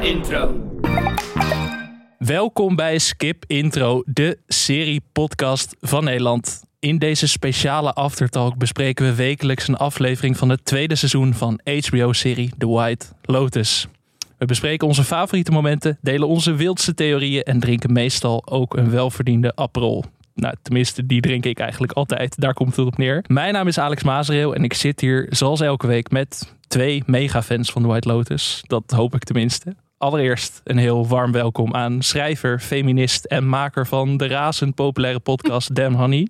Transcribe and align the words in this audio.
Intro. 0.00 0.70
Welkom 2.18 2.76
bij 2.76 2.98
Skip 2.98 3.44
Intro, 3.46 4.02
de 4.06 4.38
serie-podcast 4.46 5.76
van 5.80 6.04
Nederland. 6.04 6.64
In 6.78 6.98
deze 6.98 7.28
speciale 7.28 7.92
aftertalk 7.92 8.56
bespreken 8.56 9.04
we 9.04 9.14
wekelijks 9.14 9.68
een 9.68 9.76
aflevering 9.76 10.36
van 10.36 10.48
het 10.48 10.64
tweede 10.64 10.94
seizoen 10.94 11.34
van 11.34 11.60
HBO-serie 11.64 12.52
The 12.58 12.68
White 12.68 13.06
Lotus. 13.22 13.88
We 14.38 14.46
bespreken 14.46 14.86
onze 14.86 15.04
favoriete 15.04 15.50
momenten, 15.50 15.98
delen 16.00 16.28
onze 16.28 16.54
wildste 16.54 16.94
theorieën 16.94 17.42
en 17.42 17.60
drinken 17.60 17.92
meestal 17.92 18.46
ook 18.46 18.76
een 18.76 18.90
welverdiende 18.90 19.52
Aperol. 19.54 20.04
Nou, 20.36 20.54
tenminste, 20.62 21.06
die 21.06 21.20
drink 21.20 21.44
ik 21.44 21.58
eigenlijk 21.58 21.92
altijd. 21.92 22.40
Daar 22.40 22.54
komt 22.54 22.76
het 22.76 22.86
op 22.86 22.96
neer. 22.96 23.24
Mijn 23.26 23.52
naam 23.52 23.66
is 23.66 23.78
Alex 23.78 24.02
Mazereel 24.02 24.54
en 24.54 24.64
ik 24.64 24.74
zit 24.74 25.00
hier 25.00 25.26
zoals 25.30 25.60
elke 25.60 25.86
week 25.86 26.10
met 26.10 26.54
twee 26.68 27.02
mega-fans 27.06 27.70
van 27.70 27.82
The 27.82 27.88
White 27.88 28.08
Lotus. 28.08 28.62
Dat 28.66 28.90
hoop 28.90 29.14
ik 29.14 29.24
tenminste. 29.24 29.74
Allereerst 29.98 30.60
een 30.64 30.78
heel 30.78 31.06
warm 31.06 31.32
welkom 31.32 31.74
aan 31.74 32.02
schrijver, 32.02 32.60
feminist 32.60 33.24
en 33.24 33.48
maker 33.48 33.86
van 33.86 34.16
de 34.16 34.26
razend 34.26 34.74
populaire 34.74 35.20
podcast 35.20 35.74
Damn 35.76 35.96
Honey. 35.96 36.28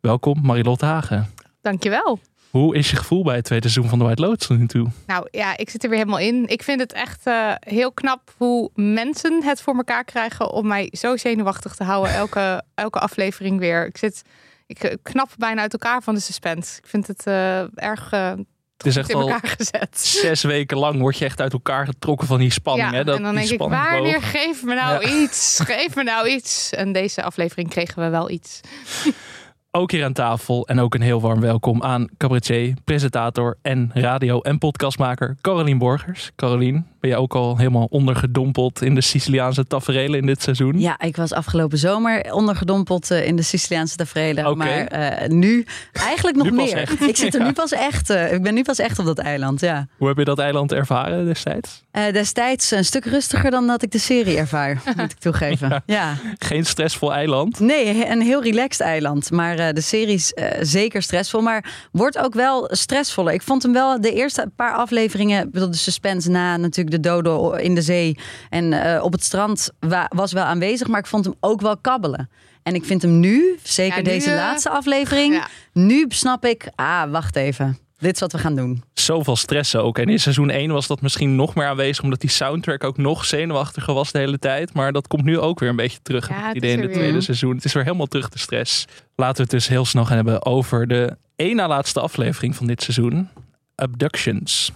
Welkom 0.00 0.38
Marilotte 0.42 0.84
Hagen. 0.84 1.26
Dankjewel. 1.60 2.18
Hoe 2.58 2.76
is 2.76 2.90
je 2.90 2.96
gevoel 2.96 3.22
bij 3.22 3.36
het 3.36 3.44
tweede 3.44 3.68
seizoen 3.68 3.90
van 3.90 3.98
The 3.98 4.04
White 4.04 4.22
Lotus 4.22 4.48
nu 4.48 4.66
toe? 4.66 4.88
Nou 5.06 5.28
ja, 5.30 5.56
ik 5.56 5.70
zit 5.70 5.82
er 5.82 5.90
weer 5.90 5.98
helemaal 5.98 6.20
in. 6.20 6.46
Ik 6.46 6.62
vind 6.62 6.80
het 6.80 6.92
echt 6.92 7.26
uh, 7.26 7.52
heel 7.60 7.92
knap 7.92 8.34
hoe 8.36 8.70
mensen 8.74 9.42
het 9.44 9.60
voor 9.60 9.76
elkaar 9.76 10.04
krijgen 10.04 10.50
om 10.50 10.66
mij 10.66 10.88
zo 10.92 11.16
zenuwachtig 11.16 11.74
te 11.74 11.84
houden. 11.84 12.14
Elke, 12.22 12.62
elke 12.74 12.98
aflevering 12.98 13.58
weer. 13.58 13.86
Ik 13.86 13.96
zit, 13.96 14.22
ik 14.66 14.96
knap 15.02 15.30
bijna 15.36 15.60
uit 15.60 15.72
elkaar 15.72 16.02
van 16.02 16.14
de 16.14 16.20
suspense. 16.20 16.78
Ik 16.78 16.86
vind 16.86 17.06
het 17.06 17.26
uh, 17.26 17.82
erg. 17.84 18.12
Uh, 18.12 18.32
het 18.76 18.86
is 18.86 18.96
echt 18.96 19.14
al 19.14 19.38
gezet. 19.42 19.98
zes 19.98 20.42
weken 20.42 20.78
lang 20.78 21.00
word 21.00 21.18
je 21.18 21.24
echt 21.24 21.40
uit 21.40 21.52
elkaar 21.52 21.86
getrokken 21.86 22.26
van 22.26 22.38
die 22.38 22.50
spanning. 22.50 22.90
Ja, 22.90 22.96
hè? 22.96 23.04
Dat, 23.04 23.16
en 23.16 23.22
dan 23.22 23.34
denk 23.34 23.48
ik, 23.48 23.58
wanneer 23.58 24.12
boven. 24.12 24.22
geef 24.22 24.62
me 24.62 24.74
nou 24.74 25.06
Ja. 25.06 25.22
iets? 25.22 25.60
Geef 25.64 25.94
me 25.94 26.02
nou 26.02 26.28
iets. 26.28 26.72
En 26.72 26.92
deze 26.92 27.22
aflevering 27.22 27.68
kregen 27.68 28.02
we 28.02 28.08
wel 28.08 28.30
iets. 28.30 28.60
Ook 29.78 29.90
hier 29.90 30.04
aan 30.04 30.12
tafel 30.12 30.66
en 30.66 30.80
ook 30.80 30.94
een 30.94 31.00
heel 31.00 31.20
warm 31.20 31.40
welkom 31.40 31.82
aan 31.82 32.08
cabaretier, 32.16 32.74
presentator 32.84 33.58
en 33.62 33.90
radio- 33.94 34.40
en 34.40 34.58
podcastmaker 34.58 35.36
Carolien 35.40 35.78
Borgers. 35.78 36.30
Carolien, 36.36 36.86
ben 37.00 37.10
je 37.10 37.16
ook 37.16 37.34
al 37.34 37.56
helemaal 37.56 37.86
ondergedompeld 37.90 38.82
in 38.82 38.94
de 38.94 39.00
Siciliaanse 39.00 39.66
taferelen 39.66 40.20
in 40.20 40.26
dit 40.26 40.42
seizoen? 40.42 40.80
Ja, 40.80 41.00
ik 41.00 41.16
was 41.16 41.32
afgelopen 41.32 41.78
zomer 41.78 42.32
ondergedompeld 42.32 43.10
eh, 43.10 43.26
in 43.26 43.36
de 43.36 43.42
Siciliaanse 43.42 43.96
tafereelen. 43.96 44.46
Oké. 44.46 44.56
Maar 44.56 44.86
eh, 44.86 45.28
nu 45.28 45.66
eigenlijk 45.92 46.36
nog 46.36 46.46
Nu 46.50 46.52
meer. 46.52 46.76
echt. 46.76 47.00
Ik 47.08 47.16
zit 47.16 47.34
er 47.34 47.40
Ja. 47.40 47.46
nu 47.46 47.52
pas 47.52 47.72
echt. 47.72 48.10
eh, 48.10 48.32
ik 48.32 48.42
ben 48.42 48.54
nu 48.54 48.62
pas 48.62 48.78
echt 48.78 48.98
op 48.98 49.04
dat 49.04 49.18
eiland. 49.18 49.60
Ja. 49.60 49.86
Hoe 49.98 50.08
heb 50.08 50.16
je 50.16 50.24
dat 50.24 50.38
eiland 50.38 50.72
ervaren 50.72 51.24
destijds? 51.26 51.86
Destijds 52.12 52.70
een 52.70 52.84
stuk 52.84 53.04
rustiger 53.04 53.50
dan 53.50 53.66
dat 53.66 53.82
ik 53.82 53.90
de 53.90 53.98
serie 53.98 54.36
ervaar, 54.36 54.82
moet 54.96 55.12
ik 55.12 55.18
toegeven. 55.18 55.82
Ja. 55.86 56.14
Geen 56.38 56.66
stressvol 56.66 57.12
eiland? 57.12 57.60
Nee, 57.60 58.06
een 58.10 58.20
heel 58.22 58.42
relaxed 58.42 58.80
eiland. 58.86 59.30
Maar 59.30 59.74
de 59.74 59.80
serie 59.80 60.14
is 60.14 60.32
zeker 60.60 61.02
stressvol. 61.02 61.40
Maar 61.40 61.88
wordt 61.92 62.18
ook 62.18 62.34
wel 62.34 62.68
stressvoller. 62.72 63.32
Ik 63.32 63.42
vond 63.42 63.62
hem 63.62 63.72
wel 63.72 64.00
de 64.00 64.12
eerste 64.12 64.50
paar 64.56 64.72
afleveringen. 64.74 65.50
bedoel, 65.50 65.70
De 65.70 65.76
suspense 65.76 66.30
na 66.30 66.56
natuurlijk 66.56 66.87
de 66.90 67.00
dodo 67.00 67.50
in 67.52 67.74
de 67.74 67.82
zee. 67.82 68.16
En 68.48 68.72
eh, 68.72 69.02
op 69.04 69.12
het 69.12 69.24
strand 69.24 69.70
wa- 69.80 70.10
was 70.14 70.32
wel 70.32 70.44
aanwezig. 70.44 70.86
Maar 70.88 71.00
ik 71.00 71.06
vond 71.06 71.24
hem 71.24 71.34
ook 71.40 71.60
wel 71.60 71.76
kabbelen. 71.76 72.30
En 72.62 72.74
ik 72.74 72.84
vind 72.84 73.02
hem 73.02 73.20
nu, 73.20 73.58
zeker 73.62 73.96
Ja, 73.96 74.02
nu, 74.02 74.08
deze 74.10 74.30
eh, 74.30 74.36
laatste 74.36 74.70
aflevering. 74.70 75.34
Ja. 75.34 75.48
Nu 75.72 76.04
snap 76.08 76.44
ik, 76.44 76.68
ah, 76.74 77.10
wacht 77.10 77.36
even. 77.36 77.78
Dit 77.98 78.14
is 78.14 78.20
wat 78.20 78.32
we 78.32 78.38
gaan 78.38 78.54
doen. 78.56 78.82
Zoveel 78.92 79.36
stress 79.36 79.76
ook. 79.76 79.98
En 79.98 80.08
in 80.08 80.20
seizoen 80.20 80.50
1 80.50 80.70
was 80.72 80.86
dat 80.86 81.00
misschien 81.00 81.36
nog 81.36 81.54
meer 81.54 81.66
aanwezig, 81.66 82.04
omdat 82.04 82.20
die 82.20 82.30
soundtrack 82.30 82.84
ook 82.84 82.96
nog 82.96 83.24
zenuwachtiger 83.24 83.94
was 83.94 84.12
de 84.12 84.18
hele 84.18 84.38
tijd. 84.38 84.72
Maar 84.74 84.92
dat 84.92 85.06
komt 85.06 85.24
nu 85.24 85.38
ook 85.38 85.58
weer 85.60 85.68
een 85.68 85.76
beetje 85.76 85.98
terug. 86.02 86.28
Ja, 86.28 86.54
idee 86.54 86.70
is 86.70 86.76
in 86.76 86.82
het 86.82 86.92
tweede 86.92 87.12
weer. 87.12 87.22
seizoen. 87.22 87.54
Het 87.54 87.64
is 87.64 87.72
weer 87.72 87.84
helemaal 87.84 88.06
terug 88.06 88.28
de 88.28 88.38
stress. 88.38 88.84
Laten 89.16 89.36
we 89.36 89.42
het 89.42 89.50
dus 89.50 89.68
heel 89.68 89.84
snel 89.84 90.04
gaan 90.04 90.16
hebben 90.16 90.44
over 90.46 90.86
de 90.86 91.16
één 91.36 91.56
na 91.56 91.68
laatste 91.68 92.00
aflevering 92.00 92.56
van 92.56 92.66
dit 92.66 92.82
seizoen. 92.82 93.28
Abductions. 93.74 94.72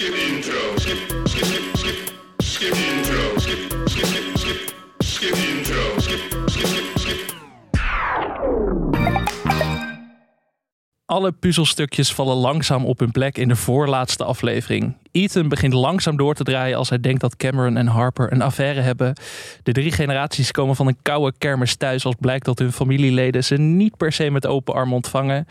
Skip 0.00 0.14
intro. 0.14 0.78
Skip, 0.78 0.98
skip, 1.24 1.44
skip, 1.74 2.12
skip. 2.38 2.74
Intro. 2.74 3.38
Skip, 3.38 3.58
skip, 3.84 4.06
skip, 4.34 4.74
skip. 4.98 5.34
Intro. 5.34 6.00
Skip, 6.00 6.20
skip, 6.46 6.98
skip. 6.98 7.34
Alle 11.04 11.32
puzzelstukjes 11.32 12.12
vallen 12.12 12.36
langzaam 12.36 12.84
op 12.84 12.98
hun 12.98 13.10
plek 13.10 13.38
in 13.38 13.48
de 13.48 13.56
voorlaatste 13.56 14.24
aflevering. 14.24 14.96
Ethan 15.10 15.48
begint 15.48 15.72
langzaam 15.72 16.16
door 16.16 16.34
te 16.34 16.44
draaien 16.44 16.76
als 16.76 16.88
hij 16.88 17.00
denkt 17.00 17.20
dat 17.20 17.36
Cameron 17.36 17.76
en 17.76 17.86
Harper 17.86 18.32
een 18.32 18.42
affaire 18.42 18.80
hebben. 18.80 19.14
De 19.62 19.72
drie 19.72 19.92
generaties 19.92 20.50
komen 20.50 20.76
van 20.76 20.86
een 20.86 21.02
koude 21.02 21.32
kermis 21.38 21.76
thuis 21.76 22.04
als 22.04 22.16
blijkt 22.20 22.44
dat 22.44 22.58
hun 22.58 22.72
familieleden 22.72 23.44
ze 23.44 23.56
niet 23.56 23.96
per 23.96 24.12
se 24.12 24.30
met 24.30 24.46
open 24.46 24.74
armen 24.74 24.94
ontvangen. 24.94 25.46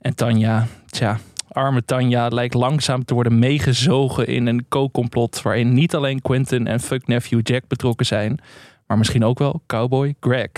En 0.00 0.14
Tanja, 0.14 0.66
tja, 0.86 1.18
arme 1.52 1.84
Tanja 1.84 2.28
lijkt 2.28 2.54
langzaam 2.54 3.04
te 3.04 3.14
worden 3.14 3.38
meegezogen 3.38 4.26
in 4.26 4.46
een 4.46 4.66
co-complot 4.68 5.42
waarin 5.42 5.72
niet 5.72 5.94
alleen 5.94 6.22
Quentin 6.22 6.66
en 6.66 6.80
fuck 6.80 7.06
nephew 7.06 7.40
Jack 7.42 7.68
betrokken 7.68 8.06
zijn, 8.06 8.40
maar 8.86 8.98
misschien 8.98 9.24
ook 9.24 9.38
wel 9.38 9.62
cowboy 9.66 10.14
Greg. 10.20 10.50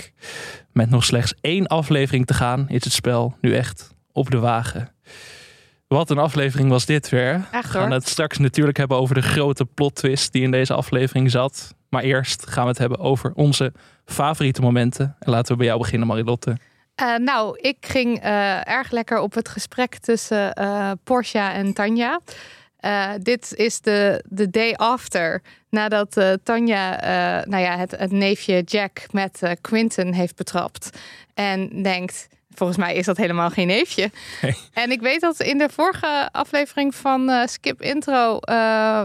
Met 0.72 0.90
nog 0.90 1.04
slechts 1.04 1.34
één 1.40 1.66
aflevering 1.66 2.26
te 2.26 2.34
gaan 2.34 2.68
is 2.68 2.84
het 2.84 2.92
spel 2.92 3.36
nu 3.40 3.54
echt 3.54 3.94
op 4.12 4.30
de 4.30 4.38
wagen. 4.38 4.92
Wat 5.86 6.10
een 6.10 6.18
aflevering 6.18 6.68
was 6.68 6.86
dit 6.86 7.08
weer. 7.08 7.48
Echt 7.50 7.72
We 7.72 7.78
gaan 7.78 7.90
het 7.90 8.08
straks 8.08 8.38
natuurlijk 8.38 8.76
hebben 8.76 8.96
over 8.96 9.14
de 9.14 9.22
grote 9.22 9.64
plot 9.64 9.94
twist 9.94 10.32
die 10.32 10.42
in 10.42 10.50
deze 10.50 10.74
aflevering 10.74 11.30
zat. 11.30 11.74
Maar 11.88 12.02
eerst 12.02 12.46
gaan 12.46 12.62
we 12.62 12.68
het 12.68 12.78
hebben 12.78 12.98
over 12.98 13.32
onze 13.34 13.72
favoriete 14.04 14.60
momenten. 14.60 15.16
En 15.18 15.30
laten 15.30 15.52
we 15.52 15.58
bij 15.58 15.66
jou 15.66 15.78
beginnen, 15.78 16.08
Marilotte. 16.08 16.56
Eh, 16.94 17.14
nou, 17.16 17.58
ik 17.60 17.76
ging 17.80 18.20
eh, 18.20 18.68
erg 18.68 18.90
lekker 18.90 19.18
op 19.18 19.34
het 19.34 19.48
gesprek 19.48 19.96
tussen 19.96 20.52
eh 20.52 20.90
Portia 21.04 21.52
en 21.52 21.72
Tanja. 21.72 22.20
Dit 23.18 23.54
is 23.54 23.80
de, 23.80 24.24
de 24.28 24.50
day 24.50 24.74
after. 24.74 25.42
Nadat 25.70 26.20
Tanja 26.42 26.90
nou 27.44 27.62
ja, 27.62 27.76
het, 27.76 27.90
het 27.90 28.10
neefje 28.10 28.62
Jack 28.62 29.12
met 29.12 29.40
Quinton 29.60 30.12
heeft 30.12 30.36
betrapt. 30.36 30.90
En 31.34 31.82
denkt, 31.82 32.26
volgens 32.54 32.78
mij 32.78 32.94
is 32.94 33.06
dat 33.06 33.16
helemaal 33.16 33.50
geen 33.50 33.66
neefje. 33.66 34.10
Nee. 34.42 34.56
En 34.72 34.90
ik 34.90 35.00
weet 35.00 35.20
dat 35.20 35.40
in 35.40 35.58
de 35.58 35.68
vorige 35.68 36.28
aflevering 36.32 36.94
van 36.94 37.30
eh, 37.30 37.46
Skip 37.46 37.82
Intro... 37.82 38.38
eh, 38.38 38.54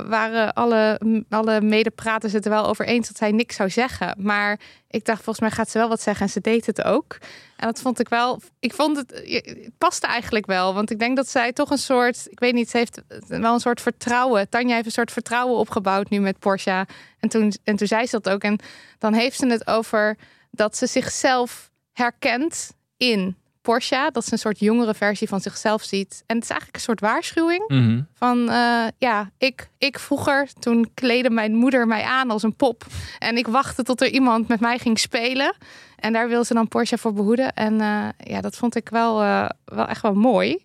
waren 0.09 0.53
alle, 0.53 0.99
alle 1.29 1.61
medepraters 1.61 2.33
het 2.33 2.45
er 2.45 2.51
wel 2.51 2.67
over 2.67 2.85
eens 2.85 3.07
dat 3.07 3.17
zij 3.17 3.31
niks 3.31 3.55
zou 3.55 3.69
zeggen. 3.69 4.15
Maar 4.17 4.59
ik 4.89 5.05
dacht, 5.05 5.23
volgens 5.23 5.39
mij 5.39 5.51
gaat 5.51 5.69
ze 5.69 5.77
wel 5.77 5.89
wat 5.89 6.01
zeggen. 6.01 6.25
En 6.25 6.31
ze 6.31 6.41
deed 6.41 6.65
het 6.65 6.83
ook. 6.83 7.17
En 7.55 7.67
dat 7.67 7.81
vond 7.81 7.99
ik 7.99 8.09
wel. 8.09 8.41
Ik 8.59 8.73
vond 8.73 8.97
het. 8.97 9.11
Het 9.25 9.77
paste 9.77 10.07
eigenlijk 10.07 10.45
wel. 10.45 10.73
Want 10.73 10.91
ik 10.91 10.99
denk 10.99 11.15
dat 11.15 11.29
zij 11.29 11.53
toch 11.53 11.69
een 11.69 11.77
soort. 11.77 12.27
Ik 12.29 12.39
weet 12.39 12.53
niet, 12.53 12.69
ze 12.69 12.77
heeft 12.77 13.01
wel 13.27 13.53
een 13.53 13.59
soort 13.59 13.81
vertrouwen. 13.81 14.49
Tanja 14.49 14.73
heeft 14.73 14.85
een 14.85 14.91
soort 14.91 15.11
vertrouwen 15.11 15.57
opgebouwd 15.57 16.09
nu 16.09 16.19
met 16.19 16.39
Porsche. 16.39 16.87
En 17.19 17.29
toen, 17.29 17.53
en 17.63 17.75
toen 17.75 17.87
zei 17.87 18.05
ze 18.05 18.19
dat 18.19 18.33
ook. 18.33 18.41
En 18.41 18.59
dan 18.97 19.13
heeft 19.13 19.37
ze 19.37 19.47
het 19.47 19.67
over 19.67 20.17
dat 20.51 20.77
ze 20.77 20.85
zichzelf 20.87 21.71
herkent 21.93 22.71
in 22.99 23.35
Porsche. 23.61 24.09
Dat 24.11 24.25
ze 24.25 24.33
een 24.33 24.39
soort 24.39 24.59
jongere 24.59 24.93
versie 24.93 25.27
van 25.27 25.41
zichzelf 25.41 25.83
ziet. 25.83 26.23
En 26.25 26.35
het 26.35 26.43
is 26.43 26.49
eigenlijk 26.49 26.75
een 26.79 26.83
soort 26.83 26.99
waarschuwing. 26.99 27.63
Mhm. 27.67 28.01
Van 28.13 28.49
eh, 28.49 28.85
ja, 28.97 29.31
ik, 29.37 29.69
ik 29.77 29.99
vroeger, 29.99 30.47
toen 30.59 30.91
kleedde 30.93 31.29
mijn 31.29 31.53
moeder 31.53 31.87
mij 31.87 32.03
aan 32.03 32.31
als 32.31 32.43
een 32.43 32.55
pop. 32.55 32.85
En 33.19 33.37
ik 33.37 33.47
wachtte 33.47 33.83
tot 33.83 34.01
er 34.01 34.09
iemand 34.09 34.47
met 34.47 34.59
mij 34.59 34.77
ging 34.77 34.99
spelen. 34.99 35.55
En 35.95 36.13
daar 36.13 36.27
wil 36.27 36.43
ze 36.43 36.53
dan 36.53 36.67
Porsche 36.67 36.97
voor 36.97 37.13
behoeden. 37.13 37.53
En 37.53 37.81
eh, 37.81 38.07
ja, 38.17 38.41
dat 38.41 38.55
vond 38.55 38.75
ik 38.75 38.89
wel, 38.89 39.21
eh, 39.21 39.49
wel 39.65 39.87
echt 39.87 40.01
wel 40.01 40.13
mooi. 40.13 40.63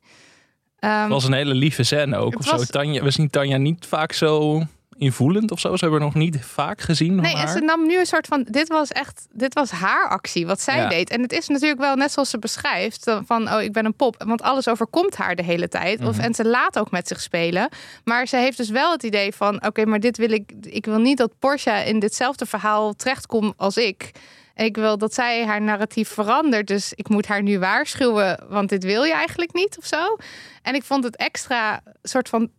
Ehm, 0.78 1.00
Het 1.00 1.10
was 1.10 1.24
een 1.24 1.32
hele 1.32 1.54
lieve 1.54 1.82
scène 1.82 2.16
ook. 2.16 2.42
Zo. 2.42 2.50
was- 2.56 2.66
Tanja, 2.66 3.02
we 3.02 3.10
zien 3.10 3.30
Tanja 3.30 3.56
niet 3.56 3.86
vaak 3.86 4.12
zo 4.12 4.62
invoelend 4.96 5.50
of 5.50 5.60
zo. 5.60 5.76
Ze 5.76 5.84
hebben 5.84 5.98
we 5.98 6.04
nog 6.04 6.14
niet 6.14 6.44
vaak 6.44 6.80
gezien. 6.80 7.14
Nee, 7.14 7.36
en 7.36 7.48
ze 7.48 7.60
nam 7.60 7.86
nu 7.86 7.98
een 7.98 8.06
soort 8.06 8.26
van. 8.26 8.46
Dit 8.50 8.68
was 8.68 8.88
echt. 8.92 9.26
Dit 9.32 9.54
was 9.54 9.70
haar 9.70 10.08
actie, 10.08 10.46
wat 10.46 10.60
zij 10.60 10.76
Ja. 10.76 10.88
deed. 10.88 11.10
En 11.10 11.22
het 11.22 11.32
is 11.32 11.48
natuurlijk 11.48 11.80
wel 11.80 11.94
net 11.96 12.12
zoals 12.12 12.30
ze 12.30 12.38
beschrijft: 12.38 13.14
van 13.26 13.52
oh, 13.52 13.62
ik 13.62 13.72
ben 13.72 13.84
een 13.84 13.94
pop. 13.96 14.22
Want 14.26 14.42
alles 14.42 14.68
overkomt 14.68 15.16
haar 15.16 15.34
de 15.36 15.42
hele 15.44 15.68
tijd. 15.68 16.00
Of, 16.04 16.16
Mhm. 16.16 16.24
en 16.24 16.34
ze 16.34 16.44
laat 16.44 16.78
ook 16.78 16.90
met 16.90 17.08
zich 17.08 17.20
spelen. 17.20 17.68
Maar 18.04 18.26
ze 18.26 18.36
heeft 18.36 18.56
dus 18.56 18.70
wel 18.70 18.92
het 18.92 19.02
idee 19.02 19.32
van: 19.34 19.64
oké, 19.66 19.84
maar 19.84 20.00
dit 20.00 20.16
wil 20.16 20.30
ik. 20.30 20.52
Ik 20.60 20.84
wil 20.86 20.98
niet 20.98 21.18
dat 21.18 21.38
Porsche 21.38 21.70
in 21.86 21.98
ditzelfde 21.98 22.46
verhaal 22.46 22.92
terechtkomt 22.94 23.54
als 23.56 23.76
ik. 23.76 24.10
Ik 24.56 24.76
wil 24.76 24.98
dat 24.98 25.14
zij 25.14 25.44
haar 25.46 25.62
narratief 25.62 26.08
verandert. 26.08 26.66
Dus 26.66 26.92
ik 26.94 27.08
moet 27.08 27.26
haar 27.26 27.42
nu 27.42 27.58
waarschuwen, 27.58 28.44
want 28.48 28.68
dit 28.68 28.84
wil 28.84 29.02
je 29.04 29.12
eigenlijk 29.12 29.52
niet 29.52 29.78
of 29.78 29.86
zo. 29.86 30.16
En 30.62 30.74
ik 30.74 30.82
vond 30.84 31.04
het 31.04 31.16
extra 31.16 31.82
soort 32.02 32.28
van 32.28 32.50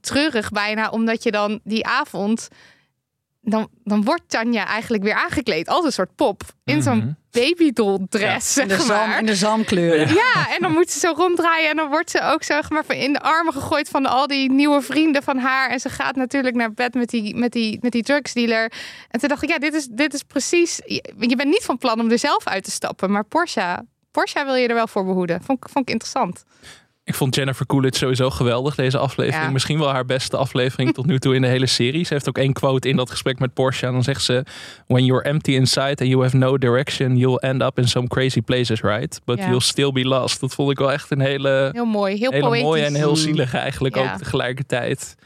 treurig 0.00 0.50
bijna, 0.50 0.90
omdat 0.90 1.22
je 1.22 1.30
dan 1.30 1.60
die 1.64 1.86
avond 1.86 2.48
dan, 3.46 3.68
dan 3.84 4.04
wordt 4.04 4.22
Tanja 4.26 4.66
eigenlijk 4.66 5.02
weer 5.02 5.14
aangekleed 5.14 5.68
als 5.68 5.84
een 5.84 5.92
soort 5.92 6.14
pop. 6.16 6.42
In 6.64 6.82
zo'n 6.82 6.96
Mhm. 6.98 7.12
babydoll 7.30 7.98
dress, 8.08 8.56
in, 8.58 8.68
de 8.68 8.74
zeg 8.76 8.84
zalm, 8.86 9.08
maar. 9.08 9.18
in 9.18 9.26
de 9.26 9.34
zalmkleuren. 9.34 10.08
Ja, 10.14 10.48
en 10.54 10.60
dan 10.60 10.72
moet 10.72 10.90
ze 10.90 10.98
zo 10.98 11.12
ronddraaien 11.16 11.70
en 11.70 11.76
dan 11.76 11.88
wordt 11.88 12.10
ze 12.10 12.20
ook 12.22 12.42
zeg 12.42 12.70
maar 12.70 12.84
van 12.84 12.94
in 12.96 13.12
de 13.12 13.20
armen 13.20 13.52
gegooid 13.52 13.88
van 13.88 14.06
al 14.06 14.26
die 14.26 14.50
nieuwe 14.52 14.80
vrienden 14.82 15.22
van 15.22 15.38
haar. 15.38 15.70
En 15.70 15.80
ze 15.80 15.88
gaat 15.88 16.16
natuurlijk 16.16 16.54
naar 16.54 16.72
bed 16.72 16.94
met 16.94 17.08
die, 17.08 17.36
met 17.36 17.52
die, 17.52 17.78
met 17.80 17.92
die 17.92 18.02
drugsdealer. 18.02 18.72
En 19.10 19.20
toen 19.20 19.28
dacht 19.28 19.42
ik, 19.42 19.48
ja, 19.48 19.58
dit 19.58 19.74
is, 19.74 19.86
dit 19.90 20.14
is 20.14 20.22
precies. 20.22 20.80
Je 20.84 21.04
je 21.18 21.36
bent 21.36 21.48
niet 21.48 21.64
van 21.64 21.78
plan 21.78 22.00
om 22.00 22.10
er 22.10 22.18
zelf 22.18 22.46
uit 22.46 22.64
te 22.64 22.70
stappen, 22.70 23.10
maar 23.10 23.24
Porsche, 23.24 23.84
Porsche 24.10 24.44
wil 24.44 24.54
je 24.54 24.68
er 24.68 24.74
wel 24.74 24.88
voor 24.88 25.04
behoeden. 25.04 25.42
Vond, 25.42 25.64
ik- 25.64 25.70
vond 25.70 25.86
ik 25.88 25.92
interessant. 25.92 26.44
Ik 27.06 27.14
vond 27.14 27.34
Jennifer 27.34 27.66
Coolidge 27.66 27.98
sowieso 27.98 28.30
geweldig, 28.30 28.74
deze 28.74 28.98
aflevering. 28.98 29.44
Ja. 29.44 29.50
Misschien 29.50 29.78
wel 29.78 29.90
haar 29.90 30.04
beste 30.04 30.36
aflevering 30.36 30.94
tot 30.94 31.06
nu 31.06 31.18
toe 31.18 31.34
in 31.34 31.42
de 31.42 31.48
hele 31.48 31.66
serie. 31.66 32.04
Ze 32.04 32.12
heeft 32.12 32.28
ook 32.28 32.38
één 32.38 32.52
quote 32.52 32.88
in 32.88 32.96
dat 32.96 33.10
gesprek 33.10 33.38
met 33.38 33.54
Porsche. 33.54 33.86
En 33.86 33.92
dan 33.92 34.02
zegt 34.02 34.22
ze... 34.22 34.44
When 34.86 35.04
you're 35.04 35.24
empty 35.24 35.50
inside 35.52 35.96
and 35.96 36.08
you 36.08 36.22
have 36.22 36.36
no 36.36 36.58
direction... 36.58 37.16
you'll 37.16 37.38
end 37.40 37.62
up 37.62 37.78
in 37.78 37.88
some 37.88 38.06
crazy 38.08 38.40
places, 38.40 38.80
right? 38.80 39.20
But 39.24 39.38
Ja. 39.38 39.46
you'll 39.46 39.60
still 39.60 39.92
be 39.92 40.04
lost. 40.04 40.40
Dat 40.40 40.54
vond 40.54 40.70
ik 40.70 40.78
wel 40.78 40.92
echt 40.92 41.10
een 41.10 41.20
hele, 41.20 41.68
Heel 41.72 41.84
mooi, 41.84 42.16
heel 42.16 42.30
hele 42.30 42.44
poëtisch. 42.46 42.62
mooie 42.62 42.82
en 42.84 42.94
heel 42.94 43.16
zielige 43.16 43.58
eigenlijk 43.58 43.94
Ja. 43.96 44.02
ook 44.12 44.18
tegelijkertijd. 44.18 45.16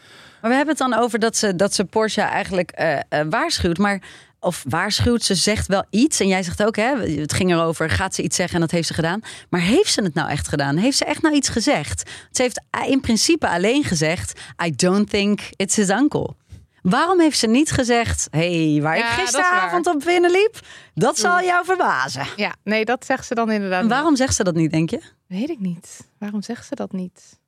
Maar 0.40 0.50
we 0.50 0.56
hebben 0.56 0.74
het 0.78 0.90
dan 0.90 1.00
over 1.02 1.18
dat 1.18 1.36
ze, 1.36 1.56
dat 1.56 1.74
ze 1.74 1.84
Porsche 1.84 2.20
eigenlijk 2.20 2.70
eh, 2.70 2.96
eh, 2.96 3.26
waarschuwt. 3.30 3.78
Maar, 3.78 4.02
of 4.40 4.64
waarschuwt, 4.68 5.22
ze 5.22 5.34
zegt 5.34 5.66
wel 5.66 5.84
iets. 5.90 6.20
En 6.20 6.28
jij 6.28 6.42
zegt 6.42 6.64
ook, 6.64 6.76
hè, 6.76 6.96
het 7.20 7.32
ging 7.32 7.50
erover, 7.50 7.90
gaat 7.90 8.14
ze 8.14 8.22
iets 8.22 8.36
zeggen 8.36 8.54
en 8.54 8.60
dat 8.60 8.70
heeft 8.70 8.88
ze 8.88 8.94
gedaan. 8.94 9.20
Maar 9.50 9.60
heeft 9.60 9.92
ze 9.92 10.02
het 10.02 10.14
nou 10.14 10.28
echt 10.30 10.48
gedaan? 10.48 10.76
Heeft 10.76 10.96
ze 10.96 11.04
echt 11.04 11.22
nou 11.22 11.34
iets 11.34 11.48
gezegd? 11.48 12.10
Ze 12.30 12.42
heeft 12.42 12.60
in 12.86 13.00
principe 13.00 13.48
alleen 13.48 13.84
gezegd, 13.84 14.40
I 14.64 14.70
don't 14.70 15.10
think 15.10 15.40
it's 15.56 15.76
his 15.76 15.88
uncle. 15.88 16.34
Waarom 16.82 17.20
heeft 17.20 17.38
ze 17.38 17.46
niet 17.46 17.70
gezegd, 17.70 18.28
hey, 18.30 18.78
waar 18.82 18.98
Ja, 18.98 19.10
ik 19.10 19.18
gisteravond 19.18 19.86
op 19.86 20.02
binnenliep, 20.04 20.60
dat 20.94 21.18
zal 21.18 21.42
jou 21.42 21.64
verbazen. 21.64 22.26
Ja, 22.36 22.54
nee, 22.64 22.84
dat 22.84 23.04
zegt 23.04 23.26
ze 23.26 23.34
dan 23.34 23.50
inderdaad. 23.50 23.78
En 23.78 23.84
niet. 23.84 23.94
waarom 23.94 24.16
zegt 24.16 24.34
ze 24.34 24.44
dat 24.44 24.54
niet, 24.54 24.70
denk 24.70 24.90
je? 24.90 25.00
Weet 25.26 25.48
ik 25.48 25.58
niet. 25.60 26.08
Waarom 26.18 26.42
zegt 26.42 26.66
ze 26.66 26.74
dat 26.74 26.92
niet? 26.92 27.38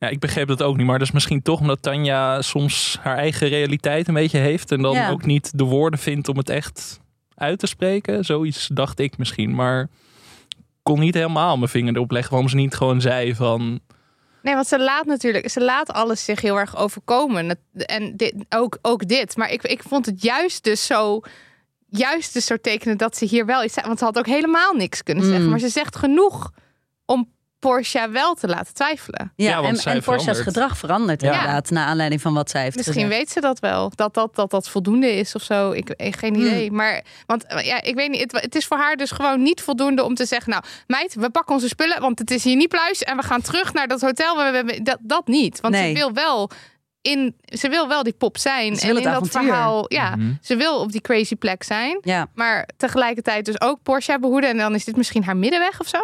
Ja, 0.00 0.08
ik 0.08 0.18
begreep 0.18 0.48
dat 0.48 0.62
ook 0.62 0.76
niet. 0.76 0.86
Maar 0.86 0.98
dat 0.98 1.06
is 1.06 1.12
misschien 1.14 1.42
toch 1.42 1.60
omdat 1.60 1.82
Tanja 1.82 2.42
soms 2.42 2.98
haar 3.00 3.16
eigen 3.16 3.48
realiteit 3.48 4.08
een 4.08 4.14
beetje 4.14 4.38
heeft. 4.38 4.72
En 4.72 4.82
dan 4.82 4.92
Ja. 4.94 5.10
ook 5.10 5.24
niet 5.24 5.58
de 5.58 5.64
woorden 5.64 5.98
vindt 6.00 6.28
om 6.28 6.36
het 6.36 6.48
echt 6.48 7.00
uit 7.34 7.58
te 7.58 7.66
spreken. 7.66 8.24
Zoiets 8.24 8.68
dacht 8.72 8.98
ik 8.98 9.18
misschien. 9.18 9.54
Maar 9.54 9.80
ik 10.48 10.56
kon 10.82 11.00
niet 11.00 11.14
helemaal 11.14 11.56
mijn 11.56 11.70
vinger 11.70 11.94
erop 11.94 12.10
leggen. 12.10 12.30
Waarom 12.30 12.48
ze 12.48 12.56
niet 12.56 12.74
gewoon 12.74 13.00
zei 13.00 13.34
van... 13.34 13.80
Nee, 14.42 14.54
want 14.54 14.66
ze 14.66 14.78
laat 14.78 15.04
natuurlijk, 15.04 15.50
ze 15.50 15.60
laat 15.60 15.92
alles 15.92 16.24
zich 16.24 16.40
heel 16.40 16.58
erg 16.58 16.76
overkomen. 16.76 17.58
En 17.74 18.16
dit, 18.16 18.34
ook, 18.48 18.78
ook 18.82 19.08
dit. 19.08 19.36
Maar 19.36 19.50
ik, 19.50 19.62
ik 19.62 19.82
vond 19.82 20.06
het 20.06 20.22
juist 20.22 20.64
dus 20.64 20.86
zo, 20.86 21.20
juist 21.88 22.32
dus 22.32 22.46
zo 22.46 22.56
tekenen 22.56 22.96
dat 22.96 23.16
ze 23.16 23.24
hier 23.24 23.46
wel 23.46 23.64
iets 23.64 23.74
zei. 23.74 23.86
Want 23.86 23.98
ze 23.98 24.04
had 24.04 24.18
ook 24.18 24.26
helemaal 24.26 24.72
niks 24.74 25.02
kunnen 25.02 25.24
zeggen. 25.24 25.44
Mm. 25.44 25.50
Maar 25.50 25.58
ze 25.58 25.68
zegt 25.68 25.96
genoeg 25.96 26.50
Porsche 27.60 28.08
wel 28.10 28.34
te 28.34 28.46
laten 28.48 28.74
twijfelen. 28.74 29.32
Ja, 29.36 29.48
Ja, 29.50 29.54
want 29.62 29.76
en, 29.76 29.82
zij 29.82 29.92
en 29.92 30.02
Porsche's 30.02 30.24
verandert. 30.24 30.46
gedrag 30.54 30.78
verandert 30.78 31.20
Ja. 31.22 31.32
inderdaad, 31.32 31.70
naar 31.70 31.86
aanleiding 31.86 32.20
van 32.20 32.34
wat 32.34 32.50
zij 32.50 32.62
heeft 32.62 32.76
Misschien 32.76 33.02
gezegd. 33.02 33.18
weet 33.18 33.30
ze 33.30 33.40
dat 33.40 33.58
wel. 33.58 33.92
Dat 33.94 34.14
dat, 34.14 34.34
dat 34.34 34.50
dat 34.50 34.68
voldoende 34.68 35.16
is 35.16 35.34
of 35.34 35.42
zo. 35.42 35.70
Ik, 35.70 35.90
ik 35.96 36.16
geen 36.16 36.34
Hmm. 36.34 36.44
idee. 36.46 36.70
Maar, 36.72 37.04
want 37.26 37.44
eh, 37.44 37.64
ja, 37.66 37.82
ik 37.82 37.94
weet 37.94 38.10
niet. 38.10 38.20
Het, 38.20 38.32
het 38.42 38.54
is 38.54 38.66
voor 38.66 38.76
haar 38.76 38.96
dus 38.96 39.10
gewoon 39.10 39.42
niet 39.42 39.60
voldoende 39.62 40.02
om 40.04 40.14
te 40.14 40.24
zeggen... 40.26 40.50
nou, 40.50 40.62
meid, 40.86 41.14
we 41.14 41.30
pakken 41.30 41.54
onze 41.54 41.68
spullen, 41.68 42.00
want 42.00 42.18
het 42.18 42.30
is 42.30 42.44
hier 42.44 42.56
niet 42.56 42.68
pluis... 42.68 43.02
en 43.02 43.16
we 43.16 43.22
gaan 43.22 43.40
terug 43.40 43.72
naar 43.72 43.88
dat 43.88 44.00
hotel. 44.00 44.36
We, 44.36 44.50
we- 44.50 44.64
we- 44.64 44.82
dat, 44.82 44.98
dat 45.00 45.26
niet. 45.26 45.60
Want 45.60 45.74
Nee. 45.74 45.88
ze 45.88 45.98
wil 45.98 46.12
wel... 46.12 46.50
In, 47.02 47.36
ze 47.44 47.68
wil 47.68 47.88
wel 47.88 48.02
die 48.02 48.12
pop 48.12 48.38
zijn. 48.38 48.76
Ze 48.76 48.80
en 48.82 48.86
wil 48.88 48.96
in 48.96 49.02
dat 49.02 49.12
avontuur. 49.12 49.42
verhaal, 49.42 49.84
ja, 49.88 50.16
Mhm. 50.16 50.32
ze 50.40 50.56
wil 50.56 50.80
op 50.80 50.92
die 50.92 51.00
crazy 51.00 51.36
plek 51.36 51.62
zijn. 51.62 51.98
Ja. 52.00 52.26
Maar 52.34 52.68
tegelijkertijd 52.76 53.44
dus 53.44 53.60
ook 53.60 53.82
Porsche 53.82 54.18
behoeden. 54.18 54.50
En 54.50 54.56
dan 54.56 54.74
is 54.74 54.84
dit 54.84 54.96
misschien 54.96 55.24
haar 55.24 55.36
middenweg 55.36 55.80
of 55.80 55.86
zo. 55.88 55.98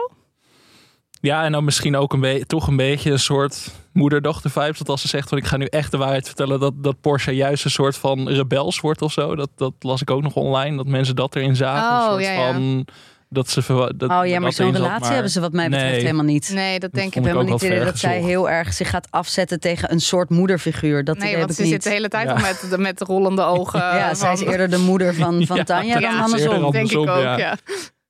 Ja, 1.26 1.44
en 1.44 1.52
dan 1.52 1.64
misschien 1.64 1.96
ook 1.96 2.12
een 2.12 2.20
beetje, 2.20 2.46
toch 2.46 2.66
een 2.66 2.76
beetje 2.76 3.10
een 3.10 3.18
soort 3.18 3.68
moeder-dochter 3.92 4.50
vibes. 4.50 4.78
Dat 4.78 4.88
als 4.88 5.00
ze 5.00 5.08
zegt 5.08 5.28
van 5.28 5.38
ik 5.38 5.44
ga 5.44 5.56
nu 5.56 5.64
echt 5.64 5.90
de 5.90 5.96
waarheid 5.96 6.26
vertellen. 6.26 6.60
Dat, 6.60 6.72
dat 6.76 7.00
Porsche 7.00 7.32
juist 7.34 7.64
een 7.64 7.70
soort 7.70 7.96
van 7.96 8.28
rebels 8.28 8.80
wordt 8.80 9.02
of 9.02 9.12
zo. 9.12 9.34
Dat, 9.36 9.50
dat 9.56 9.72
las 9.80 10.00
ik 10.00 10.10
ook 10.10 10.22
nog 10.22 10.34
online. 10.34 10.76
Dat 10.76 10.86
mensen 10.86 11.16
dat 11.16 11.36
erin 11.36 11.56
zagen. 11.56 11.96
Oh, 11.98 12.04
een 12.04 12.10
soort 12.10 12.36
ja, 12.36 12.46
ja. 12.46 12.52
van... 12.52 12.86
Dat 13.28 13.50
ze 13.50 13.92
dat, 13.96 14.10
Oh 14.10 14.26
ja, 14.26 14.38
maar 14.40 14.52
zo'n 14.52 14.72
relatie 14.72 15.00
maar- 15.00 15.12
hebben 15.12 15.30
ze 15.30 15.40
wat 15.40 15.52
mij 15.52 15.68
betreft 15.68 15.92
Nee. 15.92 16.00
helemaal 16.00 16.24
niet. 16.24 16.50
Nee, 16.54 16.78
dat 16.78 16.92
denk 16.92 17.14
Ik 17.14 17.24
helemaal 17.24 17.44
niet 17.52 17.62
idee 17.62 17.84
dat 17.84 17.98
zij 17.98 18.20
heel 18.20 18.50
erg 18.50 18.72
zich 18.72 18.90
gaat 18.90 19.06
afzetten 19.10 19.60
tegen 19.60 19.92
een 19.92 20.00
soort 20.00 20.30
moederfiguur. 20.30 21.04
Dat 21.04 21.18
Nee, 21.18 21.36
want 21.36 21.54
ze 21.54 21.60
ik 21.62 21.66
zit 21.66 21.74
niet. 21.74 21.82
de 21.82 21.90
hele 21.90 22.08
tijd 22.08 22.28
Ja. 22.28 22.34
al 22.34 22.40
met, 22.40 22.78
met 22.78 23.00
rollende 23.00 23.42
ogen. 23.56 23.78
ja, 23.80 24.14
zij 24.14 24.32
is 24.32 24.40
eerder 24.40 24.70
de 24.70 24.78
moeder 24.78 25.14
van, 25.14 25.46
van 25.46 25.56
Ja, 25.62 25.64
Tanja 25.64 25.92
dan 25.92 26.02
ja, 26.02 26.20
andersom. 26.22 26.70
Denk 26.70 26.90
ik 26.90 26.98
ook, 26.98 27.06
ja. 27.08 27.56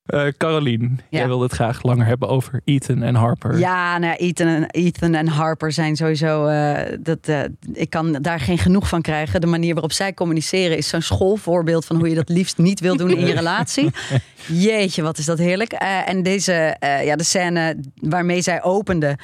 Eh, 0.06 0.26
Caroline, 0.36 0.88
jij 1.08 1.26
wilde 1.26 1.44
het 1.44 1.52
graag 1.52 1.82
langer 1.82 2.06
hebben 2.06 2.28
over 2.28 2.60
Ethan 2.64 3.02
en 3.02 3.14
Harper. 3.14 3.58
Ja, 3.58 3.98
nou, 3.98 4.16
Ethan, 4.16 4.46
en, 4.46 4.70
Ethan 4.70 5.14
en 5.14 5.26
Harper 5.28 5.72
zijn 5.72 5.96
sowieso. 5.96 6.46
eh, 6.46 6.96
dat, 7.00 7.18
eh, 7.22 7.40
ik 7.72 7.90
kan 7.90 8.12
daar 8.12 8.40
geen 8.40 8.58
genoeg 8.58 8.88
van 8.88 9.02
krijgen. 9.02 9.40
De 9.40 9.46
manier 9.46 9.72
waarop 9.72 9.92
zij 9.92 10.14
communiceren 10.14 10.76
is 10.76 10.88
zo'n 10.88 11.02
schoolvoorbeeld 11.02 11.84
van 11.84 11.96
hoe 11.96 12.08
je 12.08 12.14
dat 12.14 12.28
liefst 12.28 12.58
niet 12.58 12.80
wil 12.80 12.96
doen 12.96 13.10
in 13.10 13.26
je 13.26 13.34
relatie. 13.42 13.90
Jeetje, 14.48 15.02
wat 15.02 15.18
is 15.18 15.24
dat 15.24 15.38
heerlijk. 15.38 15.72
En 16.06 16.22
deze, 16.22 16.76
ja, 16.80 17.16
de 17.16 17.24
scène 17.24 17.76
waarmee 18.00 18.42
zij 18.42 18.62
opende. 18.62 19.18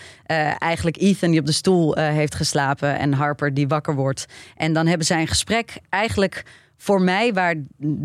eigenlijk 0.58 0.96
Ethan 0.96 1.30
die 1.30 1.40
op 1.40 1.46
de 1.46 1.52
stoel 1.52 1.94
heeft 1.94 2.34
geslapen 2.34 2.98
en 2.98 3.12
Harper 3.12 3.54
die 3.54 3.68
wakker 3.68 3.94
wordt. 3.94 4.26
En 4.56 4.72
dan 4.72 4.86
hebben 4.86 5.06
zij 5.06 5.20
een 5.20 5.28
gesprek 5.28 5.76
eigenlijk 5.88 6.44
voor 6.82 7.02
mij 7.02 7.32
waar 7.32 7.54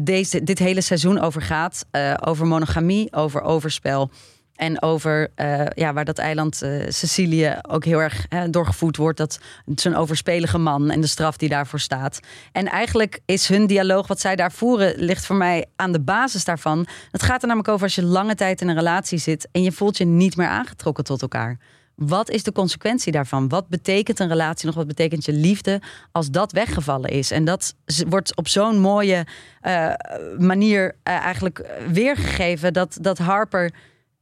deze, 0.03 0.43
dit 0.43 0.59
hele 0.59 0.81
seizoen 0.81 1.19
over 1.19 1.41
gaat. 1.41 1.85
eh, 1.91 2.13
over 2.25 2.47
monogamie, 2.47 3.13
over 3.13 3.41
overspel. 3.41 4.09
En 4.55 4.81
over 4.81 5.31
eh, 5.35 5.65
ja, 5.75 5.93
waar 5.93 6.05
dat 6.05 6.17
eiland 6.17 6.61
eh, 6.61 6.85
Sicilië 6.87 7.55
ook 7.61 7.85
heel 7.85 8.01
erg 8.01 8.25
eh, 8.27 8.43
doorgevoed 8.49 8.97
wordt. 8.97 9.17
Dat 9.17 9.39
zo'n 9.75 9.95
overspelige 9.95 10.57
man 10.57 10.89
en 10.89 11.01
de 11.01 11.07
straf 11.07 11.37
die 11.37 11.49
daarvoor 11.49 11.79
staat. 11.79 12.19
En 12.51 12.65
eigenlijk 12.65 13.19
is 13.25 13.47
hun 13.47 13.67
dialoog, 13.67 14.07
wat 14.07 14.19
zij 14.19 14.35
daar 14.35 14.51
voeren, 14.51 14.93
ligt 14.97 15.25
voor 15.25 15.35
mij 15.35 15.65
aan 15.75 15.91
de 15.91 16.01
basis 16.01 16.45
daarvan. 16.45 16.87
Het 17.11 17.23
gaat 17.23 17.41
er 17.41 17.47
namelijk 17.47 17.69
over 17.69 17.83
als 17.83 17.95
je 17.95 18.03
lange 18.03 18.35
tijd 18.35 18.61
in 18.61 18.67
een 18.67 18.75
relatie 18.75 19.17
zit 19.17 19.47
en 19.51 19.63
je 19.63 19.71
voelt 19.71 19.97
je 19.97 20.05
niet 20.05 20.35
meer 20.35 20.47
aangetrokken 20.47 21.03
tot 21.03 21.21
elkaar. 21.21 21.57
Wat 21.97 22.29
is 22.29 22.43
de 22.43 22.51
consequentie 22.51 23.11
daarvan? 23.11 23.47
Wat 23.47 23.67
betekent 23.67 24.19
een 24.19 24.27
relatie 24.27 24.65
nog? 24.65 24.75
Wat 24.75 24.87
betekent 24.87 25.25
je 25.25 25.33
liefde 25.33 25.81
als 26.11 26.29
dat 26.31 26.51
weggevallen 26.51 27.09
is? 27.09 27.31
En 27.31 27.45
dat 27.45 27.75
wordt 28.07 28.35
op 28.35 28.47
zo'n 28.47 28.79
mooie 28.79 29.25
eh, 29.61 29.93
manier 30.37 30.95
eh, 31.03 31.13
eigenlijk 31.13 31.69
weergegeven 31.91 32.73
dat, 32.73 32.97
dat 33.01 33.17
Harper 33.17 33.71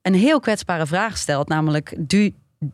een 0.02 0.14
heel 0.14 0.40
kwetsbare 0.40 0.86
vraag 0.86 1.18
stelt. 1.18 1.48
Namelijk, 1.48 1.96
do, 1.98 2.30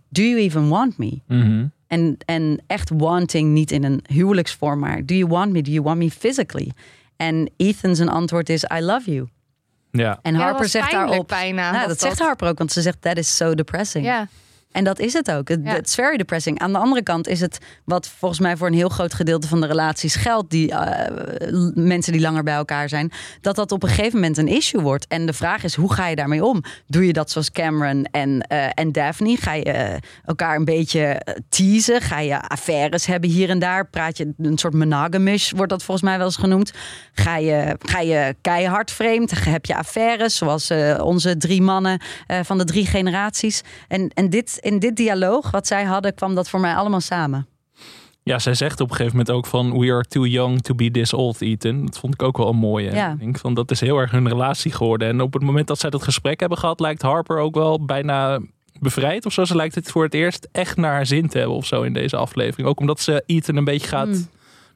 do 0.10 0.22
you 0.22 0.38
even 0.38 0.68
want 0.70 0.98
me? 0.98 1.20
Mhm. 1.28 1.66
En, 1.88 2.18
en 2.26 2.62
echt 2.68 2.92
wanting 2.94 3.52
niet 3.52 3.72
in 3.72 3.84
een 3.84 4.04
huwelijksvorm, 4.08 4.80
maar 4.80 5.06
do 5.06 5.16
you 5.16 5.28
want 5.30 5.52
me? 5.52 5.62
Do 5.62 5.72
you 5.72 5.84
want 5.84 5.98
me 5.98 6.12
physically? 6.12 6.72
En 7.18 7.52
Ethan 7.58 7.96
zijn 7.96 8.10
antwoord 8.10 8.50
is, 8.50 8.64
I 8.64 8.82
love 8.82 9.12
you. 9.12 9.28
ja. 9.92 10.20
En 10.22 10.32
Ja, 10.34 10.38
dat 10.38 10.42
Harper 10.42 10.62
was 10.62 10.72
zegt 10.72 10.92
daarop... 10.92 11.28
bijna, 11.28 11.72
Nou, 11.72 11.78
was 11.78 11.88
dat 11.88 12.00
zegt 12.00 12.20
Harper 12.20 12.48
ook, 12.48 12.58
want 12.58 12.72
ze 12.72 12.82
zegt, 12.82 13.02
that 13.02 13.18
is 13.18 13.36
so 13.36 13.56
depressing. 13.56 14.06
Ja. 14.06 14.28
En 14.72 14.84
dat 14.84 15.00
is 15.00 15.14
het 15.14 15.32
ook. 15.32 15.48
Het 15.48 15.60
Ja. 15.64 15.82
is 15.84 15.94
very 15.94 16.18
depressing. 16.18 16.60
Aan 16.60 16.72
de 16.72 16.78
andere 16.78 17.04
kant 17.04 17.28
is 17.28 17.40
het 17.40 17.58
wat 17.86 18.08
volgens 18.08 18.40
mij 18.40 18.58
voor 18.58 18.68
een 18.68 18.74
heel 18.74 18.90
groot 18.90 19.14
gedeelte 19.14 19.48
van 19.48 19.62
de 19.62 19.68
relaties 19.68 20.16
geldt, 20.16 20.50
die 20.50 20.72
eh, 20.72 21.16
mensen 21.74 22.12
die 22.14 22.22
langer 22.22 22.44
bij 22.44 22.54
elkaar 22.54 22.90
zijn, 22.90 23.12
dat 23.42 23.56
dat 23.56 23.72
op 23.72 23.84
een 23.84 23.90
gegeven 23.90 24.14
moment 24.20 24.38
een 24.38 24.48
issue 24.48 24.82
wordt. 24.82 25.06
En 25.08 25.26
de 25.26 25.34
vraag 25.34 25.64
is, 25.64 25.76
hoe 25.76 25.94
ga 25.94 26.08
je 26.08 26.16
daarmee 26.16 26.46
om? 26.46 26.64
Doe 26.88 27.06
je 27.08 27.14
dat 27.14 27.32
zoals 27.32 27.52
Cameron 27.52 28.06
en, 28.12 28.42
eh, 28.42 28.66
en 28.74 28.92
Daphne? 28.92 29.36
Ga 29.38 29.54
je 29.54 29.64
eh, 29.64 29.98
elkaar 30.26 30.56
een 30.56 30.66
beetje 30.66 31.22
teasen? 31.50 32.02
Ga 32.02 32.20
je 32.20 32.42
affaires 32.42 33.06
hebben 33.06 33.30
hier 33.30 33.50
en 33.50 33.60
daar? 33.60 33.88
Praat 33.90 34.18
je 34.18 34.34
een 34.38 34.58
soort 34.58 34.74
monogamish, 34.74 35.52
wordt 35.52 35.72
dat 35.72 35.84
volgens 35.84 36.08
mij 36.08 36.18
wel 36.18 36.26
eens 36.26 36.36
genoemd? 36.38 36.72
Ga 37.14 37.38
je, 37.38 37.76
ga 37.80 38.00
je 38.00 38.36
keihard 38.42 38.92
vreemd? 38.92 39.44
Heb 39.46 39.66
je 39.66 39.76
affaires, 39.76 40.36
zoals 40.36 40.72
onze 41.02 41.38
drie 41.38 41.62
mannen 41.62 42.02
van 42.44 42.58
de 42.58 42.66
drie 42.66 42.86
generaties? 42.86 43.62
En, 43.88 44.10
en 44.14 44.30
dit, 44.30 44.60
in 44.62 44.80
dit 44.80 44.96
dialoog, 44.96 45.52
wat 45.52 45.68
zij 45.68 45.84
hadden, 45.84 46.14
kwam 46.14 46.36
dat 46.36 46.50
voor 46.50 46.60
mij 46.60 46.76
allemaal 46.76 47.02
samen. 47.02 47.48
ja, 48.24 48.40
zij 48.40 48.54
zegt 48.54 48.80
op 48.80 48.90
een 48.90 48.96
gegeven 48.96 49.18
moment 49.18 49.36
ook 49.36 49.46
van... 49.46 49.80
We 49.80 49.92
are 49.92 50.06
too 50.08 50.26
young 50.26 50.62
to 50.62 50.76
be 50.76 50.92
this 50.92 51.14
old, 51.14 51.42
Ethan. 51.42 51.86
Dat 51.86 51.98
vond 52.00 52.14
ik 52.14 52.24
ook 52.24 52.38
wel 52.38 52.48
een 52.50 52.56
mooie. 52.56 52.92
Ja. 52.94 53.12
Ik 53.12 53.20
denk 53.20 53.38
van, 53.40 53.54
dat 53.54 53.72
is 53.72 53.80
heel 53.80 53.98
erg 53.98 54.12
hun 54.12 54.28
relatie 54.28 54.72
geworden. 54.72 55.08
En 55.08 55.22
op 55.22 55.34
het 55.34 55.44
moment 55.44 55.68
dat 55.68 55.80
zij 55.80 55.90
dat 55.90 56.04
gesprek 56.04 56.40
hebben 56.40 56.58
gehad... 56.58 56.80
lijkt 56.80 57.02
Harper 57.02 57.38
ook 57.38 57.56
wel 57.56 57.86
bijna 57.86 58.40
bevrijd 58.80 59.26
of 59.26 59.34
zo. 59.34 59.46
Ze 59.46 59.56
lijkt 59.56 59.76
het 59.76 59.92
voor 59.92 60.04
het 60.04 60.14
eerst 60.14 60.48
echt 60.52 60.78
naar 60.78 60.94
haar 60.94 61.06
zin 61.06 61.28
te 61.28 61.38
hebben 61.38 61.56
of 61.56 61.66
zo 61.66 61.82
in 61.82 61.94
deze 61.94 62.18
aflevering. 62.18 62.68
Ook 62.68 62.80
omdat 62.80 63.00
ze 63.00 63.24
Ethan 63.26 63.56
een 63.56 63.64
beetje 63.64 63.88
gaat... 63.88 64.08
Hmm. 64.08 64.28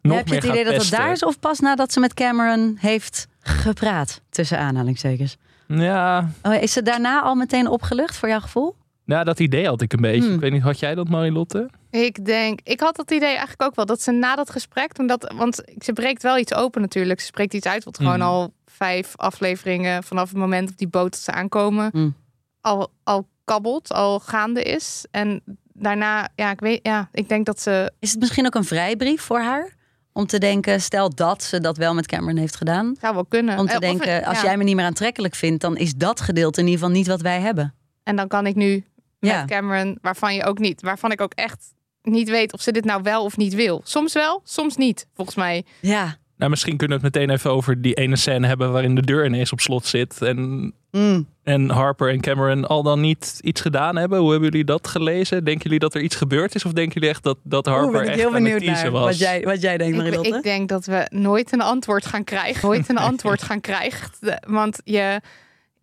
Nog 0.01 0.17
Heb 0.17 0.27
je 0.27 0.35
het 0.35 0.43
idee 0.43 0.63
dat 0.63 0.75
het 0.75 0.89
daar 0.91 1.11
is 1.11 1.23
of 1.23 1.39
pas 1.39 1.59
nadat 1.59 1.93
ze 1.93 1.99
met 1.99 2.13
Cameron 2.13 2.77
heeft 2.79 3.27
gepraat? 3.39 4.21
Tussen 4.29 4.59
aanhalingstekens. 4.59 5.37
Ja, 5.67 6.29
Oh, 6.41 6.53
is 6.53 6.71
ze 6.73 6.81
daarna 6.81 7.21
al 7.21 7.35
meteen 7.35 7.67
opgelucht 7.67 8.15
voor 8.17 8.29
jouw 8.29 8.39
gevoel? 8.39 8.75
Nou, 9.05 9.23
dat 9.25 9.39
idee 9.39 9.65
had 9.67 9.81
ik 9.81 9.93
een 9.93 10.01
beetje. 10.01 10.21
Hmm. 10.25 10.33
Ik 10.33 10.39
weet 10.39 10.51
niet, 10.51 10.61
had 10.61 10.79
jij 10.79 10.95
dat 10.95 11.09
Marilotte? 11.09 11.69
Ik 11.89 12.25
denk, 12.25 12.59
ik 12.63 12.79
had 12.79 12.95
dat 12.95 13.11
idee 13.11 13.29
eigenlijk 13.29 13.61
ook 13.61 13.75
wel. 13.75 13.85
Dat 13.85 14.01
ze 14.01 14.11
na 14.11 14.35
dat 14.35 14.49
gesprek, 14.49 14.91
toen 14.93 15.07
dat, 15.07 15.33
want 15.37 15.61
ze 15.77 15.93
breekt 15.93 16.23
wel 16.23 16.37
iets 16.37 16.53
open 16.53 16.81
natuurlijk. 16.81 17.19
Ze 17.19 17.25
spreekt 17.25 17.53
iets 17.53 17.67
uit 17.67 17.83
wat 17.83 17.97
gewoon 17.97 18.17
Mhm. 18.19 18.27
al 18.27 18.53
vijf 18.65 19.13
afleveringen 19.15 20.03
vanaf 20.03 20.29
het 20.29 20.37
moment 20.37 20.69
op 20.69 20.77
die 20.77 20.87
boot 20.87 21.11
dat 21.11 21.19
ze 21.21 21.31
aankomen, 21.31 21.89
Mm. 21.93 22.15
al, 22.61 22.91
al 23.03 23.27
kabbelt, 23.43 23.91
al 23.91 24.19
gaande 24.19 24.61
is. 24.63 25.05
En 25.11 25.41
daarna, 25.73 26.29
ja, 26.35 26.51
ik 26.51 26.59
weet, 26.59 26.79
ja, 26.83 27.09
ik 27.11 27.29
denk 27.29 27.45
dat 27.45 27.61
ze, 27.61 27.91
Is 27.99 28.11
het 28.11 28.19
misschien 28.19 28.45
ook 28.45 28.55
een 28.55 28.63
vrijbrief 28.63 29.21
voor 29.21 29.39
haar? 29.39 29.73
Om 30.13 30.25
te 30.25 30.37
denken, 30.37 30.81
stel 30.81 31.15
dat 31.15 31.43
ze 31.43 31.59
dat 31.59 31.77
wel 31.77 31.93
met 31.93 32.07
Cameron 32.07 32.37
heeft 32.37 32.55
gedaan. 32.55 32.95
zou 33.01 33.13
wel 33.13 33.25
kunnen. 33.25 33.59
Om 33.59 33.65
te 33.65 33.71
Eh, 33.71 33.77
of- 33.77 33.83
denken, 33.83 34.23
als 34.25 34.37
ja. 34.41 34.43
jij 34.43 34.57
me 34.57 34.63
niet 34.63 34.75
meer 34.75 34.85
aantrekkelijk 34.85 35.35
vindt, 35.35 35.61
dan 35.61 35.77
is 35.77 35.93
dat 35.93 36.21
gedeelte 36.21 36.59
in 36.59 36.65
ieder 36.65 36.79
geval 36.81 36.95
niet 36.95 37.07
wat 37.07 37.21
wij 37.21 37.39
hebben. 37.39 37.73
En 38.03 38.15
dan 38.15 38.27
kan 38.27 38.45
ik 38.47 38.55
nu 38.55 38.83
met 39.25 39.33
Ja. 39.33 39.45
Cameron, 39.45 39.97
waarvan 40.01 40.35
je 40.35 40.43
ook 40.45 40.59
niet, 40.59 40.81
waarvan 40.81 41.11
ik 41.11 41.21
ook 41.21 41.33
echt 41.33 41.73
niet 42.01 42.29
weet 42.29 42.53
of 42.53 42.61
ze 42.61 42.71
dit 42.71 42.85
nou 42.85 43.01
wel 43.03 43.23
of 43.23 43.37
niet 43.37 43.53
wil. 43.55 43.81
Soms 43.83 44.13
wel, 44.13 44.41
soms 44.43 44.75
niet, 44.77 45.07
volgens 45.15 45.37
mij. 45.37 45.63
Ja. 45.81 46.15
Nou, 46.37 46.49
misschien 46.49 46.77
kunnen 46.77 46.99
we 46.99 47.05
het 47.05 47.13
meteen 47.15 47.29
even 47.35 47.51
over 47.51 47.81
die 47.81 47.93
ene 47.93 48.15
scène 48.15 48.47
hebben 48.47 48.71
waarin 48.71 48.95
de 48.95 49.01
deur 49.01 49.25
ineens 49.25 49.51
op 49.51 49.59
slot 49.59 49.85
zit. 49.85 50.21
En, 50.21 50.73
Mm. 50.91 51.27
en 51.43 51.69
Harper 51.69 52.09
en 52.09 52.21
Cameron 52.21 52.65
al 52.67 52.83
dan 52.83 53.01
niet 53.01 53.39
iets 53.41 53.61
gedaan 53.61 53.95
hebben. 53.95 54.19
Hoe 54.19 54.31
hebben 54.31 54.49
jullie 54.49 54.65
dat 54.65 54.87
gelezen? 54.87 55.43
Denken 55.43 55.63
jullie 55.63 55.79
dat 55.79 55.93
er 55.95 56.01
iets 56.01 56.15
gebeurd 56.15 56.55
is? 56.55 56.65
Of 56.65 56.71
denken 56.73 56.93
jullie 56.93 57.09
echt 57.09 57.23
dat, 57.23 57.37
dat 57.43 57.65
Harper 57.65 57.83
Oeh, 57.87 57.93
ben 57.93 58.01
ik 58.03 58.07
echt 58.07 58.17
heel 58.17 58.27
aan 58.27 58.33
het 58.33 58.43
benieuwd 58.43 58.63
naar 58.75 58.91
was? 58.91 59.05
wat 59.05 59.17
jij, 59.17 59.41
wat 59.43 59.61
jij 59.61 59.77
denkt, 59.77 59.95
Ik, 59.97 60.01
Marilotte. 60.03 60.35
ik 60.37 60.43
denk 60.43 60.69
dat 60.69 60.85
we 60.85 61.07
nooit 61.09 61.51
een 61.51 61.61
antwoord 61.61 62.05
gaan 62.05 62.23
krijgen. 62.23 62.65
Nooit 62.69 62.89
een 62.89 62.97
antwoord 62.97 63.43
gaan 63.43 63.61
krijgen. 63.61 64.09
Want 64.47 64.81
je, 64.83 65.21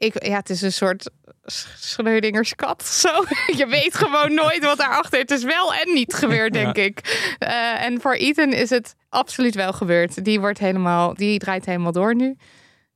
ik, 0.02 0.26
ja, 0.26 0.36
het 0.36 0.50
is 0.50 0.62
een 0.62 0.72
soort 0.72 1.10
Schreudingers 1.44 2.54
kat 2.54 2.84
zo. 2.86 3.24
Je 3.60 3.66
weet 3.66 3.94
gewoon 3.94 4.34
nooit 4.34 4.64
wat 4.64 4.78
daarachter. 4.78 5.18
Het 5.18 5.30
is 5.30 5.44
wel 5.44 5.74
en 5.74 5.94
niet 5.94 6.14
gebeurd, 6.14 6.52
denk 6.52 6.76
ik. 6.76 6.98
Eh, 7.38 7.84
en 7.84 8.00
voor 8.00 8.14
Ethan 8.14 8.52
is 8.52 8.70
het 8.70 8.94
absoluut 9.08 9.54
wel 9.54 9.72
gebeurd. 9.72 10.24
Die 10.24 10.40
wordt 10.40 10.58
helemaal, 10.58 11.14
die 11.14 11.38
draait 11.38 11.66
helemaal 11.66 11.92
door 11.92 12.14
nu. 12.14 12.36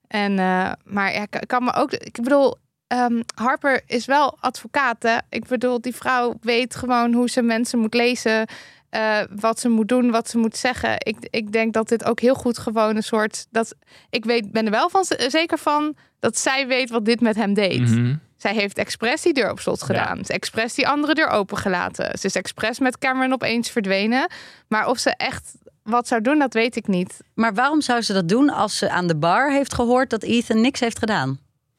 En, 0.08 0.38
eh, 0.38 0.72
maar 0.84 1.12
ja, 1.12 1.22
ik 1.22 1.42
kan 1.46 1.64
me 1.64 1.74
ook, 1.74 1.92
ik 1.92 2.22
bedoel, 2.22 2.56
ehm, 2.86 3.22
Harper 3.34 3.82
is 3.86 4.04
wel 4.04 4.36
advocaat. 4.40 5.02
Hè? 5.02 5.16
Ik 5.28 5.46
bedoel, 5.46 5.80
die 5.80 5.94
vrouw 5.94 6.34
weet 6.40 6.76
gewoon 6.76 7.12
hoe 7.12 7.30
ze 7.30 7.42
mensen 7.42 7.78
moet 7.78 7.94
lezen. 7.94 8.48
Eh, 8.90 9.18
wat 9.34 9.60
ze 9.60 9.68
moet 9.68 9.88
doen, 9.88 10.10
wat 10.10 10.28
ze 10.28 10.38
moet 10.38 10.56
zeggen. 10.56 10.94
Ik, 10.98 11.16
ik 11.30 11.52
denk 11.52 11.72
dat 11.72 11.88
dit 11.88 12.04
ook 12.04 12.20
heel 12.20 12.34
goed 12.34 12.58
gewoon 12.58 12.96
een 12.96 13.02
soort. 13.02 13.46
Dat, 13.50 13.74
ik 14.10 14.24
weet, 14.24 14.52
ben 14.52 14.64
er 14.64 14.70
wel 14.70 14.90
van, 14.90 15.04
zeker 15.28 15.58
van 15.58 15.96
dat 16.18 16.38
zij 16.38 16.66
weet 16.66 16.90
wat 16.90 17.04
dit 17.04 17.20
met 17.20 17.36
hem 17.36 17.54
deed. 17.54 17.80
Mhm. 17.80 18.14
Zij 18.36 18.54
heeft 18.54 18.78
expres 18.78 19.22
die 19.22 19.32
deur 19.32 19.50
op 19.50 19.60
slot 19.60 19.82
gedaan. 19.82 20.24
Ze 20.24 20.32
expres 20.32 20.74
die 20.74 20.88
andere 20.88 21.14
deur 21.14 21.28
opengelaten. 21.28 22.18
Ze 22.18 22.26
is 22.26 22.34
expres 22.34 22.78
met 22.78 22.98
Cameron 22.98 23.32
opeens 23.32 23.70
verdwenen. 23.70 24.30
Maar 24.68 24.88
of 24.88 24.98
ze 24.98 25.10
echt 25.10 25.54
wat 25.82 26.08
zou 26.08 26.20
doen, 26.20 26.38
dat 26.38 26.54
weet 26.54 26.76
ik 26.76 26.86
niet. 26.86 27.20
Maar 27.34 27.54
waarom 27.54 27.80
zou 27.80 28.02
ze 28.02 28.12
dat 28.12 28.28
doen 28.28 28.50
als 28.50 28.78
ze 28.78 28.90
aan 28.90 29.06
de 29.06 29.16
bar 29.16 29.50
heeft 29.50 29.74
gehoord 29.74 30.10
dat 30.10 30.22
Ethan 30.22 30.60
niks 30.60 30.80
heeft 30.80 30.98
gedaan? 30.98 31.38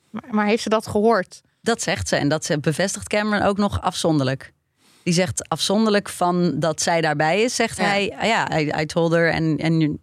Maar, 0.10 0.24
maar 0.30 0.46
heeft 0.46 0.64
ze 0.64 0.70
dat 0.70 0.88
gehoord? 0.88 1.42
Dat 1.62 1.82
zegt 1.82 2.08
ze 2.08 2.16
en 2.16 2.30
dat 2.30 2.46
ze 2.46 2.60
bevestigt 2.60 3.08
Cameron 3.08 3.48
ook 3.48 3.58
nog 3.58 3.82
afzonderlijk. 3.82 4.54
Die 5.08 5.16
zegt 5.16 5.50
afzonderlijk 5.50 6.10
van 6.10 6.60
dat 6.60 6.82
zij 6.82 7.02
daarbij 7.02 7.42
is, 7.42 7.56
zegt 7.56 7.78
Ja. 7.78 7.84
hij, 7.84 8.16
ah 8.20 8.26
ja, 8.26 8.60
I, 8.60 8.72
I 8.82 8.86
told 8.86 9.12
her 9.12 9.32
en, 9.32 9.58
en 9.58 10.00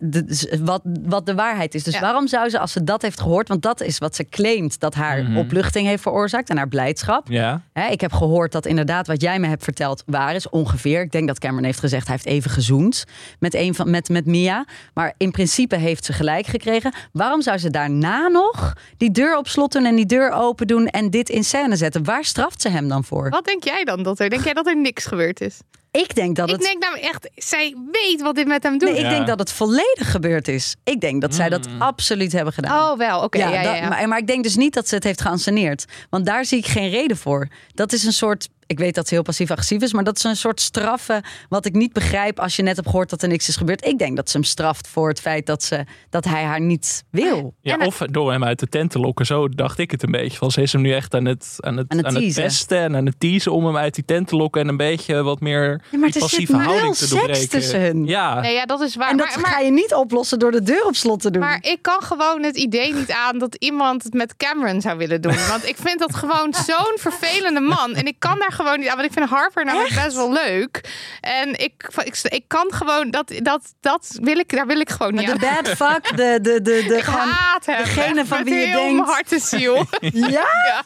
de- 0.00 0.24
dus 0.24 0.46
wat, 0.60 0.80
wat 1.02 1.26
de 1.26 1.34
waarheid 1.34 1.74
is. 1.74 1.82
Dus 1.82 1.94
Ja. 1.94 2.00
waarom 2.00 2.26
zou 2.28 2.48
ze, 2.48 2.58
als 2.58 2.72
ze 2.72 2.84
dat 2.84 3.02
heeft 3.02 3.20
gehoord, 3.20 3.48
want 3.48 3.62
dat 3.62 3.80
is 3.80 3.98
wat 3.98 4.14
ze 4.16 4.24
claimt 4.28 4.80
dat 4.80 4.94
haar 4.94 5.22
Mhm. 5.22 5.36
opluchting 5.36 5.86
heeft 5.86 6.02
veroorzaakt 6.02 6.50
en 6.50 6.56
haar 6.56 6.68
blijdschap. 6.68 7.26
Ja. 7.28 7.62
Hè, 7.72 7.86
ik 7.88 8.00
heb 8.00 8.12
gehoord 8.12 8.52
dat 8.52 8.66
inderdaad 8.66 9.06
wat 9.06 9.20
jij 9.22 9.38
me 9.38 9.46
hebt 9.46 9.64
verteld 9.64 10.02
waar 10.06 10.34
is, 10.34 10.48
ongeveer. 10.48 11.00
Ik 11.02 11.12
denk 11.12 11.26
dat 11.26 11.38
Cameron 11.38 11.64
heeft 11.64 11.78
gezegd 11.80 12.06
hij 12.06 12.14
heeft 12.22 12.26
even 12.36 12.50
gezoend 12.50 13.04
met, 13.38 13.54
een 13.54 13.74
van, 13.74 13.90
met, 13.90 14.08
met 14.08 14.26
Mia. 14.26 14.64
Maar 14.94 15.14
in 15.16 15.30
principe 15.30 15.76
heeft 15.76 16.04
ze 16.04 16.12
gelijk 16.12 16.46
gekregen. 16.46 16.92
Waarom 17.12 17.42
zou 17.42 17.58
ze 17.58 17.70
daarna 17.70 18.28
nog 18.28 18.72
die 18.96 19.10
deur 19.10 19.36
op 19.36 19.48
slot 19.48 19.72
doen 19.72 19.84
en 19.84 19.94
die 19.96 20.06
deur 20.06 20.30
open 20.30 20.66
doen 20.66 20.86
en 20.86 21.10
dit 21.10 21.28
in 21.28 21.44
scène 21.44 21.76
zetten? 21.76 22.04
Waar 22.04 22.24
straft 22.24 22.62
ze 22.62 22.68
hem 22.68 22.88
dan 22.88 23.04
voor? 23.04 23.28
Wat 23.30 23.44
denk 23.44 23.64
jij 23.64 23.84
dan? 23.84 24.02
Dat 24.02 24.18
er, 24.20 24.30
denk 24.30 24.44
jij 24.44 24.52
dat 24.52 24.66
er 24.66 24.76
niks 24.80 25.04
gebeurd 25.06 25.40
is? 25.40 25.58
Ik 26.00 26.14
denk 26.14 26.36
dat 26.36 26.48
Ik 26.48 26.54
het. 26.54 26.64
denk 26.64 26.82
namelijk 26.82 27.06
echt, 27.06 27.30
zij 27.34 27.74
weet 27.92 28.20
wat 28.22 28.34
dit 28.34 28.46
met 28.46 28.62
hem 28.62 28.78
doet. 28.78 28.88
Nee, 28.88 28.98
ik 28.98 29.04
Ja. 29.04 29.10
denk 29.10 29.26
dat 29.26 29.38
het 29.38 29.52
volledig 29.52 30.10
gebeurd 30.10 30.48
is. 30.48 30.74
Ik 30.84 31.00
denk 31.00 31.20
dat 31.20 31.34
zij 31.34 31.48
dat 31.48 31.68
absoluut 31.78 32.32
hebben 32.32 32.52
gedaan. 32.52 32.90
Oh, 32.92 32.98
wel. 32.98 33.22
Oké, 33.22 33.38
ja, 33.38 33.48
ja, 33.62 33.74
ja. 33.76 33.88
Maar, 33.88 34.08
maar 34.08 34.18
ik 34.18 34.26
denk 34.26 34.42
dus 34.42 34.56
niet 34.56 34.74
dat 34.74 34.88
ze 34.88 34.94
het 34.94 35.04
heeft 35.04 35.20
geanceneerd. 35.20 35.84
Want 36.10 36.26
daar 36.26 36.44
zie 36.44 36.58
ik 36.58 36.66
geen 36.66 36.90
reden 36.90 37.16
voor. 37.16 37.48
Dat 37.74 37.92
is 37.92 38.04
een 38.04 38.12
soort. 38.12 38.48
Ik 38.68 38.78
weet 38.78 38.94
dat 38.94 39.08
ze 39.08 39.14
heel 39.14 39.22
passief-agressief 39.22 39.82
is, 39.82 39.92
maar 39.92 40.04
dat 40.04 40.16
is 40.16 40.24
een 40.24 40.36
soort 40.36 40.60
straffen. 40.60 41.22
wat 41.48 41.64
ik 41.66 41.72
niet 41.74 41.92
begrijp 41.92 42.40
als 42.40 42.56
je 42.56 42.62
net 42.62 42.76
hebt 42.76 42.88
gehoord 42.88 43.10
dat 43.10 43.22
er 43.22 43.28
niks 43.28 43.48
is 43.48 43.56
gebeurd. 43.56 43.86
Ik 43.86 43.98
denk 43.98 44.16
dat 44.16 44.30
ze 44.30 44.36
hem 44.36 44.46
straft 44.46 44.88
voor 44.88 45.08
het 45.08 45.20
feit 45.20 45.46
dat, 45.46 45.62
ze, 45.62 45.84
dat 46.10 46.24
hij 46.24 46.42
haar 46.42 46.60
niet 46.60 47.04
wil. 47.10 47.54
Ja, 47.60 47.72
En 47.72 47.78
het- 47.78 47.88
of 47.88 47.98
door 48.10 48.30
hem 48.32 48.44
uit 48.44 48.58
de 48.58 48.66
tent 48.68 48.90
te 48.90 48.98
lokken. 48.98 49.26
Zo 49.26 49.48
dacht 49.48 49.78
ik 49.78 49.90
het 49.90 50.02
een 50.02 50.10
beetje. 50.10 50.38
Van, 50.38 50.50
ze 50.50 50.62
is 50.62 50.72
hem 50.72 50.82
nu 50.82 50.92
echt 50.92 51.14
aan 51.14 51.24
het, 51.24 51.54
aan 51.58 51.76
het, 51.76 51.86
Aan 51.90 51.96
het 51.96 52.06
aan 52.06 52.14
het 52.14 52.22
teasen. 52.22 52.42
pesten 52.42 52.78
en 52.78 52.96
aan 52.96 53.06
het 53.06 53.20
teasen 53.20 53.52
om 53.52 53.64
hem 53.66 53.76
uit 53.76 53.94
die 53.94 54.04
tent 54.04 54.28
te 54.28 54.36
lokken. 54.36 54.60
En 54.62 54.68
een 54.68 54.76
beetje 54.76 55.22
wat 55.22 55.40
meer 55.40 55.80
Ja, 55.90 55.98
maar 55.98 56.10
die 56.10 56.12
zit 56.12 56.20
passieve 56.22 56.56
houding 56.56 56.92
te 56.94 56.98
seks 57.06 57.10
doorbreken. 57.10 57.48
tussen 57.48 57.80
hun. 57.80 58.04
Ja, 58.06 58.40
Nee, 58.40 58.54
ja, 58.54 58.64
dat 58.64 58.80
is 58.80 58.96
waar. 58.96 59.10
En 59.10 59.16
dat 59.16 59.26
maar, 59.28 59.40
maar, 59.40 59.50
ga 59.50 59.58
je 59.60 59.70
niet 59.70 59.94
oplossen 59.94 60.38
door 60.38 60.50
de 60.50 60.62
deur 60.62 60.84
op 60.86 60.94
slot 60.94 61.20
te 61.20 61.30
doen. 61.30 61.40
maar 61.42 61.58
ik 61.60 61.78
kan 61.82 62.02
gewoon 62.02 62.42
het 62.42 62.56
idee 62.56 62.94
niet 62.94 63.10
aan 63.10 63.38
dat 63.38 63.54
iemand 63.54 64.02
het 64.02 64.12
met 64.14 64.36
Cameron 64.36 64.80
zou 64.80 64.98
willen 64.98 65.20
doen. 65.20 65.36
Want 65.48 65.68
ik 65.68 65.76
vind 65.76 65.98
dat 65.98 66.14
gewoon 66.14 66.54
zo'n 66.54 66.96
vervelende 66.96 67.60
man. 67.60 67.94
En 67.94 68.06
ik 68.06 68.16
kan 68.18 68.38
daar 68.38 68.52
gewoon 68.58 68.78
niet 68.78 68.88
aan. 68.88 68.96
Want 68.96 69.08
ik 69.08 69.12
vind 69.12 69.28
Harper 69.28 69.64
namelijk 69.64 69.94
best 69.94 70.16
wel 70.16 70.32
leuk. 70.32 70.80
En 71.20 71.48
ik, 71.58 71.90
ik, 72.04 72.18
ik 72.22 72.44
kan 72.46 72.72
gewoon, 72.74 73.10
dat, 73.10 73.32
dat, 73.42 73.74
dat 73.80 74.18
wil 74.22 74.38
ik, 74.38 74.48
daar 74.56 74.66
wil 74.66 74.80
ik 74.80 74.90
gewoon 74.90 75.14
niet 75.14 75.26
de 75.26 75.32
aan. 75.48 75.62
bad 75.62 75.68
fuck, 75.68 76.16
de, 76.16 76.38
de, 76.42 76.62
de, 76.62 76.84
de 76.88 76.96
Ik 76.96 77.02
gewoon- 77.02 77.28
haat 77.28 77.66
hem. 77.66 77.84
degene 77.84 78.26
van 78.26 78.44
wie 78.44 78.54
je 78.54 78.66
denkt- 78.72 78.92
mijn 78.94 78.98
hart 79.08 79.32
en 79.32 79.40
ziel. 79.40 79.84
Ja? 80.00 80.28
Ja. 80.30 80.82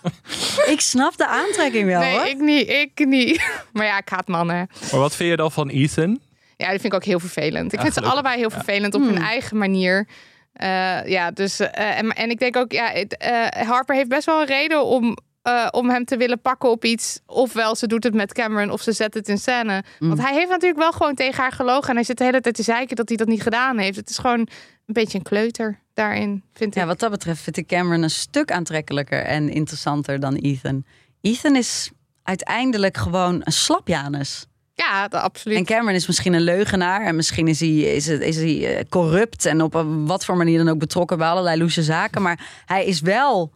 Ik 0.66 0.80
snap 0.80 1.16
de 1.16 1.26
aantrekking 1.26 1.86
wel 1.86 2.00
Nee, 2.00 2.16
hoor. 2.18 2.26
ik 2.26 2.38
niet. 2.38 2.68
Ik 2.68 3.06
niet. 3.06 3.42
Maar 3.72 3.86
ja, 3.86 3.98
ik 3.98 4.08
haat 4.08 4.28
mannen. 4.28 4.68
maar 4.90 5.00
wat 5.00 5.16
vind 5.16 5.30
je 5.30 5.36
dan 5.36 5.52
van 5.52 5.68
Ethan? 5.68 6.20
Ja, 6.56 6.70
die 6.70 6.80
vind 6.80 6.92
ik 6.92 6.94
ook 6.94 7.04
heel 7.04 7.20
vervelend. 7.20 7.72
Ik 7.72 7.78
Ja, 7.78 7.84
vind 7.84 7.94
ze 7.94 8.10
allebei 8.10 8.36
heel 8.38 8.50
vervelend 8.50 8.94
op 8.94 9.00
hun 9.02 9.16
Hmm. 9.16 9.24
eigen 9.24 9.56
manier. 9.56 10.08
Eh, 10.52 11.06
ja, 11.06 11.30
dus 11.30 11.60
eh, 11.60 11.98
en, 11.98 12.10
en 12.10 12.30
ik 12.30 12.38
denk 12.38 12.56
ook, 12.56 12.72
ja, 12.72 12.86
het, 12.90 13.16
eh, 13.16 13.46
Harper 13.68 13.94
heeft 13.94 14.08
best 14.08 14.26
wel 14.26 14.40
een 14.40 14.46
reden 14.46 14.84
om, 14.84 15.16
eh, 15.42 15.68
om 15.70 15.90
hem 15.90 16.04
te 16.04 16.16
willen 16.16 16.40
pakken 16.40 16.70
op 16.70 16.84
iets. 16.84 17.20
Ofwel 17.26 17.76
ze 17.76 17.87
doet 17.87 18.04
het 18.04 18.14
met 18.14 18.32
Cameron 18.32 18.70
of 18.70 18.82
ze 18.82 18.92
zet 18.92 19.14
het 19.14 19.28
in 19.28 19.38
scène. 19.38 19.82
Hmm. 19.99 20.08
Want 20.08 20.20
hij 20.20 20.34
heeft 20.34 20.50
natuurlijk 20.50 20.80
wel 20.80 20.92
gewoon 20.92 21.14
tegen 21.14 21.42
haar 21.42 21.52
gelogen. 21.52 21.88
En 21.88 21.94
hij 21.94 22.04
zit 22.04 22.18
de 22.18 22.25
hele 22.25 22.40
tijd 22.40 22.54
te 22.54 22.62
zeiken 22.62 22.96
dat 22.96 23.08
hij 23.08 23.16
dat 23.16 23.26
niet 23.26 23.42
gedaan 23.42 23.78
heeft. 23.78 23.96
Het 23.96 24.11
is 24.11 24.18
gewoon 24.18 24.38
een 24.87 24.94
beetje 24.94 25.18
een 25.18 25.25
kleuter 25.25 25.80
daarin, 25.94 26.42
vind 26.52 26.75
ik. 26.75 26.80
Ja, 26.80 26.87
wat 26.87 26.99
dat 26.99 27.11
betreft 27.11 27.42
vind 27.42 27.56
ik 27.56 27.66
Cameron 27.66 28.02
een 28.02 28.11
stuk 28.11 28.52
aantrekkelijker 28.52 29.22
en 29.22 29.49
interessanter 29.49 30.20
dan 30.20 30.34
Ethan. 30.34 30.84
Ethan 31.20 31.56
is 31.56 31.90
uiteindelijk 32.22 32.96
gewoon 32.96 33.40
een 33.44 33.52
slapjanus. 33.52 34.46
Ja, 34.75 35.04
absoluut. 35.11 35.58
En 35.58 35.64
Cameron 35.64 35.94
is 35.94 36.06
misschien 36.06 36.32
een 36.32 36.40
leugenaar 36.40 37.06
en 37.06 37.16
misschien 37.16 37.49
is 37.49 37.61
hij, 37.61 37.78
is 37.78 38.06
het, 38.06 38.20
is 38.20 38.37
hij 38.37 38.76
eh, 38.76 38.84
corrupt 38.88 39.46
en 39.46 39.62
op 39.62 39.84
wat 39.87 40.25
voor 40.25 40.37
manier 40.37 40.58
dan 40.58 40.68
ook 40.68 40.78
betrokken 40.78 41.18
bij 41.18 41.28
allerlei 41.28 41.58
loesje 41.58 41.82
zaken. 41.82 42.22
Maar 42.22 42.62
hij 42.66 42.84
is 42.84 43.00
wel, 43.00 43.52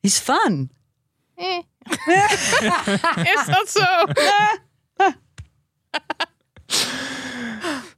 he's 0.00 0.18
fun. 0.18 0.70
Eh. 1.38 1.58
is 3.34 3.44
dat 3.46 3.68
zo? 3.68 3.84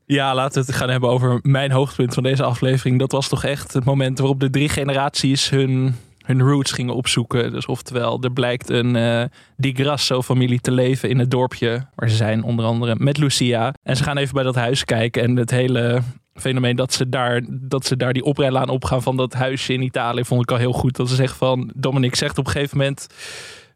Ja, 0.06 0.34
laten 0.34 0.60
we 0.60 0.66
het 0.66 0.76
gaan 0.76 0.90
hebben 0.90 1.10
over 1.10 1.38
mijn 1.42 1.70
hoogtepunt 1.70 2.14
van 2.14 2.22
deze 2.22 2.42
aflevering. 2.42 2.98
Dat 2.98 3.12
was 3.12 3.28
toch 3.28 3.44
echt 3.44 3.72
het 3.72 3.84
moment 3.84 4.18
waarop 4.18 4.40
de 4.40 4.50
drie 4.50 4.68
generaties 4.68 5.50
hun, 5.50 5.94
hun 6.24 6.40
roots 6.40 6.72
gingen 6.72 6.94
opzoeken. 6.94 7.52
Dus 7.52 7.66
oftewel, 7.66 8.22
er 8.22 8.32
blijkt 8.32 8.70
een 8.70 8.96
eh 8.96 9.24
Di 9.56 9.74
Grasso-familie 9.74 10.60
te 10.60 10.70
leven 10.70 11.08
in 11.08 11.18
het 11.18 11.30
dorpje 11.30 11.86
waar 11.94 12.08
ze 12.08 12.16
zijn, 12.16 12.42
onder 12.42 12.64
andere 12.64 12.94
met 12.98 13.18
Lucia. 13.18 13.74
En 13.82 13.96
ze 13.96 14.02
gaan 14.02 14.16
even 14.16 14.34
bij 14.34 14.42
dat 14.42 14.54
huis 14.54 14.84
kijken 14.84 15.22
en 15.22 15.36
het 15.36 15.50
hele 15.50 16.02
fenomeen 16.34 16.76
dat 16.76 16.92
ze 16.92 17.08
daar, 17.08 17.42
dat 17.48 17.86
ze 17.86 17.96
daar 17.96 18.12
die 18.12 18.24
oprijlaan 18.24 18.68
opgaan 18.68 19.02
van 19.02 19.16
dat 19.16 19.32
huisje 19.32 19.72
in 19.72 19.82
Italië 19.82 20.24
vond 20.24 20.42
ik 20.42 20.50
al 20.50 20.56
heel 20.56 20.72
goed. 20.72 20.96
Dat 20.96 21.08
ze 21.08 21.14
zegt 21.14 21.36
van, 21.36 21.70
Dominic 21.74 22.14
zegt 22.14 22.38
op 22.38 22.46
een 22.46 22.52
gegeven 22.52 22.78
moment 22.78 23.06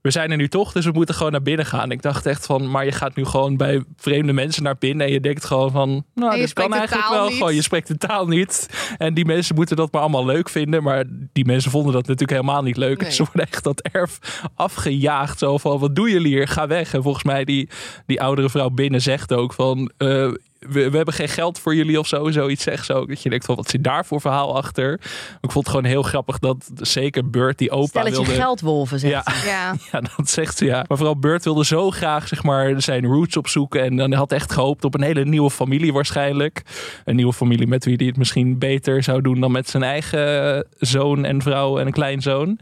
we 0.04 0.10
zijn 0.10 0.30
er 0.30 0.36
nu 0.36 0.48
toch, 0.48 0.72
dus 0.72 0.84
we 0.84 0.92
moeten 0.92 1.14
gewoon 1.14 1.32
naar 1.32 1.42
binnen 1.42 1.66
gaan. 1.66 1.90
Ik 1.90 2.02
dacht 2.02 2.26
echt 2.26 2.46
van, 2.46 2.70
maar 2.70 2.84
je 2.84 2.92
gaat 2.92 3.16
nu 3.16 3.24
gewoon 3.24 3.56
bij 3.56 3.84
vreemde 3.96 4.32
mensen 4.32 4.62
naar 4.62 4.76
binnen 4.78 5.06
en 5.06 5.12
je 5.12 5.20
denkt 5.20 5.44
gewoon 5.44 5.70
van, 5.70 6.04
nou, 6.14 6.40
dat 6.40 6.52
kan 6.52 6.72
eigenlijk 6.72 7.08
wel 7.08 7.26
niet. 7.26 7.36
gewoon. 7.36 7.54
Je 7.54 7.62
spreekt 7.62 7.88
de 7.88 7.96
taal 7.96 8.26
niet. 8.26 8.68
En 8.98 9.14
die 9.14 9.24
mensen 9.24 9.54
moeten 9.54 9.76
dat 9.76 9.92
maar 9.92 10.00
allemaal 10.00 10.24
leuk 10.24 10.48
vinden, 10.48 10.82
maar 10.82 11.04
die 11.32 11.44
mensen 11.44 11.70
vonden 11.70 11.92
dat 11.92 12.02
natuurlijk 12.02 12.30
helemaal 12.30 12.62
niet 12.62 12.76
leuk. 12.76 13.00
Nee. 13.00 13.10
Ze 13.10 13.24
worden 13.24 13.46
echt 13.46 13.64
dat 13.64 13.80
erf 13.80 14.42
afgejaagd. 14.54 15.38
Zo 15.38 15.58
van, 15.58 15.78
wat 15.78 15.94
doen 15.94 16.10
jullie 16.10 16.34
hier? 16.34 16.48
Ga 16.48 16.66
weg. 16.66 16.94
En 16.94 17.02
volgens 17.02 17.24
mij 17.24 17.44
die, 17.44 17.68
die 18.06 18.20
oudere 18.20 18.50
vrouw 18.50 18.70
binnen 18.70 19.02
zegt 19.02 19.32
ook 19.32 19.52
van, 19.52 19.90
eh, 19.96 20.32
we, 20.68 20.90
we 20.90 20.96
hebben 20.96 21.14
geen 21.14 21.28
geld 21.28 21.58
voor 21.58 21.74
jullie 21.74 21.98
of 21.98 22.06
zo, 22.06 22.30
zoiets 22.30 22.62
zegt 22.62 22.86
zo. 22.86 23.06
Dat 23.06 23.22
je 23.22 23.30
denkt 23.30 23.44
van, 23.44 23.56
wat 23.56 23.70
zit 23.70 23.84
daar 23.84 24.06
voor 24.06 24.20
verhaal 24.20 24.56
achter? 24.56 24.92
Ik 25.40 25.50
vond 25.50 25.54
het 25.54 25.68
gewoon 25.68 25.84
heel 25.84 26.02
grappig 26.02 26.38
dat 26.38 26.70
zeker 26.76 27.30
Bert 27.30 27.58
die 27.58 27.70
opa 27.70 27.86
Stelletje 27.86 28.16
wilde... 28.24 28.40
geldwolven, 28.40 28.98
zegt 28.98 29.12
Ja. 29.12 29.22
hij. 29.24 29.50
Ja, 29.50 29.74
Ja, 29.92 30.00
dat 30.16 30.30
zegt 30.30 30.56
ze 30.56 30.64
ja. 30.64 30.84
Maar 30.88 30.96
vooral 30.96 31.18
Bert 31.18 31.44
wilde 31.44 31.64
zo 31.64 31.90
graag 31.90 32.28
zeg 32.28 32.42
maar, 32.42 32.82
zijn 32.82 33.04
roots 33.06 33.36
opzoeken. 33.36 33.82
En 33.82 33.96
dan 33.96 34.12
had 34.12 34.32
echt 34.32 34.52
gehoopt 34.52 34.84
op 34.84 34.94
een 34.94 35.02
hele 35.02 35.24
nieuwe 35.24 35.50
familie 35.50 35.92
waarschijnlijk. 35.92 36.62
Een 37.04 37.16
nieuwe 37.16 37.32
familie 37.32 37.66
met 37.66 37.84
wie 37.84 37.96
hij 37.96 38.06
het 38.06 38.16
misschien 38.16 38.58
beter 38.58 39.02
zou 39.02 39.20
doen 39.20 39.40
dan 39.40 39.52
met 39.52 39.68
zijn 39.68 39.82
eigen 39.82 40.66
zoon 40.78 41.24
en 41.24 41.42
vrouw 41.42 41.78
en 41.78 41.86
een 41.86 41.92
kleinzoon. 41.92 42.58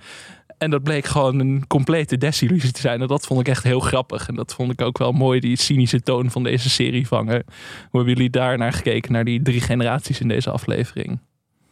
En 0.63 0.71
dat 0.71 0.83
bleek 0.83 1.05
gewoon 1.05 1.39
een 1.39 1.67
complete 1.67 2.19
desillusie 2.19 2.73
te 2.73 2.81
zijn. 2.81 3.01
En 3.01 3.07
dat 3.07 3.27
vond 3.27 3.41
ik 3.41 3.49
echt 3.49 3.63
heel 3.63 3.81
grappig. 3.81 4.29
En 4.29 4.35
dat 4.35 4.55
vond 4.55 4.73
ik 4.73 4.81
ook 4.81 4.99
wel 4.99 5.13
mooi, 5.13 5.41
die 5.41 5.57
cynische 5.57 6.01
toon 6.01 6.31
van 6.31 6.43
deze 6.43 6.71
serie 6.71 7.07
vangen. 7.07 7.43
Hoe 7.91 8.01
hebben 8.01 8.15
jullie 8.15 8.31
daar 8.31 8.59
naar 8.59 8.73
gekeken, 8.73 9.13
naar 9.13 9.25
die 9.25 9.43
drie 9.43 9.61
generaties 9.61 10.21
in 10.21 10.29
deze 10.29 10.51
aflevering? 10.51 11.19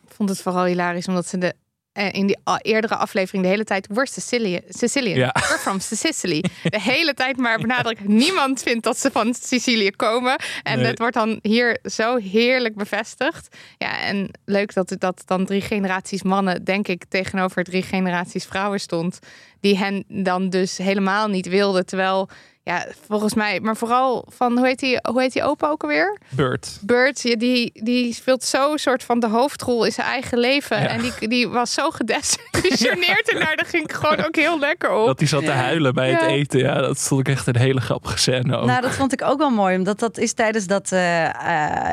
ik 0.07 0.15
vond 0.15 0.29
het 0.29 0.43
vooral 0.43 0.65
hilarisch 0.65 1.09
omdat 1.09 1.27
ze 1.27 1.39
de, 1.39 1.55
in 1.93 2.27
die 2.27 2.39
eerdere 2.63 2.97
aflevering 2.97 3.43
de 3.43 3.49
hele 3.49 3.65
tijd 3.65 3.87
we're 3.87 4.07
Sicilian, 4.07 4.61
Sicilian. 4.69 5.19
Ja. 5.19 5.35
we're 5.49 5.59
from 5.59 5.81
Sicily. 5.81 6.45
De 6.63 6.81
hele 6.81 7.15
tijd 7.15 7.37
maar 7.37 7.59
benadrukt. 7.59 8.05
Niemand 8.09 8.63
vindt 8.63 8.85
dat 8.85 8.99
ze 8.99 9.11
van 9.11 9.35
Sicilië 9.35 9.91
komen. 9.91 10.37
En 10.63 10.79
Nee. 10.79 10.87
het 10.87 10.99
wordt 10.99 11.15
dan 11.15 11.39
hier 11.43 11.79
zo 11.83 12.17
heerlijk 12.17 12.75
bevestigd. 12.77 13.57
Ja, 13.79 14.01
en 14.01 14.31
leuk 14.45 14.75
dat 14.75 14.97
dat 14.99 15.23
dan 15.27 15.45
drie 15.47 15.61
generaties 15.61 16.23
mannen, 16.23 16.65
denk 16.65 16.89
ik, 16.89 17.05
tegenover 17.09 17.65
drie 17.65 17.83
generaties 17.83 18.45
vrouwen 18.45 18.81
stond. 18.81 19.19
Die 19.61 19.79
hen 19.79 20.05
dan 20.09 20.49
dus 20.49 20.79
helemaal 20.79 21.29
niet 21.29 21.49
wilden. 21.49 21.87
Terwijl, 21.87 22.29
ja, 22.63 22.87
volgens 23.07 23.35
mij, 23.35 23.61
maar 23.61 23.77
vooral 23.77 24.27
van, 24.29 24.57
hoe 24.59 24.67
heet 24.67 24.79
die, 24.79 24.99
hoe 25.11 25.21
heet 25.21 25.33
die 25.33 25.43
opa 25.43 25.69
ook 25.69 25.83
alweer? 25.83 26.19
Bert. 26.29 26.79
Bert, 26.83 27.21
ja, 27.23 27.37
die, 27.37 27.71
die 27.85 28.15
speelt 28.15 28.45
zo 28.45 28.77
soort 28.77 29.03
van 29.05 29.21
de 29.21 29.29
hoofdrol 29.29 29.85
in 29.85 29.93
zijn 29.93 30.07
eigen 30.07 30.39
leven. 30.39 30.81
Ja. 30.83 30.87
En 30.89 31.01
die, 31.01 31.29
die 31.29 31.49
was 31.49 31.75
zo 31.75 31.91
gedesillusioneerd. 31.91 33.29
en 33.33 33.39
daar 33.39 33.65
ging 33.67 33.83
ik 33.85 33.93
gewoon 33.93 34.25
ook 34.25 34.37
heel 34.37 34.59
lekker 34.59 34.91
op. 34.93 35.07
Dat 35.07 35.19
hij 35.19 35.29
zat 35.29 35.45
te 35.45 35.51
huilen 35.51 35.95
bij 35.95 36.11
het 36.11 36.21
eten. 36.23 36.59
Ja, 36.61 36.81
dat 36.81 36.99
vond 36.99 37.21
ik 37.21 37.29
echt 37.29 37.47
een 37.47 37.57
hele 37.57 37.81
grappige 37.81 38.19
scène 38.19 38.57
ook. 38.57 38.67
Nou, 38.67 38.81
dat 38.81 38.95
vond 38.95 39.13
ik 39.13 39.23
ook 39.23 39.39
wel 39.39 39.51
mooi, 39.51 39.77
omdat 39.77 39.99
dat 39.99 40.19
is 40.19 40.33
tijdens 40.33 40.67
dat 40.67 40.93
eh, 40.93 41.25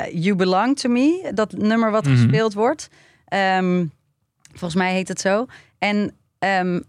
eh, 0.01 0.13
You 0.23 0.35
Belong 0.35 0.79
to 0.79 0.89
Me, 0.89 1.31
dat 1.33 1.51
nummer 1.51 1.91
wat 1.91 2.05
Mhm. 2.05 2.15
gespeeld 2.15 2.53
wordt. 2.53 2.87
Ehm, 3.27 3.85
volgens 4.49 4.75
mij 4.75 4.93
heet 4.93 5.07
het 5.07 5.21
zo. 5.21 5.45
En 5.79 6.15
ehm, 6.39 6.79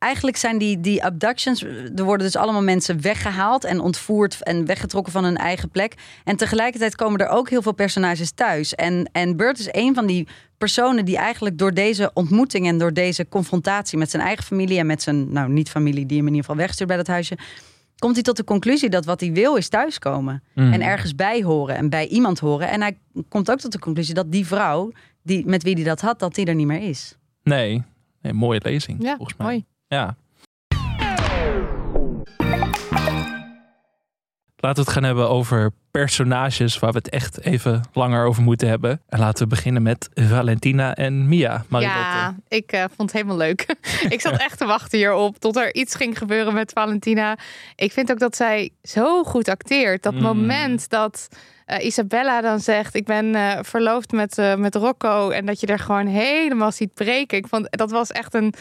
eigenlijk 0.00 0.36
zijn 0.36 0.58
die, 0.58 0.80
die 0.80 1.04
abductions, 1.04 1.62
er 1.96 2.04
worden 2.04 2.26
dus 2.26 2.36
allemaal 2.36 2.62
mensen 2.62 3.00
weggehaald 3.00 3.64
en 3.64 3.80
ontvoerd 3.80 4.42
en 4.42 4.66
weggetrokken 4.66 5.12
van 5.12 5.24
hun 5.24 5.36
eigen 5.36 5.70
plek. 5.70 5.94
En 6.24 6.36
tegelijkertijd 6.36 6.96
komen 6.96 7.20
er 7.20 7.28
ook 7.28 7.50
heel 7.50 7.62
veel 7.62 7.72
personages 7.72 8.30
thuis. 8.30 8.74
En, 8.74 9.08
en 9.12 9.36
Bert 9.36 9.58
is 9.58 9.68
een 9.70 9.94
van 9.94 10.06
die 10.06 10.28
personen 10.58 11.04
die 11.04 11.16
eigenlijk 11.16 11.58
door 11.58 11.74
deze 11.74 12.10
ontmoeting 12.14 12.66
en 12.66 12.78
door 12.78 12.92
deze 12.92 13.28
confrontatie 13.28 13.98
met 13.98 14.10
zijn 14.10 14.22
eigen 14.22 14.44
familie 14.44 14.78
en 14.78 14.86
met 14.86 15.02
zijn, 15.02 15.32
nou 15.32 15.50
niet 15.50 15.70
familie, 15.70 16.06
die 16.06 16.16
hem 16.16 16.26
in 16.26 16.34
ieder 16.34 16.48
geval 16.48 16.60
wegstuurt 16.60 16.88
bij 16.88 16.96
dat 16.98 17.06
huisje, 17.06 17.38
komt 17.98 18.14
hij 18.14 18.22
tot 18.22 18.36
de 18.36 18.44
conclusie 18.44 18.88
dat 18.88 19.04
wat 19.04 19.20
hij 19.20 19.32
wil 19.32 19.56
is 19.56 19.68
thuiskomen. 19.68 20.42
Mhm. 20.54 20.72
En 20.72 20.82
ergens 20.82 21.14
bij 21.14 21.42
horen 21.42 21.76
en 21.76 21.88
bij 21.88 22.06
iemand 22.06 22.38
horen. 22.38 22.68
En 22.68 22.80
hij 22.80 22.98
komt 23.28 23.50
ook 23.50 23.58
tot 23.58 23.72
de 23.72 23.78
conclusie 23.78 24.14
dat 24.14 24.32
die 24.32 24.46
vrouw 24.46 24.92
die, 25.22 25.46
met 25.46 25.62
wie 25.62 25.74
hij 25.74 25.84
dat 25.84 26.00
had, 26.00 26.18
dat 26.18 26.34
die 26.34 26.46
er 26.46 26.54
niet 26.54 26.66
meer 26.66 26.88
is. 26.88 27.16
Nee. 27.42 27.82
nee, 28.22 28.32
mooie 28.32 28.60
lezing 28.62 29.02
ja, 29.02 29.16
volgens 29.16 29.38
mij. 29.38 29.46
mooi. 29.46 29.64
Ja. 29.94 30.16
Laten 34.56 34.82
we 34.84 34.88
het 34.88 34.88
gaan 34.98 35.02
hebben 35.04 35.28
over 35.28 35.70
personages 35.90 36.78
waar 36.78 36.92
we 36.92 36.98
het 36.98 37.08
echt 37.08 37.40
even 37.40 37.80
langer 37.92 38.24
over 38.26 38.42
moeten 38.42 38.68
hebben. 38.68 39.02
En 39.08 39.18
laten 39.18 39.42
we 39.42 39.48
beginnen 39.48 39.82
met 39.82 40.08
Valentina 40.14 40.94
en 40.94 41.28
Mia. 41.28 41.64
Marilotte. 41.68 42.00
Ja, 42.00 42.34
ik 42.48 42.72
eh, 42.72 42.80
vond 42.80 43.00
het 43.00 43.12
helemaal 43.12 43.36
leuk. 43.36 43.66
ik 44.08 44.20
zat 44.20 44.36
echt 44.36 44.58
te 44.58 44.64
wachten 44.66 44.98
hierop 44.98 45.38
tot 45.38 45.56
er 45.56 45.74
iets 45.74 45.94
ging 45.94 46.18
gebeuren 46.18 46.54
met 46.54 46.72
Valentina. 46.72 47.38
Ik 47.74 47.92
vind 47.92 48.10
ook 48.10 48.18
dat 48.18 48.36
zij 48.36 48.70
zo 48.82 49.24
goed 49.24 49.48
acteert. 49.48 50.02
Dat 50.02 50.14
Mm. 50.14 50.22
moment 50.22 50.88
dat 50.88 51.28
eh, 51.66 51.84
Isabella 51.86 52.40
dan 52.40 52.60
zegt: 52.60 52.94
Ik 52.94 53.04
ben 53.04 53.34
eh, 53.34 53.58
verloofd 53.62 54.12
met, 54.12 54.36
met 54.56 54.74
Rocco. 54.74 55.30
En 55.30 55.46
dat 55.46 55.60
je 55.60 55.66
er 55.66 55.78
gewoon 55.78 56.06
helemaal 56.06 56.72
ziet 56.72 56.94
breken. 56.94 57.38
Ik 57.38 57.46
vond 57.46 57.66
dat 57.70 57.90
was 57.90 58.10
echt 58.10 58.34
een, 58.34 58.54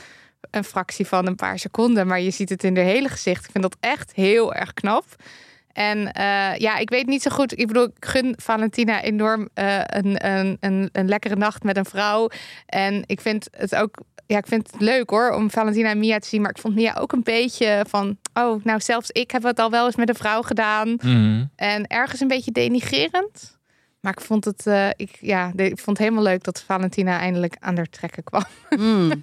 een 0.52 0.64
fractie 0.64 1.08
van 1.08 1.28
een 1.28 1.36
paar 1.36 1.60
seconden. 1.60 2.08
Maar 2.08 2.22
je 2.22 2.32
ziet 2.32 2.50
het 2.50 2.64
in 2.64 2.76
haar 2.76 2.86
hele 2.86 3.10
gezicht. 3.10 3.46
Ik 3.46 3.52
vind 3.52 3.64
dat 3.64 3.78
echt 3.80 4.14
heel 4.14 4.54
erg 4.54 4.74
knap. 4.74 5.06
En 5.74 6.12
eh, 6.12 6.56
ja, 6.58 6.78
ik 6.78 6.90
weet 6.90 7.08
niet 7.08 7.22
zo 7.22 7.32
goed. 7.32 7.60
Ik 7.60 7.68
bedoel, 7.68 7.84
ik 7.84 8.06
gun 8.06 8.34
Valentina 8.38 9.02
enorm 9.02 9.50
eh, 9.54 9.80
een, 9.84 10.28
een, 10.28 10.58
een, 10.60 10.90
een 10.92 11.08
lekkere 11.08 11.36
nacht 11.36 11.64
met 11.64 11.78
een 11.78 11.86
vrouw. 11.86 12.30
En 12.66 13.04
ik 13.06 13.22
vind 13.22 13.48
het 13.52 13.76
ook. 13.76 13.98
Ja, 14.26 14.38
ik 14.38 14.48
vind 14.48 14.72
het 14.72 14.82
leuk 14.82 15.10
hoor 15.10 15.32
om 15.32 15.52
Valentina 15.52 15.90
en 15.90 16.00
Mia 16.00 16.20
te 16.20 16.28
zien. 16.28 16.42
Maar 16.42 16.50
ik 16.50 16.58
vond 16.58 16.76
Mia 16.76 16.96
ook 17.00 17.12
een 17.12 17.24
beetje 17.24 17.86
van. 17.88 18.18
Oh, 18.34 18.64
nou, 18.64 18.80
zelfs 18.82 19.12
ik 19.12 19.32
heb 19.32 19.44
het 19.44 19.60
al 19.60 19.70
wel 19.70 19.86
eens 19.86 19.96
met 19.96 20.10
een 20.10 20.16
vrouw 20.16 20.42
gedaan. 20.42 20.90
Mhm. 20.90 21.46
En 21.56 21.88
ergens 21.88 22.22
een 22.22 22.28
beetje 22.28 22.52
denigrerend. 22.52 23.59
Maar 24.00 24.12
ik 24.12 24.22
vond 24.22 24.46
het, 24.46 24.68
eh, 24.68 24.90
ik, 24.96 25.18
ja, 25.22 25.52
ik 25.56 25.80
vond 25.80 25.98
het 25.98 26.08
helemaal 26.08 26.24
leuk 26.24 26.44
dat 26.44 26.64
Valentina 26.68 27.20
eindelijk 27.20 27.56
aan 27.60 27.76
haar 27.76 27.90
trekken 27.90 28.24
kwam. 28.24 28.44
Hmm. 28.70 29.12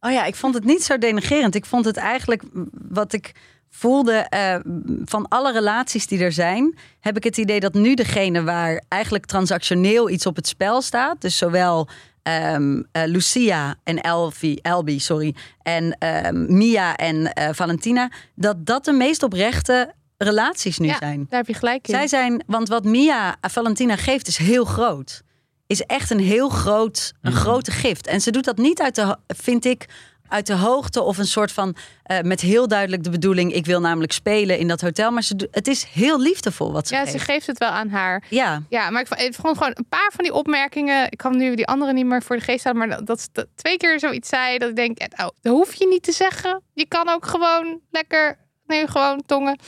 Oh 0.00 0.10
ja, 0.10 0.24
ik 0.24 0.34
vond 0.34 0.54
het 0.54 0.64
niet 0.64 0.82
zo 0.82 0.98
denigrerend. 0.98 1.54
Ik 1.54 1.64
vond 1.64 1.84
het 1.84 1.96
eigenlijk 1.96 2.42
wat 2.88 3.12
ik 3.12 3.32
voelde 3.70 4.12
eh, 4.12 4.56
van 5.04 5.28
alle 5.28 5.52
relaties 5.52 6.06
die 6.06 6.20
er 6.20 6.32
zijn, 6.32 6.78
heb 7.00 7.16
ik 7.16 7.24
het 7.24 7.36
idee 7.36 7.60
dat 7.60 7.74
nu 7.74 7.94
degene 7.94 8.42
waar 8.42 8.82
eigenlijk 8.88 9.26
transactioneel 9.26 10.10
iets 10.10 10.26
op 10.26 10.36
het 10.36 10.46
spel 10.46 10.82
staat, 10.82 11.20
dus 11.20 11.36
zowel 11.36 11.88
ehm, 12.22 12.82
eh, 12.92 13.02
Lucia 13.06 13.76
en 13.84 14.00
Elfie, 14.00 14.62
Elby, 14.62 14.98
sorry, 14.98 15.34
en 15.62 15.96
ehm, 15.98 16.56
Mia 16.56 16.96
en 16.96 17.32
Valentina, 17.54 18.10
dat 18.34 18.66
dat 18.66 18.84
de 18.84 18.92
meest 18.92 19.22
oprechte 19.22 19.94
relaties 20.18 20.78
nu 20.78 20.86
Ja, 20.86 20.96
zijn. 20.98 21.26
Daar 21.28 21.38
heb 21.38 21.48
je 21.48 21.54
gelijk 21.54 21.88
in. 21.88 21.94
Zij 21.94 22.06
zijn, 22.06 22.42
want 22.46 22.68
wat 22.68 22.84
Mia 22.84 23.36
aan 23.40 23.50
Valentina 23.50 23.96
geeft 23.96 24.26
is 24.26 24.36
heel 24.36 24.64
groot. 24.64 25.22
Is 25.66 25.82
echt 25.82 26.10
een 26.10 26.20
heel 26.20 26.48
groot, 26.48 27.12
een 27.22 27.32
Mhm. 27.32 27.40
grote 27.40 27.70
gift. 27.70 28.06
En 28.06 28.20
ze 28.20 28.30
doet 28.30 28.44
dat 28.44 28.56
niet 28.56 28.80
uit 28.82 28.94
de, 28.94 29.16
vind 29.26 29.64
ik, 29.64 29.86
uit 30.28 30.46
de 30.46 30.54
hoogte 30.54 31.02
of 31.02 31.18
een 31.18 31.26
soort 31.26 31.52
van 31.52 31.76
eh, 32.02 32.20
met 32.20 32.40
heel 32.40 32.68
duidelijk 32.68 33.02
de 33.04 33.10
bedoeling. 33.10 33.52
Ik 33.52 33.66
wil 33.66 33.80
namelijk 33.80 34.12
spelen 34.12 34.58
in 34.58 34.68
dat 34.68 34.80
hotel. 34.80 35.10
Maar 35.10 35.22
ze, 35.22 35.48
het 35.50 35.68
is 35.68 35.84
heel 35.84 36.20
liefdevol 36.20 36.72
wat 36.72 36.88
ze 36.88 36.94
ja, 36.94 37.00
geeft. 37.00 37.12
ze 37.12 37.18
geeft 37.18 37.46
het 37.46 37.58
wel 37.58 37.68
aan 37.68 37.88
haar. 37.88 38.22
Ja, 38.30 38.62
Ja, 38.68 38.90
maar 38.90 39.00
ik 39.00 39.06
vond, 39.06 39.20
ik 39.20 39.34
vond 39.34 39.56
gewoon 39.56 39.72
een 39.74 39.86
paar 39.88 40.10
van 40.14 40.24
die 40.24 40.32
opmerkingen. 40.34 41.04
Ik 41.10 41.18
kan 41.18 41.36
nu 41.36 41.54
die 41.54 41.66
andere 41.66 41.92
niet 41.92 42.06
meer 42.06 42.22
voor 42.22 42.36
de 42.36 42.42
geest 42.42 42.64
halen. 42.64 42.78
Maar 42.88 42.96
dat, 42.96 43.06
dat 43.06 43.20
ze 43.34 43.48
twee 43.56 43.76
keer 43.76 43.98
zoiets 44.00 44.28
zei. 44.28 44.58
Dat 44.58 44.68
ik 44.68 44.76
denk, 44.76 44.98
eh, 44.98 45.18
nou, 45.18 45.32
dat 45.40 45.52
hoef 45.52 45.74
je 45.74 45.86
niet 45.86 46.02
te 46.02 46.12
zeggen. 46.12 46.62
Je 46.74 46.86
kan 46.86 47.08
ook 47.08 47.26
gewoon 47.26 47.80
lekker, 47.90 48.38
nee, 48.66 48.86
gewoon 48.86 49.22
tongen. 49.26 49.58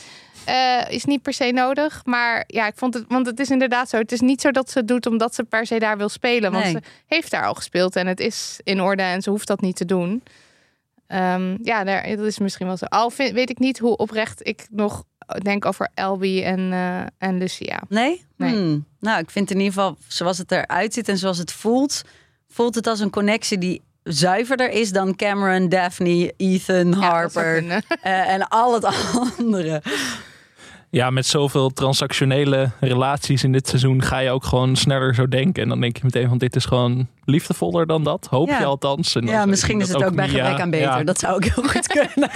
Eh, 0.45 0.81
is 0.89 1.05
niet 1.05 1.21
per 1.21 1.33
se 1.33 1.51
nodig. 1.51 2.01
Maar 2.05 2.43
ja, 2.47 2.67
ik 2.67 2.73
vond 2.75 2.93
het, 2.93 3.05
want 3.07 3.25
het 3.25 3.39
is 3.39 3.49
inderdaad 3.49 3.89
zo. 3.89 3.97
Het 3.97 4.11
is 4.11 4.19
niet 4.19 4.41
zo 4.41 4.51
dat 4.51 4.69
ze 4.71 4.77
het 4.77 4.87
doet 4.87 5.05
omdat 5.05 5.35
ze 5.35 5.43
per 5.43 5.65
se 5.65 5.79
daar 5.79 5.97
wil 5.97 6.09
spelen. 6.09 6.51
Want 6.51 6.63
Nee. 6.63 6.71
ze 6.73 6.81
heeft 7.07 7.31
daar 7.31 7.45
al 7.45 7.53
gespeeld 7.53 7.95
en 7.95 8.07
het 8.07 8.19
is 8.19 8.59
in 8.63 8.81
orde 8.81 9.01
en 9.03 9.21
ze 9.21 9.29
hoeft 9.29 9.47
dat 9.47 9.61
niet 9.61 9.75
te 9.75 9.85
doen. 9.85 10.23
Ehm, 11.07 11.57
ja, 11.63 11.83
daar, 11.83 12.15
dat 12.15 12.25
is 12.25 12.39
misschien 12.39 12.67
wel 12.67 12.77
zo. 12.77 12.85
Al 12.85 13.09
vind, 13.09 13.31
weet 13.31 13.49
ik 13.49 13.59
niet 13.59 13.79
hoe 13.79 13.97
oprecht 13.97 14.47
ik 14.47 14.67
nog 14.69 15.03
denk 15.43 15.65
over 15.65 15.89
Elby 15.93 16.41
en, 16.43 16.71
eh, 16.73 17.01
en 17.17 17.37
Lucia. 17.37 17.79
nee? 17.89 18.25
Nee. 18.37 18.53
Hmm. 18.55 18.85
Nou, 18.99 19.19
ik 19.19 19.29
vind 19.29 19.51
in 19.51 19.57
ieder 19.59 19.73
geval, 19.73 19.97
zoals 20.07 20.37
het 20.37 20.51
eruit 20.51 20.93
ziet 20.93 21.07
en 21.09 21.17
zoals 21.17 21.37
het 21.37 21.51
voelt, 21.51 22.01
voelt 22.49 22.75
het 22.75 22.87
als 22.87 22.99
een 22.99 23.09
connectie 23.09 23.57
die 23.57 23.81
zuiverder 24.03 24.69
is 24.69 24.91
dan 24.91 25.15
Cameron, 25.15 25.69
Daphne, 25.69 26.33
Ethan, 26.37 26.87
Ja, 26.89 26.97
Harper 26.97 27.67
eh, 28.01 28.29
en 28.33 28.47
al 28.47 28.73
het 28.73 28.83
andere. 29.37 29.81
Ja, 30.93 31.09
met 31.09 31.25
zoveel 31.25 31.69
transactionele 31.69 32.71
relaties 32.79 33.43
in 33.43 33.51
dit 33.51 33.67
seizoen 33.67 34.01
ga 34.01 34.19
je 34.19 34.29
ook 34.29 34.43
gewoon 34.43 34.75
sneller 34.75 35.15
zo 35.15 35.27
denken. 35.27 35.63
En 35.63 35.69
dan 35.69 35.81
denk 35.81 35.97
je 35.97 36.03
meteen 36.03 36.27
van 36.27 36.37
dit 36.37 36.55
is 36.55 36.65
gewoon 36.65 37.07
liefdevoller 37.25 37.87
dan 37.87 38.03
dat. 38.03 38.27
Hoop 38.29 38.47
Ja. 38.47 38.59
je 38.59 38.65
althans. 38.65 39.15
En 39.15 39.25
Ja, 39.27 39.45
misschien 39.45 39.79
is 39.81 39.87
dat 39.87 39.99
het 40.01 40.09
ook 40.09 40.15
bij 40.15 40.27
Mia- 40.27 40.43
gebrek 40.43 40.59
aan 40.61 40.69
beter. 40.69 40.87
Ja. 40.87 41.03
Dat 41.03 41.19
zou 41.19 41.35
ook 41.35 41.43
heel 41.43 41.63
goed 41.63 41.87
kunnen. 41.97 42.29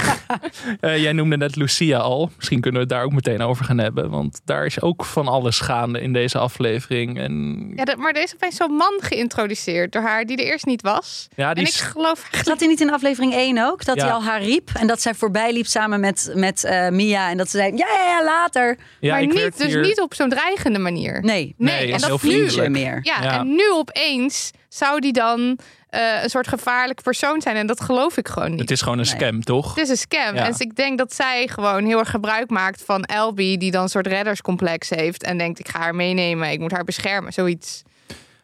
Eh, 0.79 1.01
jij 1.01 1.11
noemde 1.13 1.37
net 1.37 1.55
Lucia 1.55 1.97
al. 1.97 2.29
Misschien 2.35 2.61
kunnen 2.61 2.81
we 2.81 2.87
het 2.87 2.95
daar 2.95 3.05
ook 3.05 3.13
meteen 3.13 3.41
over 3.41 3.65
gaan 3.65 3.77
hebben. 3.77 4.09
Want 4.09 4.41
daar 4.45 4.65
is 4.65 4.81
ook 4.81 5.05
van 5.05 5.27
alles 5.27 5.59
gaande 5.59 6.01
in 6.01 6.13
deze 6.13 6.37
aflevering. 6.37 7.19
En 7.19 7.33
Ja, 7.75 7.83
dat, 7.85 7.97
maar 7.97 8.11
er 8.13 8.23
is 8.23 8.33
opeens 8.33 8.55
zo'n 8.55 8.71
man 8.75 8.93
geïntroduceerd 9.01 9.91
door 9.91 10.01
haar 10.01 10.25
die 10.25 10.37
er 10.37 10.45
eerst 10.45 10.65
niet 10.65 10.81
was. 10.81 11.27
ja, 11.35 11.53
die 11.53 11.63
en 11.63 11.69
ik 11.69 11.75
is- 11.75 11.81
geloof. 11.81 12.27
Zat 12.43 12.59
hij 12.59 12.67
niet 12.67 12.81
in 12.81 12.91
aflevering 12.91 13.33
1 13.33 13.57
ook? 13.65 13.85
Dat 13.85 13.95
Ja. 13.95 14.03
hij 14.03 14.13
al 14.13 14.23
haar 14.23 14.41
riep 14.43 14.69
en 14.73 14.87
dat 14.87 15.01
zij 15.01 15.13
voorbij 15.13 15.53
liep 15.53 15.65
samen 15.65 15.99
met, 15.99 16.31
met 16.35 16.63
eh, 16.63 16.89
Mia. 16.89 17.29
En 17.29 17.37
dat 17.37 17.49
ze 17.49 17.57
zei, 17.57 17.71
ja, 17.71 17.87
ja, 17.87 18.09
ja, 18.19 18.23
later. 18.23 18.77
ja, 18.99 19.11
maar 19.13 19.25
niet, 19.25 19.57
dus 19.57 19.67
hier- 19.67 19.81
niet 19.81 20.01
op 20.01 20.13
zo'n 20.13 20.29
dreigende 20.29 20.79
manier. 20.79 21.13
Nee, 21.23 21.55
Nee, 21.57 21.75
Nee, 21.75 21.93
en 21.93 21.99
dat 21.99 22.21
nu... 22.23 22.29
niet 22.29 22.35
vriendelijk. 22.51 22.69
meer. 22.69 22.99
Ja, 23.01 23.23
Ja. 23.23 23.39
en 23.39 23.47
nu 23.47 23.71
opeens 23.71 24.51
zou 24.75 24.99
die 24.99 25.13
dan 25.13 25.57
eh, 25.89 26.23
een 26.23 26.29
soort 26.29 26.47
gevaarlijke 26.47 27.03
persoon 27.03 27.41
zijn? 27.41 27.55
En 27.55 27.67
dat 27.67 27.81
geloof 27.81 28.17
ik 28.17 28.27
gewoon 28.27 28.51
niet. 28.51 28.59
Het 28.59 28.71
is 28.71 28.81
gewoon 28.81 28.99
een 28.99 29.05
Nee. 29.05 29.15
scam, 29.15 29.43
toch? 29.43 29.75
Het 29.75 29.83
is 29.83 29.89
een 29.89 29.97
scam. 29.97 30.35
Ja. 30.35 30.45
En 30.45 30.53
ik 30.57 30.75
denk 30.75 30.97
dat 30.97 31.13
zij 31.13 31.47
gewoon 31.47 31.85
heel 31.85 31.99
erg 31.99 32.09
gebruik 32.09 32.49
maakt 32.49 32.81
van 32.85 33.03
Elby, 33.03 33.57
die 33.57 33.71
dan 33.71 33.81
een 33.83 33.89
soort 33.89 34.07
redderscomplex 34.07 34.89
heeft. 34.89 35.23
En 35.23 35.37
denkt, 35.37 35.59
ik 35.59 35.67
ga 35.67 35.79
haar 35.79 35.95
meenemen, 35.95 36.51
ik 36.51 36.59
moet 36.59 36.71
haar 36.71 36.83
beschermen. 36.83 37.33
Zoiets. 37.33 37.83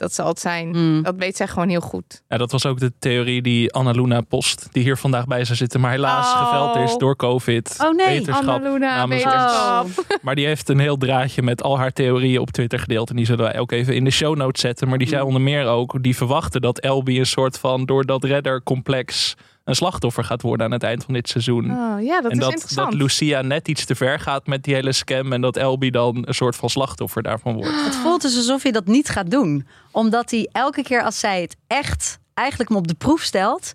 Dat 0.01 0.13
zal 0.13 0.27
het 0.27 0.39
zijn. 0.39 0.67
Mm. 0.67 1.03
Dat 1.03 1.15
weet 1.17 1.35
zij 1.37 1.47
gewoon 1.47 1.69
heel 1.69 1.81
goed. 1.81 2.21
Ja, 2.27 2.37
dat 2.37 2.51
was 2.51 2.65
ook 2.65 2.79
de 2.79 2.91
theorie 2.99 3.41
die 3.41 3.71
Annaluna 3.73 4.21
Post, 4.21 4.67
die 4.71 4.83
hier 4.83 4.97
vandaag 4.97 5.25
bij 5.25 5.43
zou 5.45 5.57
zitten, 5.57 5.79
maar 5.79 5.91
helaas 5.91 6.25
Oh. 6.33 6.47
geveld 6.47 6.89
is 6.89 6.97
door 6.97 7.15
COVID. 7.15 7.77
Oh, 7.83 7.95
nee. 7.95 8.07
Wetenschap 8.07 8.47
Annaluna, 8.47 8.95
namens 8.95 9.23
wetenschap. 9.23 9.87
Maar 10.21 10.35
die 10.35 10.45
heeft 10.45 10.69
een 10.69 10.79
heel 10.79 10.97
draadje 10.97 11.41
met 11.41 11.63
al 11.63 11.77
haar 11.77 11.91
theorieën 11.91 12.39
op 12.39 12.51
Twitter 12.51 12.79
gedeeld. 12.79 13.09
En 13.09 13.15
die 13.15 13.25
zullen 13.25 13.45
wij 13.45 13.59
ook 13.59 13.71
even 13.71 13.95
in 13.95 14.03
de 14.03 14.11
show 14.11 14.35
notes 14.35 14.61
zetten. 14.61 14.87
Maar 14.89 14.97
die 14.97 15.07
zei 15.07 15.21
onder 15.21 15.41
meer 15.41 15.65
ook, 15.67 16.03
die 16.03 16.15
verwachten 16.15 16.61
dat 16.61 16.79
Elby 16.79 17.19
een 17.19 17.25
soort 17.25 17.59
van 17.59 17.85
door 17.85 18.05
dat 18.05 18.23
reddercomplex 18.23 19.35
een 19.63 19.75
slachtoffer 19.75 20.23
gaat 20.23 20.41
worden 20.41 20.65
aan 20.65 20.71
het 20.71 20.83
eind 20.83 21.03
van 21.03 21.13
dit 21.13 21.29
seizoen. 21.29 21.71
Oh, 21.71 22.01
ja, 22.03 22.21
dat 22.21 22.31
en 22.31 22.37
is 22.37 22.43
dat, 22.43 22.51
interessant. 22.51 22.91
dat 22.91 22.99
Lucia 23.01 23.41
net 23.41 23.67
iets 23.67 23.85
te 23.85 23.95
ver 23.95 24.19
gaat 24.19 24.47
met 24.47 24.63
die 24.63 24.73
hele 24.73 24.91
scam. 24.91 25.33
En 25.33 25.41
dat 25.41 25.57
Elby 25.57 25.89
dan 25.89 26.23
een 26.27 26.33
soort 26.33 26.55
van 26.55 26.69
slachtoffer 26.69 27.23
daarvan 27.23 27.53
wordt. 27.53 27.83
Het 27.85 27.95
voelt 27.95 28.21
dus 28.21 28.35
alsof 28.37 28.63
hij 28.63 28.71
dat 28.71 28.85
niet 28.85 29.09
gaat 29.09 29.31
doen. 29.31 29.67
Omdat 29.91 30.31
hij 30.31 30.49
elke 30.51 30.83
keer 30.83 31.03
als 31.03 31.19
zij 31.19 31.41
het 31.41 31.55
echt 31.67 32.19
eigenlijk 32.33 32.69
hem 32.69 32.77
op 32.79 32.87
de 32.87 32.93
proef 32.93 33.21
stelt, 33.21 33.73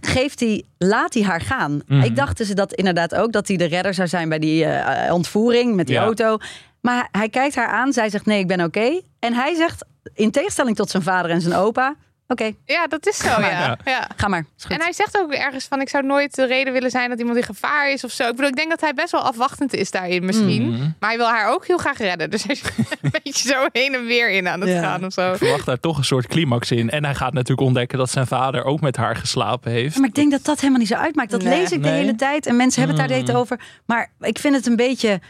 geeft 0.00 0.40
hij, 0.40 0.64
laat 0.78 1.14
hij 1.14 1.22
haar 1.22 1.40
gaan. 1.40 1.80
Mhm. 1.86 2.00
Ik 2.02 2.16
dacht 2.16 2.36
dus 2.36 2.48
dat 2.48 2.72
inderdaad 2.72 3.14
ook 3.14 3.32
dat 3.32 3.48
hij 3.48 3.56
de 3.56 3.64
redder 3.64 3.94
zou 3.94 4.08
zijn 4.08 4.28
bij 4.28 4.38
die 4.38 4.64
eh, 4.64 5.14
ontvoering 5.14 5.74
met 5.74 5.86
die 5.86 5.96
Ja. 5.96 6.02
auto. 6.02 6.36
Maar 6.80 7.08
hij 7.12 7.28
kijkt 7.28 7.54
haar 7.54 7.68
aan, 7.68 7.92
zij 7.92 8.08
zegt 8.10 8.26
nee, 8.26 8.38
ik 8.38 8.46
ben 8.46 8.60
oké. 8.64 9.00
En 9.18 9.34
hij 9.34 9.54
zegt, 9.54 9.84
in 10.14 10.30
tegenstelling 10.30 10.76
tot 10.76 10.90
zijn 10.90 11.02
vader 11.02 11.30
en 11.30 11.40
zijn 11.40 11.54
opa, 11.54 11.94
oké, 12.28 12.52
Ja, 12.64 12.86
dat 12.86 13.06
is 13.06 13.16
zo, 13.16 13.28
ja. 13.40 13.48
Ja. 13.50 13.78
ja. 13.84 14.08
ga 14.16 14.28
maar. 14.28 14.44
En 14.68 14.80
hij 14.80 14.92
zegt 14.92 15.18
ook 15.18 15.32
ergens 15.32 15.64
van, 15.64 15.80
ik 15.80 15.88
zou 15.88 16.04
nooit 16.06 16.34
de 16.34 16.46
reden 16.46 16.72
willen 16.72 16.90
zijn 16.90 17.08
dat 17.08 17.18
iemand 17.18 17.36
in 17.36 17.42
gevaar 17.42 17.90
is 17.90 18.04
of 18.04 18.10
zo. 18.10 18.22
Ik 18.28 18.30
bedoel, 18.30 18.48
ik 18.50 18.56
denk 18.56 18.70
dat 18.70 18.80
hij 18.80 18.94
best 18.94 19.10
wel 19.12 19.20
afwachtend 19.20 19.74
is 19.74 19.90
daarin 19.90 20.24
misschien. 20.24 20.68
Mhm. 20.70 20.80
Maar 21.00 21.08
hij 21.08 21.16
wil 21.18 21.26
haar 21.28 21.52
ook 21.52 21.66
heel 21.66 21.78
graag 21.78 21.98
redden. 21.98 22.30
Dus 22.30 22.42
hij 22.42 22.54
is 22.54 22.62
een 23.02 23.10
beetje 23.22 23.48
zo 23.48 23.66
heen 23.72 23.94
en 23.94 24.04
weer 24.04 24.30
in 24.30 24.48
aan 24.48 24.60
het 24.60 24.70
Ja. 24.70 24.80
gaan 24.82 25.04
of 25.04 25.12
zo. 25.12 25.30
Ik 25.32 25.36
verwacht 25.38 25.66
daar 25.66 25.80
toch 25.80 25.98
een 25.98 26.04
soort 26.04 26.26
climax 26.26 26.70
in. 26.70 26.90
En 26.90 27.04
hij 27.04 27.14
gaat 27.14 27.32
natuurlijk 27.32 27.66
ontdekken 27.66 27.98
dat 27.98 28.10
zijn 28.10 28.26
vader 28.26 28.64
ook 28.64 28.80
met 28.80 28.96
haar 28.96 29.16
geslapen 29.16 29.70
heeft. 29.72 29.96
Maar 29.98 30.08
ik 30.08 30.14
denk 30.14 30.30
dat 30.30 30.44
dat 30.44 30.56
helemaal 30.58 30.78
niet 30.80 30.88
zo 30.88 30.94
uitmaakt. 30.94 31.30
Dat 31.30 31.42
Nee. 31.42 31.58
lees 31.58 31.72
ik 31.72 31.82
de 31.82 31.88
Nee. 31.88 31.98
hele 32.00 32.14
tijd 32.14 32.46
en 32.46 32.56
mensen 32.56 32.80
hebben 32.82 33.00
het 33.00 33.08
daar 33.08 33.18
Mm. 33.18 33.26
deed 33.26 33.36
over. 33.36 33.60
Maar 33.86 34.10
ik 34.20 34.38
vind 34.38 34.54
het 34.54 34.66
een 34.66 34.76
beetje 34.76 35.20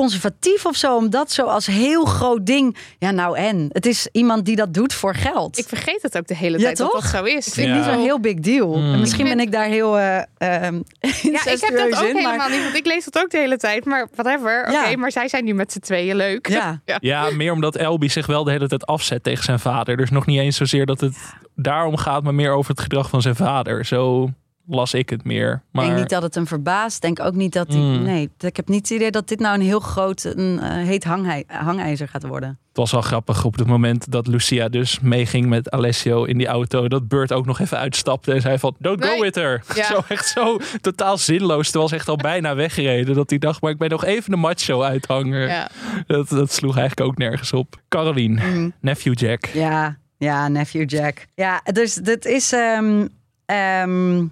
conservatief 0.00 0.66
of 0.66 0.76
zo, 0.76 0.96
om 0.96 1.10
dat 1.10 1.30
zo 1.32 1.44
als 1.46 1.66
heel 1.66 2.04
groot 2.04 2.46
ding. 2.46 2.76
Ja, 2.98 3.10
nou 3.10 3.36
en. 3.36 3.66
Het 3.72 3.86
is 3.86 4.08
iemand 4.12 4.44
die 4.44 4.56
dat 4.56 4.74
doet 4.74 4.94
voor 4.94 5.14
geld. 5.14 5.58
Ik 5.58 5.66
vergeet 5.68 6.02
het 6.02 6.16
ook 6.18 6.26
de 6.26 6.36
hele 6.36 6.58
Ja, 6.58 6.64
tijd 6.64 6.76
dat 6.76 6.90
toch? 6.90 7.00
dat 7.02 7.10
zo 7.10 7.24
is. 7.24 7.46
Ik 7.46 7.52
vind 7.52 7.66
het 7.66 7.76
niet 7.76 7.84
zo'n 7.84 8.02
heel 8.02 8.20
big 8.20 8.34
deal. 8.34 8.76
Mm. 8.78 8.92
En 8.92 9.00
Misschien 9.00 9.24
ben 9.28 9.40
ik 9.40 9.52
daar 9.52 9.64
heel 9.66 9.98
eh 9.98 10.16
ehm 10.38 10.74
Ja, 11.22 11.44
ik 11.46 11.60
heb 11.60 11.76
dat 11.76 11.98
ook 11.98 12.04
in, 12.08 12.12
maar- 12.12 12.22
helemaal 12.22 12.48
niet, 12.48 12.62
want 12.62 12.74
ik 12.76 12.86
lees 12.86 13.04
dat 13.04 13.18
ook 13.22 13.30
de 13.30 13.38
hele 13.38 13.56
tijd. 13.56 13.84
Maar 13.84 14.08
whatever, 14.14 14.60
oké, 14.68 14.88
Ja. 14.88 14.96
maar 14.96 15.12
zij 15.12 15.28
zijn 15.28 15.44
nu 15.44 15.54
met 15.54 15.72
z'n 15.72 15.78
tweeën 15.78 16.16
leuk. 16.16 16.48
Ja. 16.60 16.80
Ja, 17.00 17.30
meer 17.30 17.52
omdat 17.52 17.76
Elby 17.76 18.08
zich 18.08 18.26
wel 18.26 18.44
de 18.44 18.50
hele 18.50 18.68
tijd 18.68 18.86
afzet 18.86 19.22
tegen 19.22 19.44
zijn 19.44 19.58
vader. 19.58 19.96
Dus 19.96 20.10
nog 20.10 20.26
niet 20.26 20.38
eens 20.40 20.56
zozeer 20.56 20.86
dat 20.86 21.00
het 21.00 21.16
daarom 21.54 21.96
gaat, 21.96 22.22
maar 22.22 22.34
meer 22.34 22.52
over 22.52 22.70
het 22.70 22.80
gedrag 22.80 23.08
van 23.08 23.22
zijn 23.22 23.36
vader. 23.36 23.84
Zo 23.84 24.30
las 24.70 24.94
ik 24.94 25.10
het 25.10 25.24
meer. 25.24 25.52
Ik 25.52 25.60
Maar 25.72 25.84
denk 25.86 25.96
niet 25.98 26.08
dat 26.08 26.22
het 26.22 26.34
hem 26.34 26.46
verbaast. 26.46 27.02
Denk 27.02 27.20
ook 27.20 27.34
niet 27.34 27.52
dat 27.52 27.68
hij... 27.68 27.76
Mm. 27.80 28.02
Nee, 28.02 28.30
ik 28.38 28.56
heb 28.56 28.68
niet 28.68 28.80
het 28.88 28.90
idee 28.90 29.10
dat 29.10 29.28
dit 29.28 29.38
nou 29.40 29.54
een 29.54 29.60
heel 29.64 29.80
groot 29.80 30.24
een, 30.24 30.58
eh, 30.60 30.70
heet 30.72 31.04
hangijzer 31.46 32.08
gaat 32.08 32.26
worden. 32.26 32.48
het 32.68 32.76
was 32.78 32.90
wel 32.90 33.00
grappig 33.00 33.44
op 33.44 33.56
het 33.58 33.66
moment 33.66 34.12
dat 34.12 34.26
Lucia 34.26 34.68
dus 34.68 35.00
meeging 35.00 35.46
met 35.46 35.70
Alessio 35.70 36.24
in 36.24 36.38
die 36.38 36.46
auto. 36.46 36.88
Dat 36.88 37.08
Bert 37.08 37.32
ook 37.32 37.46
nog 37.46 37.58
even 37.60 37.78
uitstapte 37.78 38.32
en 38.32 38.40
zei 38.40 38.58
van, 38.58 38.74
don't 38.78 39.04
go 39.04 39.10
Nee. 39.10 39.20
with 39.20 39.34
her. 39.34 39.62
Ja. 39.74 39.84
Zo 39.92 40.00
echt 40.08 40.28
zo 40.28 40.58
totaal 40.80 41.18
zinloos. 41.18 41.64
Terwijl 41.68 41.88
ze 41.88 41.94
echt 41.94 42.08
al 42.08 42.16
bijna 42.16 42.54
weggereden. 42.54 43.14
Dat 43.14 43.30
hij 43.30 43.38
dacht, 43.38 43.60
maar 43.60 43.70
ik 43.70 43.78
ben 43.78 43.90
nog 43.90 44.04
even 44.04 44.30
de 44.30 44.36
macho 44.36 44.82
uithanger. 44.82 45.48
Ja. 45.48 45.68
Dat, 46.06 46.28
dat 46.28 46.52
sloeg 46.52 46.76
eigenlijk 46.76 47.10
ook 47.10 47.18
nergens 47.18 47.52
op. 47.52 47.76
Caroline, 47.88 48.42
Mm. 48.50 48.72
nephew 48.80 49.18
Jack. 49.18 49.46
Ja, 49.46 49.96
ja, 50.18 50.48
nephew 50.48 50.90
Jack. 50.90 51.26
Ja, 51.34 51.60
dus 51.72 51.94
dit 51.94 52.24
is. 52.24 52.52
ehm, 52.52 53.06
ehm, 53.46 54.24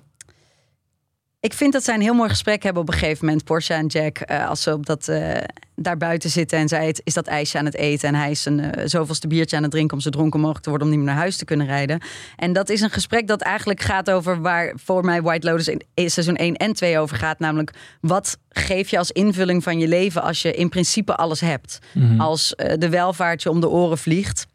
ik 1.40 1.52
vind 1.52 1.72
dat 1.72 1.84
zij 1.84 1.94
een 1.94 2.00
heel 2.00 2.14
mooi 2.14 2.28
gesprek 2.28 2.62
hebben 2.62 2.82
op 2.82 2.88
een 2.88 2.94
gegeven 2.94 3.24
moment, 3.24 3.44
Porsche 3.44 3.74
en 3.74 3.86
Jack, 3.86 4.18
eh, 4.18 4.48
als 4.48 4.62
ze 4.62 4.72
op 4.72 4.86
dat 4.86 5.08
eh, 5.08 5.36
daar 5.74 5.96
buiten 5.96 6.30
zitten 6.30 6.58
en 6.58 6.68
zij 6.68 6.86
het, 6.86 7.00
is 7.04 7.14
dat 7.14 7.26
ijsje 7.26 7.58
aan 7.58 7.64
het 7.64 7.74
eten 7.74 8.08
en 8.08 8.14
hij 8.14 8.30
is 8.30 8.44
een 8.44 8.60
eh, 8.60 8.86
zoveelste 8.86 9.26
biertje 9.26 9.56
aan 9.56 9.62
het 9.62 9.70
drinken 9.70 9.96
om 9.96 10.02
zo 10.02 10.10
dronken 10.10 10.40
mogelijk 10.40 10.64
te 10.64 10.70
worden 10.70 10.88
om 10.88 10.94
niet 10.94 11.04
meer 11.04 11.12
naar 11.12 11.22
huis 11.22 11.36
te 11.36 11.44
kunnen 11.44 11.66
rijden. 11.66 12.00
En 12.36 12.52
dat 12.52 12.68
is 12.68 12.80
een 12.80 12.90
gesprek 12.90 13.26
dat 13.26 13.40
eigenlijk 13.40 13.80
gaat 13.80 14.10
over 14.10 14.40
waar 14.40 14.72
voor 14.76 15.04
mij 15.04 15.22
White 15.22 15.46
Lotus 15.46 15.68
in, 15.94 16.10
seizoen 16.10 16.36
1 16.36 16.56
en 16.56 16.72
2 16.72 16.98
over 16.98 17.16
gaat, 17.16 17.38
namelijk 17.38 17.72
wat 18.00 18.38
geef 18.48 18.90
je 18.90 18.98
als 18.98 19.10
invulling 19.10 19.62
van 19.62 19.78
je 19.78 19.88
leven 19.88 20.22
als 20.22 20.42
je 20.42 20.52
in 20.52 20.68
principe 20.68 21.14
alles 21.16 21.40
hebt, 21.40 21.78
Mhm. 21.94 22.20
als 22.20 22.54
de 22.78 22.88
welvaart 22.88 23.42
je 23.42 23.50
om 23.50 23.60
de 23.60 23.68
oren 23.68 23.98
vliegt. 23.98 24.46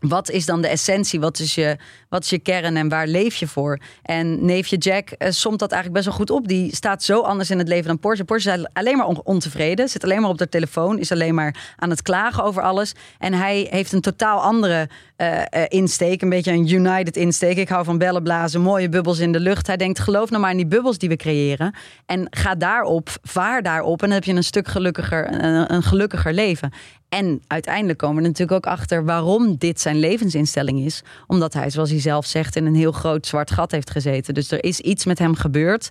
Wat 0.00 0.30
is 0.30 0.46
dan 0.46 0.60
de 0.62 0.68
essentie? 0.68 1.20
Wat 1.20 1.38
is, 1.38 1.54
je, 1.54 1.76
wat 2.10 2.22
is 2.22 2.30
je 2.30 2.38
kern 2.38 2.76
en 2.76 2.88
waar 2.88 3.06
leef 3.06 3.36
je 3.36 3.46
voor? 3.46 3.78
En 4.02 4.44
neefje 4.44 4.76
Jack 4.76 5.10
eh, 5.10 5.30
somt 5.30 5.58
dat 5.58 5.72
eigenlijk 5.72 6.02
best 6.02 6.16
wel 6.16 6.26
goed 6.26 6.36
op. 6.38 6.48
Die 6.48 6.74
staat 6.76 7.02
zo 7.02 7.20
anders 7.20 7.50
in 7.50 7.58
het 7.58 7.68
leven 7.68 7.86
dan 7.86 7.98
Porsche. 7.98 8.24
Porsche 8.24 8.50
is 8.52 8.64
alleen 8.72 8.96
maar 8.96 9.06
on- 9.06 9.24
ontevreden. 9.24 9.88
Zit 9.88 10.04
alleen 10.04 10.20
maar 10.20 10.30
op 10.30 10.38
de 10.38 10.48
telefoon. 10.48 10.98
Is 10.98 11.12
alleen 11.12 11.34
maar 11.34 11.74
aan 11.76 11.90
het 11.90 12.02
klagen 12.02 12.44
over 12.44 12.62
alles. 12.62 12.92
En 13.18 13.32
hij 13.32 13.66
heeft 13.70 13.92
een 13.92 14.00
totaal 14.00 14.40
andere 14.40 14.88
eh, 15.16 15.40
eh, 15.40 15.64
insteek. 15.68 16.22
Een 16.22 16.28
beetje 16.28 16.52
een 16.52 16.72
united 16.72 17.16
insteek. 17.16 17.56
Ik 17.56 17.68
hou 17.68 17.84
van 17.84 17.98
bellen 17.98 18.22
blazen. 18.22 18.60
Mooie 18.60 18.88
bubbels 18.88 19.18
in 19.18 19.32
de 19.32 19.40
lucht. 19.40 19.66
Hij 19.66 19.76
denkt 19.76 19.98
geloof 19.98 20.30
nou 20.30 20.42
maar 20.42 20.50
in 20.50 20.56
die 20.56 20.66
bubbels 20.66 20.98
die 20.98 21.08
we 21.08 21.16
creëren. 21.16 21.74
En 22.06 22.26
ga 22.30 22.54
daarop, 22.54 23.10
vaar 23.22 23.62
daarop. 23.62 24.02
En 24.02 24.06
dan 24.06 24.14
heb 24.16 24.24
je 24.24 24.32
een 24.32 24.44
stuk 24.44 24.68
gelukkiger, 24.68 25.44
een, 25.44 25.74
een 25.74 25.82
gelukkiger 25.82 26.32
leven. 26.32 26.72
En 27.08 27.42
uiteindelijk 27.46 27.98
komen 27.98 28.22
we 28.22 28.28
natuurlijk 28.28 28.66
ook 28.66 28.72
achter 28.72 29.04
waarom 29.04 29.56
dit 29.58 29.80
zijn 29.80 29.98
levensinstelling 29.98 30.80
is. 30.84 31.02
Omdat 31.26 31.52
hij, 31.52 31.70
zoals 31.70 31.90
hij 31.90 31.99
zelf 32.00 32.26
zegt, 32.26 32.56
in 32.56 32.66
een 32.66 32.74
heel 32.74 32.92
groot 32.92 33.26
zwart 33.26 33.50
gat 33.50 33.70
heeft 33.70 33.90
gezeten. 33.90 34.34
Dus 34.34 34.50
er 34.50 34.64
is 34.64 34.80
iets 34.80 35.04
met 35.04 35.18
hem 35.18 35.34
gebeurd. 35.34 35.88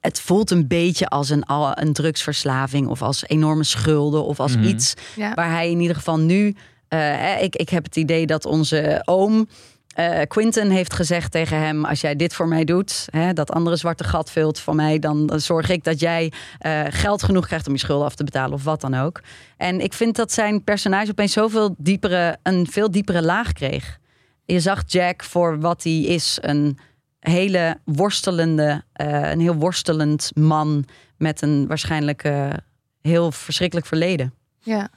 Het 0.00 0.20
voelt 0.20 0.50
een 0.50 0.66
beetje 0.66 1.08
als 1.08 1.30
een, 1.30 1.44
al- 1.44 1.78
een 1.78 1.92
drugsverslaving 1.92 2.86
of 2.88 3.02
als 3.02 3.24
enorme 3.26 3.64
schulden 3.64 4.24
of 4.24 4.40
als 4.40 4.56
Mhm. 4.56 4.64
iets 4.64 4.94
Ja. 5.16 5.34
waar 5.34 5.50
hij 5.50 5.70
in 5.70 5.80
ieder 5.80 5.96
geval 5.96 6.18
nu. 6.18 6.54
eh, 6.88 6.98
hè, 7.00 7.36
ik, 7.38 7.56
ik 7.56 7.68
heb 7.68 7.84
het 7.84 7.96
idee 7.96 8.26
dat 8.26 8.44
onze 8.44 9.02
oom. 9.04 9.48
eh 9.94 10.20
Quinten 10.28 10.70
heeft 10.70 10.94
gezegd 10.94 11.32
tegen 11.32 11.58
hem: 11.58 11.84
Als 11.84 12.00
jij 12.00 12.16
dit 12.16 12.34
voor 12.34 12.48
mij 12.48 12.64
doet, 12.64 13.04
hè, 13.10 13.32
dat 13.32 13.50
andere 13.50 13.76
zwarte 13.76 14.04
gat 14.04 14.30
vult 14.30 14.58
voor 14.60 14.74
mij, 14.74 14.98
dan 14.98 15.30
zorg 15.36 15.68
ik 15.68 15.84
dat 15.84 16.00
jij 16.00 16.32
eh, 16.58 16.80
geld 16.88 17.22
genoeg 17.22 17.46
krijgt 17.46 17.66
om 17.66 17.72
je 17.72 17.78
schulden 17.78 18.06
af 18.06 18.14
te 18.14 18.24
betalen 18.24 18.52
of 18.52 18.64
wat 18.64 18.80
dan 18.80 18.94
ook. 18.94 19.20
En 19.56 19.80
ik 19.80 19.92
vind 19.92 20.16
dat 20.16 20.32
zijn 20.32 20.64
personage 20.64 21.10
opeens 21.10 21.32
zoveel 21.32 21.74
diepere, 21.78 22.36
een 22.42 22.66
veel 22.70 22.90
diepere 22.90 23.22
laag 23.22 23.52
kreeg. 23.52 23.98
Je 24.52 24.60
zag 24.60 24.82
Jack 24.86 25.24
voor 25.24 25.60
wat 25.60 25.82
hij 25.82 26.00
is: 26.00 26.38
een 26.40 26.78
hele 27.20 27.80
worstelende, 27.84 28.82
eh, 28.92 29.30
een 29.30 29.40
heel 29.40 29.54
worstelend 29.54 30.30
man 30.34 30.84
met 31.16 31.42
een 31.42 31.66
waarschijnlijk 31.66 32.24
eh, 32.24 32.50
heel 33.00 33.32
verschrikkelijk 33.32 33.86
verleden. 33.86 34.34
Ja. 34.60 34.88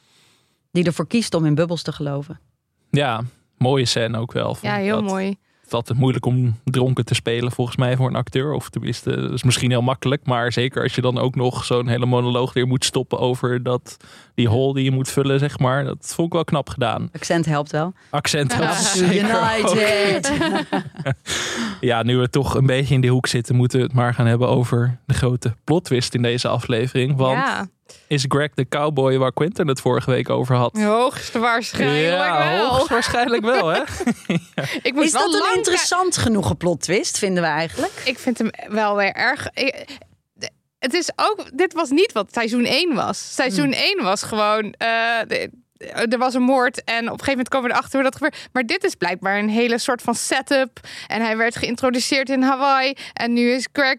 Die 0.71 0.85
ervoor 0.85 1.07
kiest 1.07 1.33
om 1.33 1.45
in 1.45 1.55
bubbels 1.55 1.81
te 1.81 1.91
geloven. 1.91 2.39
Ja, 2.89 3.23
mooie 3.57 3.85
scène 3.85 4.17
ook 4.17 4.31
wel. 4.31 4.55
vond 4.55 4.73
ja, 4.73 4.75
heel 4.79 5.01
dat. 5.01 5.09
mooi. 5.09 5.37
Altijd 5.73 5.99
moeilijk 5.99 6.25
om 6.25 6.59
dronken 6.63 7.05
te 7.05 7.13
spelen, 7.13 7.51
volgens 7.51 7.77
mij, 7.77 7.95
voor 7.95 8.07
een 8.07 8.15
acteur. 8.15 8.53
Of 8.53 8.69
tenminste, 8.69 9.21
dat 9.21 9.31
is 9.31 9.43
misschien 9.43 9.69
heel 9.69 9.81
makkelijk. 9.81 10.25
Maar 10.25 10.51
zeker 10.51 10.83
als 10.83 10.95
je 10.95 11.01
dan 11.01 11.17
ook 11.17 11.35
nog 11.35 11.65
zo'n 11.65 11.87
hele 11.87 12.05
monoloog 12.05 12.53
weer 12.53 12.67
moet 12.67 12.85
stoppen 12.85 13.19
over 13.19 13.63
dat, 13.63 13.97
die 14.35 14.47
hole 14.47 14.73
die 14.73 14.83
je 14.83 14.91
moet 14.91 15.09
vullen, 15.09 15.39
zeg 15.39 15.59
maar. 15.59 15.83
Dat 15.83 16.11
vond 16.15 16.27
ik 16.27 16.33
wel 16.33 16.43
knap 16.43 16.69
gedaan. 16.69 17.09
Accent 17.13 17.45
helpt 17.45 17.71
wel. 17.71 17.93
Accent 18.09 18.53
helpt 18.55 18.73
Ja. 18.73 19.07
zeker 19.07 19.35
ook. 19.35 19.75
United! 19.75 20.31
Ja, 21.81 22.03
nu 22.03 22.17
we 22.17 22.29
toch 22.29 22.55
een 22.55 22.65
beetje 22.65 22.93
in 22.93 23.01
die 23.01 23.09
hoek 23.11 23.27
zitten, 23.27 23.55
moeten 23.55 23.77
we 23.79 23.83
het 23.85 23.93
maar 23.93 24.13
gaan 24.13 24.25
hebben 24.25 24.47
over 24.47 24.97
de 25.05 25.13
grote 25.13 25.55
plot 25.63 25.83
twist 25.83 26.13
in 26.15 26.21
deze 26.21 26.47
aflevering. 26.47 27.15
Want 27.17 27.37
ja, 27.37 27.67
is 28.11 28.25
Greg 28.27 28.49
de 28.53 28.67
cowboy 28.67 29.17
waar 29.17 29.33
Quentin 29.33 29.67
het 29.67 29.81
vorige 29.81 30.11
week 30.11 30.29
over 30.29 30.55
had? 30.55 30.77
hoogst 30.81 31.33
waarschijnlijk 31.33 32.05
ja, 32.05 32.49
wel. 32.57 32.67
hoogstwaarschijnlijk 32.67 33.43
wel, 33.43 33.67
hè? 33.67 33.81
Ik 34.81 34.95
Is 34.95 35.11
dat 35.11 35.31
wel 35.31 35.47
een 35.51 35.57
interessant 35.57 36.17
genoeg 36.17 36.57
plot 36.57 36.81
twist, 36.81 37.17
vinden 37.17 37.43
we 37.43 37.49
eigenlijk? 37.49 38.01
Ik 38.05 38.19
vind 38.19 38.37
hem 38.37 38.49
wel 38.67 38.95
weer 38.95 39.11
erg. 39.13 39.47
ik- 39.53 39.85
de- 40.33 40.49
het 40.79 40.93
is 40.93 41.09
ook. 41.15 41.45
Dit 41.57 41.73
was 41.73 41.89
niet 41.89 42.11
wat 42.11 42.33
seizoen 42.33 42.65
1 42.65 42.93
was. 42.95 43.33
Seizoen 43.33 43.73
1 43.73 44.03
was 44.03 44.23
gewoon. 44.23 44.73
eh, 44.77 44.87
de- 45.27 45.49
er 46.09 46.17
was 46.17 46.33
een 46.33 46.41
moord 46.41 46.83
en 46.83 46.95
op 46.95 47.03
een 47.03 47.09
gegeven 47.09 47.29
moment 47.29 47.49
komen 47.49 47.67
we 47.69 47.73
erachter 47.75 47.93
hoe 48.01 48.03
dat 48.09 48.15
gebeurt. 48.15 48.49
Maar 48.51 48.63
dit 48.65 48.83
is 48.83 48.95
blijkbaar 48.95 49.37
een 49.39 49.49
hele 49.49 49.77
soort 49.77 50.01
van 50.01 50.15
setup. 50.15 50.79
En 51.07 51.21
hij 51.21 51.37
werd 51.37 51.55
geïntroduceerd 51.55 52.29
in 52.29 52.41
Hawaii. 52.41 52.93
En 53.13 53.33
nu 53.33 53.51
is 53.51 53.67
Greg 53.73 53.97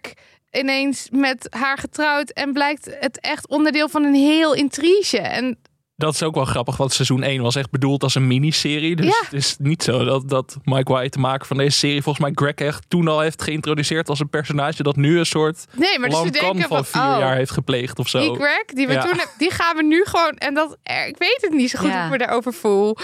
ineens 0.52 1.08
met 1.10 1.46
haar 1.50 1.78
getrouwd. 1.78 2.30
En 2.30 2.52
blijkt 2.52 2.96
het 3.00 3.20
echt 3.20 3.48
onderdeel 3.48 3.88
van 3.88 4.04
een 4.04 4.14
heel 4.14 4.54
intrige. 4.54 5.18
En 5.18 5.58
Dat 5.96 6.14
is 6.14 6.22
ook 6.22 6.34
wel 6.34 6.44
grappig, 6.44 6.76
want 6.76 6.92
seizoen 6.92 7.22
1 7.22 7.42
was 7.42 7.54
echt 7.56 7.70
bedoeld 7.70 8.02
als 8.02 8.14
een 8.14 8.26
miniserie. 8.26 8.96
Dus 8.96 9.06
Ja. 9.06 9.20
het 9.24 9.32
is 9.32 9.56
niet 9.58 9.82
zo 9.82 10.04
dat, 10.04 10.28
dat 10.28 10.56
Mike 10.64 10.92
White, 10.92 11.10
de 11.10 11.18
maker 11.18 11.46
van 11.46 11.56
deze 11.56 11.78
serie, 11.78 12.02
volgens 12.02 12.24
mij 12.24 12.32
Greg 12.34 12.54
echt 12.68 12.84
toen 12.88 13.08
al 13.08 13.20
heeft 13.20 13.42
geïntroduceerd 13.42 14.08
als 14.08 14.20
een 14.20 14.28
personage 14.28 14.82
dat 14.82 14.96
nu 14.96 15.18
een 15.18 15.26
soort 15.26 15.64
Nee, 15.72 15.98
maar 15.98 16.08
dus 16.08 16.20
denken 16.30 16.60
van 16.68 16.84
van, 16.84 17.02
vier 17.02 17.12
oh, 17.14 17.18
jaar 17.18 17.36
heeft 17.36 17.50
gepleegd 17.50 17.98
of 17.98 18.08
zo. 18.08 18.18
die 18.18 18.34
Greg, 18.34 18.64
die 18.66 18.86
we 18.86 18.92
Ja. 18.92 19.00
toen 19.00 19.08
hebben, 19.16 19.34
die 19.38 19.50
gaan 19.50 19.76
we 19.76 19.82
nu 19.82 20.04
gewoon... 20.04 20.32
En 20.36 20.54
dat, 20.54 20.76
eh, 20.82 21.06
ik 21.06 21.16
weet 21.18 21.38
het 21.40 21.52
niet 21.52 21.70
zo 21.70 21.78
goed 21.78 21.88
Ja. 21.88 21.94
hoe 21.96 22.04
ik 22.04 22.10
me 22.10 22.18
daarover 22.18 22.52
voel. 22.52 22.96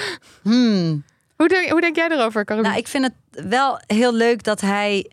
Hmm. 0.43 1.05
Hoe 1.37 1.49
denk, 1.49 1.71
hoe 1.71 1.81
denk 1.81 1.97
jij 1.97 2.09
erover? 2.11 2.45
Nou, 2.47 2.77
ik 2.77 2.89
vind 2.89 3.05
het 3.05 3.45
wel 3.49 3.81
heel 3.87 4.15
leuk 4.15 4.43
dat 4.45 4.61
hij. 4.61 5.11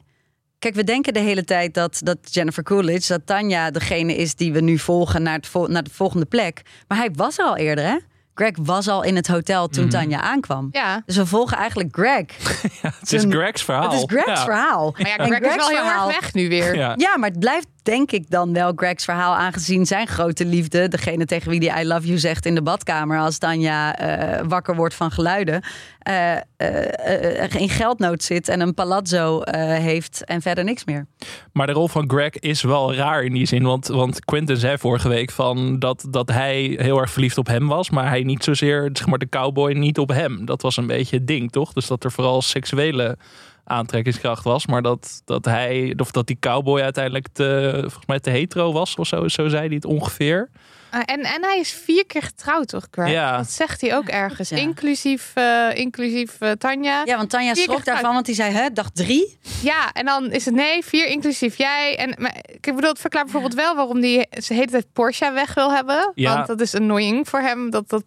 Kijk, 0.65 0.77
we 0.77 0.83
denken 0.83 1.13
de 1.13 1.19
hele 1.19 1.43
tijd 1.43 1.73
dat, 1.73 1.99
dat 2.03 2.17
Jennifer 2.21 2.63
Coolidge, 2.63 3.13
dat 3.13 3.21
Tanja 3.25 3.71
degene 3.71 4.15
is 4.15 4.35
die 4.35 4.53
we 4.53 4.61
nu 4.61 4.77
volgen 4.77 5.23
naar, 5.23 5.33
het 5.35 5.47
vol- 5.47 5.67
naar 5.67 5.83
de 5.83 5.89
volgende 5.93 6.25
plek. 6.25 6.61
Maar 6.87 6.97
hij 6.97 7.09
was 7.15 7.37
er 7.37 7.45
al 7.45 7.57
eerder, 7.57 7.85
hè? 7.85 7.95
Greg 8.33 8.51
was 8.61 8.87
al 8.87 9.03
in 9.03 9.15
het 9.15 9.27
hotel 9.27 9.67
toen 9.67 9.89
Tanja 9.89 10.21
aankwam. 10.21 10.67
ja. 10.71 11.01
Dus 11.05 11.15
we 11.17 11.25
volgen 11.25 11.57
eigenlijk 11.57 11.89
Greg. 11.95 12.25
het 12.99 13.13
is 13.13 13.23
Greg's 13.29 13.63
verhaal. 13.63 13.83
Het 13.91 13.93
is 13.93 14.03
Greg's 14.07 14.27
Ja. 14.39 14.43
verhaal. 14.43 14.95
Maar 14.97 15.07
ja, 15.07 15.25
Greg 15.25 15.39
is 15.39 15.55
wel 15.55 15.67
heel 15.67 15.85
erg 15.91 16.05
weg 16.05 16.33
nu 16.33 16.49
weer. 16.49 16.75
Ja. 16.75 16.93
Ja, 16.97 17.17
maar 17.17 17.29
het 17.29 17.39
blijft 17.39 17.67
denk 17.85 18.11
ik 18.11 18.29
dan 18.29 18.53
wel 18.53 18.71
Greg's 18.75 19.05
verhaal 19.05 19.35
aangezien 19.35 19.85
zijn 19.85 20.07
grote 20.07 20.45
liefde, 20.45 20.87
degene 20.87 21.25
tegen 21.25 21.49
wie 21.49 21.59
die 21.59 21.79
I 21.79 21.85
love 21.85 22.07
you 22.07 22.17
zegt 22.17 22.45
in 22.45 22.55
de 22.55 22.61
badkamer 22.61 23.19
als 23.19 23.37
Tanja 23.37 23.95
eh, 23.97 24.45
wakker 24.47 24.75
wordt 24.75 24.93
van 24.93 25.11
geluiden, 25.11 25.63
eh, 25.99 26.35
eh, 26.57 27.53
in 27.53 27.69
geldnood 27.69 28.23
zit 28.23 28.47
en 28.47 28.59
een 28.59 28.73
palazzo 28.73 29.41
heeft 29.59 30.23
en 30.23 30.41
verder 30.41 30.63
niks 30.63 30.85
meer. 30.85 31.07
Maar 31.51 31.67
de 31.67 31.73
rol 31.73 31.87
van 31.87 32.09
Greg 32.09 32.39
is 32.39 32.61
wel 32.61 32.95
raar 32.95 33.23
in 33.23 33.33
die 33.33 33.45
zin. 33.45 33.63
Want, 33.63 33.87
want 33.87 34.25
Quentin 34.25 34.57
zei 34.57 34.77
vorige 34.77 35.09
week 35.09 35.31
van 35.31 35.79
dat, 35.79 36.05
dat 36.09 36.29
hij 36.29 36.75
heel 36.77 36.99
erg 36.99 37.11
verliefd 37.11 37.37
op 37.37 37.47
hem 37.47 37.67
was. 37.67 37.89
Maar 37.89 38.07
hij 38.07 38.21
niet 38.21 38.43
zozeer, 38.43 38.89
zeg 38.93 39.07
maar, 39.07 39.19
de 39.19 39.29
cowboy 39.29 39.71
niet 39.71 39.99
op 39.99 40.09
hem. 40.09 40.45
Dat 40.45 40.61
was 40.61 40.77
een 40.77 40.87
beetje 40.87 41.17
het 41.17 41.27
ding, 41.27 41.51
toch? 41.51 41.73
Dus 41.73 41.87
dat 41.87 42.03
er 42.03 42.11
vooral 42.11 42.41
seksuele 42.41 43.17
aantrekkingskracht 43.65 44.43
was. 44.43 44.65
Maar 44.65 44.81
dat, 44.81 45.21
dat 45.25 45.45
hij, 45.45 45.93
of 45.97 46.11
dat 46.11 46.27
die 46.27 46.37
cowboy 46.39 46.81
uiteindelijk 46.81 47.27
te, 47.27 47.77
volgens 47.81 48.05
mij 48.05 48.19
te 48.19 48.29
hetero 48.29 48.73
was 48.73 48.95
of 48.95 49.07
zo. 49.07 49.27
Zo 49.27 49.47
zei 49.47 49.65
hij 49.65 49.75
het 49.75 49.85
ongeveer. 49.85 50.49
Ah, 50.95 51.01
en, 51.05 51.21
en 51.21 51.43
hij 51.43 51.59
is 51.59 51.71
vier 51.71 52.05
keer 52.05 52.21
getrouwd, 52.21 52.67
toch, 52.67 52.87
Greg? 52.91 53.09
Ja. 53.09 53.37
Dat 53.37 53.51
zegt 53.51 53.81
hij 53.81 53.95
ook 53.95 54.07
ergens. 54.07 54.49
Ja. 54.49 54.57
Inclusief, 54.57 55.31
eh, 55.33 55.67
inclusief 55.73 56.35
eh, 56.39 56.51
Tanja. 56.51 57.01
Ja, 57.05 57.17
want 57.17 57.29
Tanja 57.29 57.53
Vier 57.53 57.63
schrok 57.63 57.85
daarvan, 57.85 58.13
want 58.13 58.25
die 58.25 58.35
zei, 58.35 58.53
hè, 58.53 58.69
dag 58.73 58.89
drie? 58.89 59.37
Ja, 59.61 59.91
en 59.93 60.05
dan 60.05 60.31
is 60.31 60.45
het 60.45 60.53
nee, 60.53 60.85
vier 60.85 61.07
inclusief 61.07 61.57
jij. 61.57 61.97
En 61.97 62.15
maar, 62.17 62.35
ik 62.45 62.75
bedoel, 62.75 62.89
het 62.89 62.99
verklaart 62.99 63.25
bijvoorbeeld 63.25 63.61
wel 63.61 63.75
waarom 63.75 64.01
die 64.01 64.27
de 64.29 64.53
hele 64.53 64.65
tijd 64.65 64.85
Porsche 64.93 65.31
weg 65.31 65.53
wil 65.53 65.73
hebben. 65.73 66.11
Ja. 66.15 66.33
Want 66.35 66.47
dat 66.47 66.61
is 66.61 66.75
annoying 66.75 67.29
voor 67.29 67.39
hem. 67.39 67.69
Dat, 67.69 67.89
dat, 67.89 68.03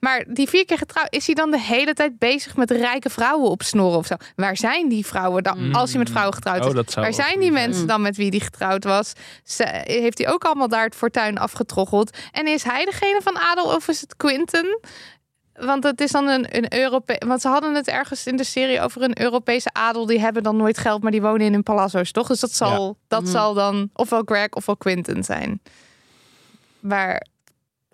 maar 0.00 0.24
die 0.28 0.48
vier 0.48 0.64
keer 0.64 0.78
getrouwd, 0.78 1.12
is 1.12 1.26
hij 1.26 1.34
dan 1.34 1.50
de 1.50 1.60
hele 1.60 1.92
tijd 1.92 2.18
bezig 2.18 2.56
met 2.56 2.70
rijke 2.70 3.10
vrouwen 3.10 3.50
opsnorren 3.50 3.98
of 3.98 4.06
zo? 4.06 4.14
Waar 4.36 4.56
zijn 4.56 4.88
die 4.88 5.06
vrouwen 5.06 5.42
dan, 5.42 5.74
als 5.74 5.90
hij 5.90 5.98
met 5.98 6.10
vrouwen 6.10 6.34
getrouwd 6.34 6.60
Oh, 6.60 6.68
is? 6.68 6.74
dat 6.74 6.92
zou 6.92 7.04
Waar 7.04 7.14
zijn 7.14 7.40
die 7.40 7.52
zijn. 7.52 7.68
mensen 7.68 7.86
dan 7.86 8.02
met 8.02 8.16
wie 8.16 8.30
die 8.30 8.40
getrouwd 8.40 8.84
was? 8.84 9.12
Ze, 9.44 9.82
heeft 9.82 10.18
hij 10.18 10.28
ook 10.28 10.44
allemaal 10.44 10.68
daar 10.68 10.84
het 10.84 10.94
fortuin 10.94 11.38
afgetroggeld? 11.38 12.18
En 12.32 12.46
is 12.46 12.62
hij 12.62 12.84
degene 12.84 13.20
van 13.22 13.38
adel 13.38 13.64
of 13.74 13.88
is 13.88 14.00
het 14.00 14.16
Quinten? 14.16 14.80
Want 15.52 15.84
het 15.84 16.00
is 16.00 16.10
dan 16.10 16.28
een, 16.28 16.56
een 16.56 16.74
Europe. 16.78 17.22
Want 17.26 17.40
ze 17.40 17.48
hadden 17.48 17.74
het 17.74 17.88
ergens 17.88 18.26
in 18.26 18.36
de 18.36 18.44
serie 18.44 18.80
over 18.80 19.02
een 19.02 19.20
Europese 19.20 19.72
adel. 19.72 20.06
Die 20.06 20.20
hebben 20.20 20.42
dan 20.42 20.56
nooit 20.56 20.78
geld, 20.78 21.02
maar 21.02 21.12
die 21.12 21.22
wonen 21.22 21.40
in 21.46 21.52
hun 21.52 21.62
palazzo's, 21.62 22.10
toch? 22.12 22.26
Dus 22.28 22.40
dat 22.40 22.52
zal, 22.54 22.98
dat 23.08 23.22
Mhm. 23.22 23.30
zal 23.30 23.54
dan 23.54 23.90
ofwel 23.94 24.22
Greg 24.24 24.50
ofwel 24.50 24.76
Quinten 24.76 25.24
zijn. 25.24 25.60
Maar 26.80 27.26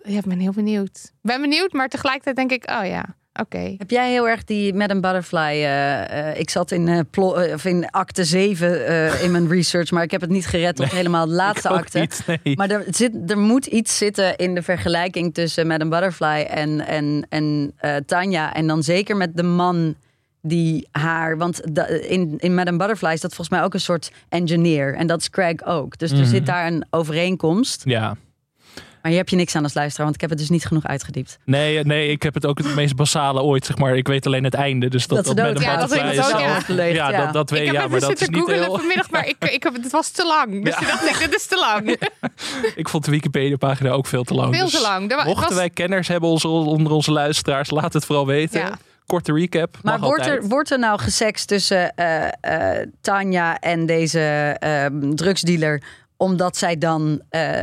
ja, 0.03 0.17
ik 0.17 0.25
ben 0.25 0.39
heel 0.39 0.51
benieuwd. 0.51 0.97
Ik 1.03 1.11
ben 1.21 1.41
benieuwd, 1.41 1.71
maar 1.73 1.87
tegelijkertijd 1.87 2.35
denk 2.35 2.51
ik, 2.51 2.69
oh 2.69 2.85
ja, 2.85 3.05
oké. 3.39 3.75
Heb 3.77 3.89
jij 3.89 4.11
heel 4.11 4.27
erg 4.27 4.43
die 4.43 4.73
Madame 4.73 4.99
Butterfly? 4.99 5.39
eh, 5.39 6.29
eh, 6.29 6.39
ik 6.39 6.49
zat 6.49 6.71
in, 6.71 6.87
eh, 6.87 6.99
plo- 7.11 7.53
of 7.53 7.65
in 7.65 7.89
acte 7.89 8.23
7 8.23 8.85
eh, 8.87 9.23
in 9.23 9.31
mijn 9.31 9.47
research, 9.47 9.91
maar 9.91 10.03
ik 10.03 10.11
heb 10.11 10.21
het 10.21 10.29
niet 10.29 10.45
gered 10.47 10.75
tot 10.75 10.85
Nee, 10.85 10.95
helemaal 10.95 11.25
de 11.25 11.33
laatste 11.43 11.67
Ik 11.67 11.73
ook 11.73 11.79
acte. 11.79 11.99
niet, 11.99 12.23
nee. 12.43 12.55
Maar 12.55 12.69
er, 12.69 12.83
zit, 12.89 13.11
er 13.27 13.37
moet 13.37 13.65
iets 13.65 13.97
zitten 13.97 14.35
in 14.35 14.55
de 14.55 14.61
vergelijking 14.61 15.33
tussen 15.33 15.67
Madame 15.67 15.89
Butterfly 15.89 16.41
en, 16.49 16.87
en, 16.87 17.25
en 17.29 17.73
eh, 17.77 17.95
Tanja. 18.05 18.53
En 18.53 18.67
dan 18.67 18.83
zeker 18.83 19.17
met 19.17 19.37
de 19.37 19.43
man 19.43 19.95
die 20.41 20.87
haar... 20.91 21.37
Want 21.37 21.61
da- 21.75 21.87
in, 21.87 22.33
in 22.37 22.53
Madame 22.55 22.77
Butterfly 22.77 23.11
is 23.11 23.21
dat 23.21 23.33
volgens 23.35 23.57
mij 23.57 23.65
ook 23.65 23.73
een 23.73 23.79
soort 23.79 24.11
engineer. 24.29 24.95
En 24.95 25.07
dat 25.07 25.19
is 25.19 25.29
Craig 25.29 25.65
ook. 25.65 25.97
Dus 25.97 26.11
er 26.11 26.17
Mhm. 26.17 26.27
zit 26.27 26.45
daar 26.45 26.67
een 26.67 26.85
overeenkomst. 26.89 27.81
Ja. 27.85 28.15
Maar 29.07 29.15
hier 29.15 29.25
heb 29.25 29.31
je 29.33 29.39
niks 29.41 29.55
aan 29.55 29.63
als 29.63 29.73
luisteraar, 29.73 30.03
want 30.05 30.15
ik 30.15 30.21
heb 30.21 30.29
het 30.29 30.39
dus 30.39 30.49
niet 30.49 30.65
genoeg 30.65 30.83
uitgediept. 30.83 31.37
Nee, 31.45 31.83
nee, 31.83 32.07
ik 32.09 32.23
heb 32.23 32.33
het 32.33 32.45
ook 32.45 32.57
het 32.57 32.75
meest 32.75 32.95
basale 32.95 33.41
ooit, 33.41 33.65
zeg 33.65 33.77
maar. 33.77 33.95
Ik 33.97 34.07
weet 34.07 34.25
alleen 34.25 34.43
het 34.43 34.53
einde. 34.53 34.87
Dus 34.89 35.07
dat, 35.07 35.25
Dat 35.25 35.35
met 35.35 35.45
dood. 35.45 35.63
Ja, 35.63 35.75
dat 35.77 35.93
ik 35.95 36.01
is 36.03 36.33
ook, 36.33 36.39
ja. 36.39 36.83
Ja, 36.83 37.09
ja. 37.09 37.23
dat, 37.23 37.33
dat 37.33 37.49
weet 37.49 37.59
Ik 37.59 37.65
je. 37.65 37.71
heb 37.71 37.81
Ja, 37.81 37.87
maar 37.87 37.97
even 37.97 37.99
dat 38.09 38.11
is 38.11 38.25
zitten 38.25 38.39
niet 38.39 38.47
heel... 38.65 38.75
vanmiddag, 38.77 39.09
maar 39.09 39.27
ik, 39.27 39.35
ik 39.39 39.63
heb, 39.63 39.73
het 39.73 39.91
was 39.91 40.09
te 40.09 40.25
lang. 40.25 40.63
Dus 40.63 40.73
Ja. 40.73 40.79
toen 40.79 40.87
dacht 40.87 41.09
ik, 41.09 41.19
dit 41.19 41.35
is 41.39 41.45
te 41.45 41.57
lang. 41.57 41.97
Ik 42.75 42.89
vond 42.89 43.05
de 43.05 43.11
Wikipedia-pagina 43.11 43.89
ook 43.89 44.05
veel 44.07 44.23
te 44.23 44.33
lang. 44.33 44.55
Veel 44.55 44.63
Dus 44.65 44.73
te 44.75 44.81
lang. 44.81 45.15
Mochten 45.25 45.47
was- 45.47 45.53
wij 45.57 45.69
kenners 45.69 46.07
hebben 46.07 46.29
onze, 46.29 46.47
onder 46.47 46.91
onze 46.91 47.11
luisteraars, 47.11 47.69
laat 47.69 47.93
het 47.93 48.05
vooral 48.05 48.25
weten. 48.27 48.59
Ja. 48.59 48.77
Korte 49.05 49.33
recap. 49.33 49.77
Maar 49.81 49.99
wordt 49.99 50.25
er, 50.25 50.47
wordt 50.47 50.71
er 50.71 50.79
nou 50.79 50.99
gesext 50.99 51.47
tussen 51.47 51.95
eh, 51.95 52.27
eh, 52.81 52.87
Tanja 53.01 53.59
en 53.59 53.85
deze 53.85 54.19
eh, 54.59 54.85
drugsdealer, 55.13 55.81
omdat 56.17 56.57
zij 56.57 56.77
dan 56.77 57.21
eh, 57.29 57.59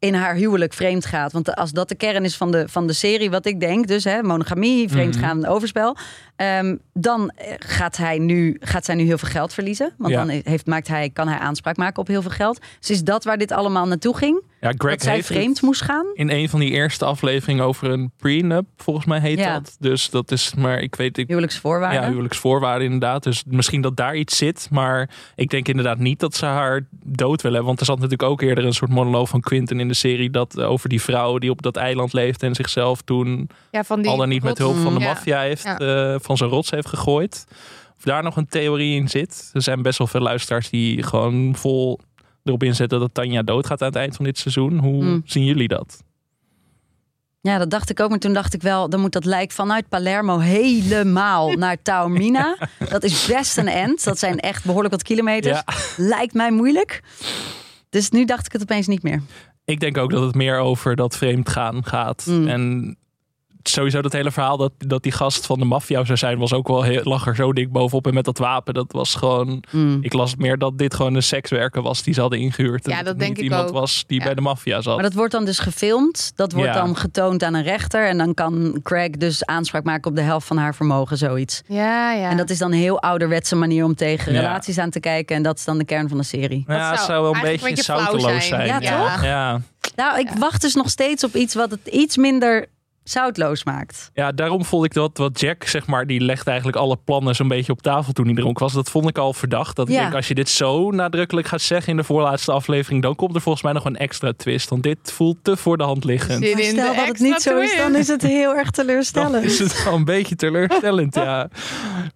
in 0.00 0.14
haar 0.14 0.34
huwelijk 0.34 0.72
vreemd 0.72 1.06
gaat? 1.06 1.32
Want 1.32 1.54
als 1.56 1.70
dat 1.70 1.88
de 1.88 1.94
kern 1.94 2.24
is 2.24 2.36
van 2.36 2.50
de, 2.50 2.68
van 2.68 2.86
de 2.86 2.92
serie, 2.92 3.30
wat 3.30 3.46
ik 3.46 3.60
denk, 3.60 3.86
dus 3.86 4.04
hè, 4.04 4.22
monogamie, 4.22 4.88
vreemdgaan, 4.88 5.46
overspel, 5.46 5.96
ehm, 6.36 6.76
dan 6.92 7.30
eh, 7.30 7.54
gaat, 7.58 7.96
hij 7.96 8.18
nu, 8.18 8.56
gaat 8.60 8.84
zij 8.84 8.94
nu 8.94 9.04
heel 9.04 9.18
veel 9.18 9.28
geld 9.28 9.52
verliezen. 9.54 9.92
Want 9.98 10.12
Ja. 10.12 10.18
dan 10.24 10.28
heeft, 10.44 10.66
maakt 10.66 10.88
hij, 10.88 11.10
kan 11.10 11.28
hij 11.28 11.38
aanspraak 11.38 11.76
maken 11.76 11.98
op 12.00 12.06
heel 12.06 12.22
veel 12.22 12.30
geld. 12.30 12.60
Dus 12.78 12.90
is 12.90 13.04
dat 13.04 13.24
waar 13.24 13.38
dit 13.38 13.52
allemaal 13.52 13.86
naartoe 13.86 14.16
ging? 14.16 14.42
Ja, 14.60 14.72
Greg 14.76 14.92
dat 14.92 15.02
zij 15.02 15.14
heeft 15.14 15.26
vreemd 15.26 15.56
het 15.56 15.62
moest 15.62 15.82
gaan? 15.82 16.06
in 16.14 16.30
een 16.30 16.48
van 16.48 16.60
die 16.60 16.70
eerste 16.70 17.04
afleveringen 17.04 17.64
over 17.64 17.90
een 17.90 18.10
prenup, 18.16 18.66
volgens 18.76 19.06
mij 19.06 19.20
heet 19.20 19.38
Ja. 19.38 19.52
dat. 19.52 19.76
Dus 19.78 20.10
dat 20.10 20.30
is, 20.30 20.54
maar 20.54 20.78
ik 20.80 20.94
weet, 20.94 21.18
ik, 21.18 21.28
Huwelijksvoorwaarden? 21.28 22.00
ja, 22.02 22.08
huwelijksvoorwaarden 22.08 22.84
inderdaad. 22.84 23.22
Dus 23.22 23.42
misschien 23.46 23.80
dat 23.80 23.96
daar 23.96 24.16
iets 24.16 24.36
zit. 24.36 24.68
Maar 24.70 25.10
ik 25.34 25.50
denk 25.50 25.68
inderdaad 25.68 25.98
niet 25.98 26.20
dat 26.20 26.34
ze 26.34 26.46
haar 26.46 26.86
dood 27.04 27.42
willen. 27.42 27.64
Want 27.64 27.80
er 27.80 27.86
zat 27.86 27.96
natuurlijk 27.96 28.30
ook 28.30 28.40
eerder 28.42 28.64
een 28.64 28.74
soort 28.74 28.90
monoloog 28.90 29.28
van 29.28 29.40
Quinten 29.40 29.80
in 29.80 29.88
de 29.88 29.94
serie. 29.94 30.30
Dat 30.30 30.58
eh, 30.58 30.70
over 30.70 30.88
die 30.88 31.02
vrouw 31.02 31.38
die 31.38 31.50
op 31.50 31.62
dat 31.62 31.76
eiland 31.76 32.12
leeft 32.12 32.42
en 32.42 32.54
zichzelf 32.54 33.02
toen 33.02 33.48
Ja, 33.70 33.84
van 33.84 34.02
die 34.02 34.10
al 34.10 34.16
dan 34.16 34.28
niet 34.28 34.42
met 34.42 34.58
hulp 34.58 34.76
van 34.76 34.94
de 34.94 35.00
Ja. 35.00 35.06
maffia 35.06 35.40
heeft 35.40 35.62
Ja. 35.62 35.78
eh, 35.78 36.14
van 36.20 36.36
zijn 36.36 36.50
rots 36.50 36.70
heeft 36.70 36.88
gegooid. 36.88 37.46
Of 37.96 38.06
daar 38.06 38.22
nog 38.22 38.36
een 38.36 38.48
theorie 38.48 38.96
in 39.00 39.08
zit. 39.08 39.50
Er 39.52 39.62
zijn 39.62 39.82
best 39.82 39.98
wel 39.98 40.06
veel 40.06 40.20
luisteraars 40.20 40.70
die 40.70 41.02
gewoon 41.02 41.54
vol 41.56 42.00
erop 42.44 42.62
inzetten 42.62 43.00
dat 43.00 43.14
Tanja 43.14 43.42
doodgaat 43.42 43.80
aan 43.80 43.88
het 43.88 43.96
eind 43.96 44.16
van 44.16 44.24
dit 44.24 44.38
seizoen. 44.38 44.78
Hoe 44.78 45.04
Mm. 45.04 45.22
zien 45.24 45.44
jullie 45.44 45.68
dat? 45.68 46.02
Ja, 47.40 47.58
dat 47.58 47.70
dacht 47.70 47.90
ik 47.90 48.00
ook. 48.00 48.10
Maar 48.10 48.18
toen 48.18 48.32
dacht 48.32 48.54
ik 48.54 48.62
wel, 48.62 48.88
dan 48.88 49.00
moet 49.00 49.12
dat 49.12 49.24
lijk 49.24 49.50
vanuit 49.52 49.88
Palermo 49.88 50.38
helemaal 50.38 51.52
naar 51.64 51.82
Taormina. 51.82 52.56
Dat 52.90 53.02
is 53.02 53.26
best 53.26 53.56
een 53.58 53.68
end. 53.68 54.04
Dat 54.04 54.18
zijn 54.18 54.38
echt 54.38 54.64
behoorlijk 54.64 54.92
wat 54.94 55.02
kilometers. 55.02 55.62
Ja. 55.66 55.74
Lijkt 55.96 56.34
mij 56.34 56.50
moeilijk. 56.52 57.02
Dus 57.90 58.10
nu 58.10 58.24
dacht 58.24 58.46
ik 58.46 58.52
het 58.52 58.62
opeens 58.62 58.86
niet 58.86 59.02
meer. 59.02 59.22
Ik 59.64 59.80
denk 59.80 59.98
ook 59.98 60.10
dat 60.10 60.22
het 60.22 60.34
meer 60.34 60.58
over 60.58 60.96
dat 60.96 61.16
vreemd 61.16 61.48
gaan 61.48 61.84
gaat. 61.84 62.26
Mm. 62.26 62.48
En 62.48 62.96
sowieso 63.62 64.02
dat 64.02 64.12
hele 64.12 64.30
verhaal 64.30 64.56
dat, 64.56 64.72
dat 64.78 65.02
die 65.02 65.12
gast 65.12 65.46
van 65.46 65.58
de 65.58 65.64
maffia 65.64 66.04
zou 66.04 66.18
zijn, 66.18 66.38
was 66.38 66.52
ook 66.52 66.68
wel 66.68 66.82
heel, 66.82 67.00
lag 67.04 67.26
er 67.26 67.34
zo 67.34 67.52
dik 67.52 67.72
bovenop. 67.72 68.06
En 68.06 68.14
met 68.14 68.24
dat 68.24 68.38
wapen, 68.38 68.74
dat 68.74 68.92
was 68.92 69.14
gewoon. 69.14 69.62
Mm. 69.70 69.98
Ik 70.00 70.12
las 70.12 70.30
het 70.30 70.40
meer 70.40 70.58
dat 70.58 70.78
dit 70.78 70.94
gewoon 70.94 71.14
een 71.14 71.22
sekswerker 71.22 71.82
was 71.82 72.02
die 72.02 72.14
ze 72.14 72.20
hadden 72.20 72.38
ingehuurd. 72.38 72.84
En 72.86 72.90
Ja, 72.96 73.02
dat 73.02 73.18
denk 73.18 73.30
niet 73.30 73.38
ik 73.38 73.44
iemand 73.44 73.68
ook. 73.68 73.74
was 73.74 74.04
die 74.06 74.18
Ja. 74.18 74.24
bij 74.24 74.34
de 74.34 74.40
maffia 74.40 74.80
zat. 74.80 74.94
Maar 74.94 75.04
dat 75.04 75.14
wordt 75.14 75.32
dan 75.32 75.44
dus 75.44 75.58
gefilmd. 75.58 76.32
Dat 76.34 76.52
wordt 76.52 76.68
Ja. 76.74 76.74
dan 76.74 76.96
getoond 76.96 77.42
aan 77.42 77.54
een 77.54 77.62
rechter. 77.62 78.08
En 78.08 78.18
dan 78.18 78.34
kan 78.34 78.80
Craig 78.82 79.10
dus 79.10 79.44
aanspraak 79.44 79.84
maken 79.84 80.10
op 80.10 80.16
de 80.16 80.22
helft 80.22 80.46
van 80.46 80.56
haar 80.56 80.74
vermogen, 80.74 81.16
zoiets. 81.16 81.62
Ja, 81.66 82.12
ja. 82.12 82.30
En 82.30 82.36
dat 82.36 82.50
is 82.50 82.58
dan 82.58 82.72
een 82.72 82.78
heel 82.78 83.00
ouderwetse 83.00 83.56
manier 83.56 83.84
om 83.84 83.94
tegen 83.94 84.32
Ja. 84.32 84.40
relaties 84.40 84.78
aan 84.78 84.90
te 84.90 85.00
kijken. 85.00 85.36
En 85.36 85.42
dat 85.42 85.58
is 85.58 85.64
dan 85.64 85.78
de 85.78 85.84
kern 85.84 86.08
van 86.08 86.18
de 86.18 86.24
serie. 86.24 86.64
ja, 86.66 86.90
dat 86.90 86.98
zou 86.98 87.08
zou 87.10 87.22
wel 87.22 87.34
een 87.34 87.40
beetje, 87.40 87.66
een 87.68 87.74
beetje 87.74 87.84
flauw 87.92 87.98
zouteloos 87.98 88.46
zijn. 88.46 88.66
zijn. 88.68 88.82
Ja, 88.82 88.98
toch? 89.02 89.24
Ja. 89.24 89.60
Nou, 89.96 90.18
ik 90.18 90.28
wacht 90.38 90.60
dus 90.60 90.74
nog 90.74 90.90
steeds 90.90 91.24
op 91.24 91.34
iets 91.34 91.54
wat 91.54 91.70
het 91.70 91.86
iets 91.86 92.16
minder 92.16 92.66
zoutloos 93.10 93.64
maakt. 93.64 94.10
Ja, 94.14 94.32
daarom 94.32 94.64
vond 94.64 94.84
ik 94.84 94.92
dat 94.94 95.18
wat 95.18 95.40
Jack, 95.40 95.64
zeg 95.64 95.86
maar, 95.86 96.06
die 96.06 96.20
legde 96.20 96.48
eigenlijk 96.50 96.78
alle 96.78 96.96
plannen 97.04 97.34
zo'n 97.34 97.48
beetje 97.48 97.72
op 97.72 97.82
tafel 97.82 98.12
toen 98.12 98.26
hij 98.26 98.34
dronken 98.34 98.62
was. 98.64 98.72
Dat 98.72 98.90
vond 98.90 99.08
ik 99.08 99.18
al 99.18 99.32
verdacht. 99.32 99.76
Dat 99.76 99.88
ik 99.88 99.94
denk, 99.94 100.14
als 100.14 100.28
je 100.28 100.34
dit 100.34 100.48
zo 100.48 100.90
nadrukkelijk 100.90 101.46
gaat 101.46 101.60
zeggen 101.60 101.90
in 101.90 101.96
de 101.96 102.04
voorlaatste 102.04 102.52
aflevering, 102.52 103.02
dan 103.02 103.14
komt 103.16 103.34
er 103.34 103.40
volgens 103.40 103.64
mij 103.64 103.72
nog 103.72 103.84
een 103.84 103.96
extra 103.96 104.32
twist. 104.36 104.68
Want 104.68 104.82
dit 104.82 105.12
voelt 105.12 105.36
te 105.42 105.56
voor 105.56 105.76
de 105.76 105.84
hand 105.84 106.04
liggend. 106.04 106.44
Zin 106.44 106.52
Maar 106.52 106.62
in 106.64 106.70
stel 106.70 106.90
de 106.92 106.96
dat 106.96 107.06
het 107.06 107.18
niet 107.18 107.42
zo 107.42 107.58
is, 107.58 107.76
dan 107.76 107.96
is 107.96 108.08
het 108.08 108.22
heel 108.22 108.54
erg 108.54 108.70
Dan 108.70 108.84
teleurstellend. 108.86 109.44
is 109.44 109.58
het 109.58 109.84
wel 109.84 109.94
een 109.94 110.04
beetje 110.04 110.36
teleurstellend, 110.36 111.14
ja. 111.14 111.48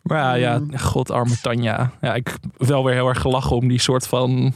Maar 0.02 0.18
ja, 0.18 0.34
ja 0.34 0.58
Mm. 0.58 0.78
god, 0.78 1.10
arme 1.10 1.36
Tanja. 1.42 1.90
Ja, 2.00 2.14
ik 2.14 2.36
wel 2.56 2.84
weer 2.84 2.94
heel 2.94 3.08
erg 3.08 3.20
gelachen 3.20 3.56
om 3.56 3.68
die 3.68 3.80
soort 3.80 4.06
van 4.06 4.54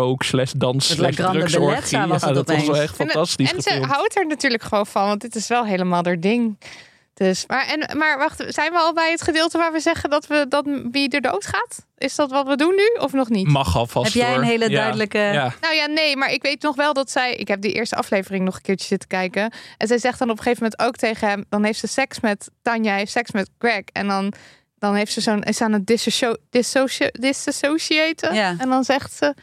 coke 0.00 0.24
slash 0.24 0.52
dans 0.56 0.88
Het 0.88 0.98
La 0.98 1.04
slash 1.12 1.16
Grande 1.16 1.38
drugsorgie. 1.38 1.98
Ja, 1.98 2.06
dat 2.32 2.48
was 2.48 2.66
wel 2.66 2.76
echt 2.76 2.94
fantastisch 2.94 3.50
En, 3.50 3.56
en 3.56 3.62
ze 3.62 3.82
houdt 3.86 4.16
er 4.16 4.26
natuurlijk 4.26 4.62
gewoon 4.62 4.86
van, 4.86 5.06
want 5.06 5.20
dit 5.20 5.34
is 5.34 5.48
wel 5.48 5.64
helemaal 5.66 6.04
haar 6.04 6.20
ding. 6.20 6.58
Dus, 7.14 7.44
maar, 7.46 7.66
en, 7.66 7.98
maar 7.98 8.18
wacht, 8.18 8.44
zijn 8.48 8.72
we 8.72 8.78
al 8.78 8.92
bij 8.94 9.10
het 9.10 9.22
gedeelte 9.22 9.58
waar 9.58 9.72
we 9.72 9.80
zeggen 9.80 10.10
dat, 10.10 10.26
we, 10.26 10.46
dat 10.48 10.64
wie 10.90 11.08
er 11.08 11.20
dood 11.20 11.46
gaat? 11.46 11.86
Is 11.98 12.14
dat 12.14 12.30
wat 12.30 12.46
we 12.46 12.56
doen 12.56 12.74
nu 12.74 13.02
of 13.02 13.12
nog 13.12 13.28
niet? 13.28 13.48
Mag 13.48 13.76
alvast 13.76 14.12
Heb 14.12 14.22
jij 14.22 14.30
hoor. 14.32 14.38
een 14.38 14.48
hele 14.48 14.70
Ja. 14.70 14.76
duidelijke... 14.80 15.18
Ja. 15.18 15.54
Nou 15.60 15.74
ja, 15.74 15.86
nee, 15.86 16.16
maar 16.16 16.32
ik 16.32 16.42
weet 16.42 16.62
nog 16.62 16.76
wel 16.76 16.92
dat 16.92 17.10
zij. 17.10 17.34
Ik 17.34 17.48
heb 17.48 17.60
die 17.60 17.72
eerste 17.72 17.96
aflevering 17.96 18.44
nog 18.44 18.54
een 18.56 18.62
keertje 18.62 18.86
zitten 18.86 19.08
kijken. 19.08 19.52
En 19.78 19.86
zij 19.86 19.98
zegt 19.98 20.18
dan 20.18 20.30
op 20.30 20.36
een 20.36 20.42
gegeven 20.42 20.62
moment 20.62 20.82
ook 20.82 20.96
tegen 20.96 21.28
hem. 21.28 21.44
Dan 21.48 21.64
heeft 21.64 21.78
ze 21.78 21.86
seks 21.86 22.20
met 22.20 22.50
Tanja, 22.62 22.94
heeft 22.96 23.12
seks 23.12 23.30
met 23.30 23.50
Greg. 23.58 23.82
En 23.92 24.06
dan, 24.06 24.32
dan 24.84 24.94
heeft 24.94 25.12
ze 25.12 25.20
zo'n. 25.20 25.42
Is 25.42 25.60
aan 25.60 25.72
het 25.72 25.86
dissocio, 25.86 26.34
dissocio, 26.50 27.06
disassociaten. 27.12 28.34
Ja. 28.34 28.54
En 28.58 28.68
dan 28.68 28.84
zegt 28.84 29.12
ze. 29.12 29.34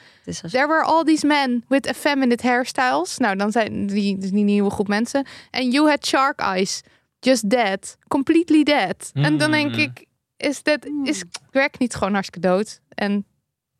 There 0.50 0.68
were 0.68 0.84
all 0.84 1.04
these 1.04 1.26
men 1.26 1.64
with 1.68 1.86
effeminate 1.86 2.48
hairstyles. 2.48 3.18
Nou, 3.18 3.36
dan 3.36 3.52
zijn 3.52 3.88
die, 3.88 4.18
die 4.18 4.44
nieuwe 4.44 4.70
groep 4.70 4.88
mensen. 4.88 5.26
En 5.52 5.70
you 5.72 5.90
had 5.90 6.06
shark 6.06 6.40
eyes. 6.40 6.82
Just 7.20 7.50
dead. 7.50 7.98
Completely 8.08 8.64
dead. 8.64 9.10
En 9.14 9.38
dan 9.38 9.52
denk 9.52 9.72
Hmm. 9.72 9.80
ik, 9.82 10.06
is, 10.38 10.64
dat, 10.64 10.88
is 11.04 11.24
Greg 11.52 11.70
niet 11.78 11.96
gewoon 11.96 12.14
hartstikke 12.14 12.48
dood? 12.48 12.80
En 12.90 13.26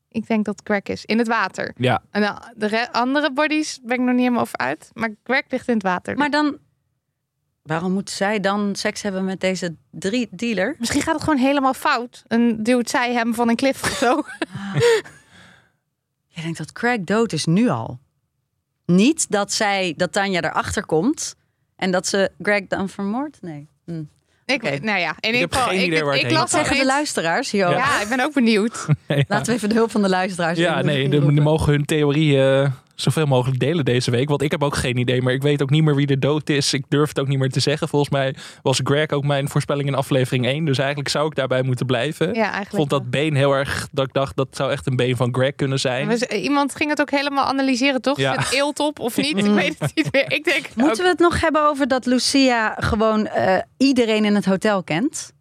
ik 0.08 0.28
denk 0.28 0.46
dat 0.46 0.62
Greg 0.64 0.84
is. 0.84 1.06
In 1.06 1.18
het 1.18 1.28
water. 1.28 1.74
Ja. 1.78 2.02
En 2.12 2.36
de 2.56 2.66
re- 2.68 2.92
andere 2.92 3.32
bodies 3.34 3.80
ben 3.84 3.96
ik 3.98 4.02
nog 4.02 4.10
niet 4.12 4.20
helemaal 4.20 4.42
over 4.42 4.58
uit. 4.58 4.90
Maar 4.94 5.10
Greg 5.24 5.44
ligt 5.50 5.68
in 5.68 5.74
het 5.74 5.84
water. 5.84 6.18
Maar 6.18 6.30
dan... 6.30 6.58
Waarom 7.72 7.92
moet 7.92 8.10
zij 8.10 8.40
dan 8.40 8.76
seks 8.76 9.02
hebben 9.02 9.26
met 9.26 9.40
deze 9.40 9.76
drie 9.90 10.28
dealer? 10.32 10.76
Misschien 10.80 11.02
gaat 11.02 11.14
het 11.14 11.24
gewoon 11.24 11.40
helemaal 11.40 11.74
fout. 11.74 12.24
En 12.28 12.64
duwt 12.64 12.90
zij 12.90 13.14
hem 13.14 13.34
van 13.34 13.50
een 13.50 13.56
klif 13.56 13.84
of 13.84 13.90
zo. 13.90 14.16
Jij 16.34 16.44
denkt 16.44 16.58
dat 16.58 16.72
Craig 16.72 17.02
dood 17.02 17.34
is 17.34 17.46
nu 17.46 17.70
al. 17.70 18.00
Niet 18.86 19.26
dat 19.30 19.54
zij, 19.54 19.94
dat 19.98 20.12
Tanja 20.12 20.42
erachter 20.42 20.86
komt 20.86 21.36
en 21.76 21.92
dat 21.92 22.08
ze 22.08 22.32
Greg 22.42 22.68
dan 22.68 22.90
vermoordt? 22.90 23.42
Nee. 23.42 23.68
Hm. 23.86 24.04
ik, 24.46 24.64
Oké. 24.64 24.78
Nou 24.78 25.00
ja, 25.00 25.16
in 25.20 25.34
heb 25.34 25.34
ieder 25.34 25.50
geval. 25.52 25.68
geen 25.68 25.80
ik, 25.80 25.86
idee 25.86 26.04
waar 26.04 26.14
het 26.14 26.22
ik 26.22 26.28
heen 26.28 26.38
las 26.38 26.52
zeggen 26.52 26.78
de 26.78 26.86
luisteraars 26.86 27.52
hierover? 27.52 27.78
Ja, 27.78 28.02
ik 28.02 28.10
ben 28.10 28.20
ook 28.20 28.34
benieuwd. 28.34 28.86
Ja. 29.08 29.24
Laten 29.28 29.46
we 29.46 29.54
even 29.54 29.70
de 29.70 29.76
hulp 29.76 29.92
van 29.92 30.02
de 30.02 30.10
luisteraars 30.10 30.58
Ja, 30.58 30.82
nee, 30.82 31.10
de, 31.10 31.22
mogen 31.22 31.74
hun 31.74 31.86
theorieën 31.86 32.64
eh, 32.64 32.72
zoveel 33.02 33.26
mogelijk 33.26 33.60
delen 33.60 33.86
deze 33.86 34.12
week. 34.12 34.30
Want 34.30 34.42
ik 34.42 34.52
heb 34.52 34.64
ook 34.64 34.76
geen 34.76 34.98
idee, 34.98 35.22
maar 35.22 35.34
ik 35.34 35.42
weet 35.42 35.62
ook 35.62 35.70
niet 35.70 35.84
meer 35.84 35.96
wie 35.96 36.08
er 36.08 36.20
dood 36.20 36.50
is. 36.50 36.74
Ik 36.74 36.86
durf 36.88 37.08
het 37.08 37.20
ook 37.20 37.28
niet 37.28 37.40
meer 37.40 37.50
te 37.50 37.60
zeggen. 37.60 37.88
Volgens 37.88 38.12
mij 38.12 38.36
was 38.62 38.80
Greg 38.84 39.10
ook 39.10 39.24
mijn 39.24 39.50
voorspelling 39.50 39.88
in 39.88 39.96
aflevering 39.96 40.46
1. 40.46 40.66
Dus 40.66 40.78
eigenlijk 40.78 41.10
zou 41.10 41.28
ik 41.28 41.36
daarbij 41.36 41.62
moeten 41.62 41.86
blijven. 41.86 42.28
Ja, 42.28 42.42
eigenlijk. 42.42 42.72
Ik 42.72 42.78
vond 42.78 42.90
dat 42.90 43.10
been 43.10 43.36
heel 43.36 43.54
erg, 43.54 43.88
dat 43.92 44.08
ik 44.08 44.14
dacht 44.14 44.36
dat 44.36 44.48
zou 44.52 44.72
echt 44.72 44.88
een 44.88 44.96
been 44.96 45.16
van 45.16 45.34
Greg 45.34 45.56
kunnen 45.56 45.80
zijn. 45.80 46.12
Iemand 46.32 46.76
ging 46.76 46.90
het 46.90 47.02
ook 47.02 47.12
helemaal 47.12 47.46
analyseren, 47.46 48.02
toch? 48.02 48.18
Ja. 48.18 48.42
Zit 48.42 48.52
eelt 48.52 48.80
op 48.80 49.00
of 49.00 49.18
niet? 49.18 49.38
Ik 49.42 49.46
weet 49.46 49.76
het 49.80 49.92
niet 49.96 50.12
meer. 50.12 50.32
Ik 50.32 50.44
denk, 50.44 50.70
Moeten 50.76 51.04
we 51.04 51.10
het 51.10 51.20
nog 51.20 51.42
hebben 51.42 51.68
over 51.70 51.88
dat 51.88 52.06
Lucia 52.06 52.76
gewoon 52.80 53.28
eh, 53.28 53.58
iedereen 53.78 54.26
in 54.26 54.36
het 54.36 54.46
hotel 54.46 54.84
kent? 54.84 55.34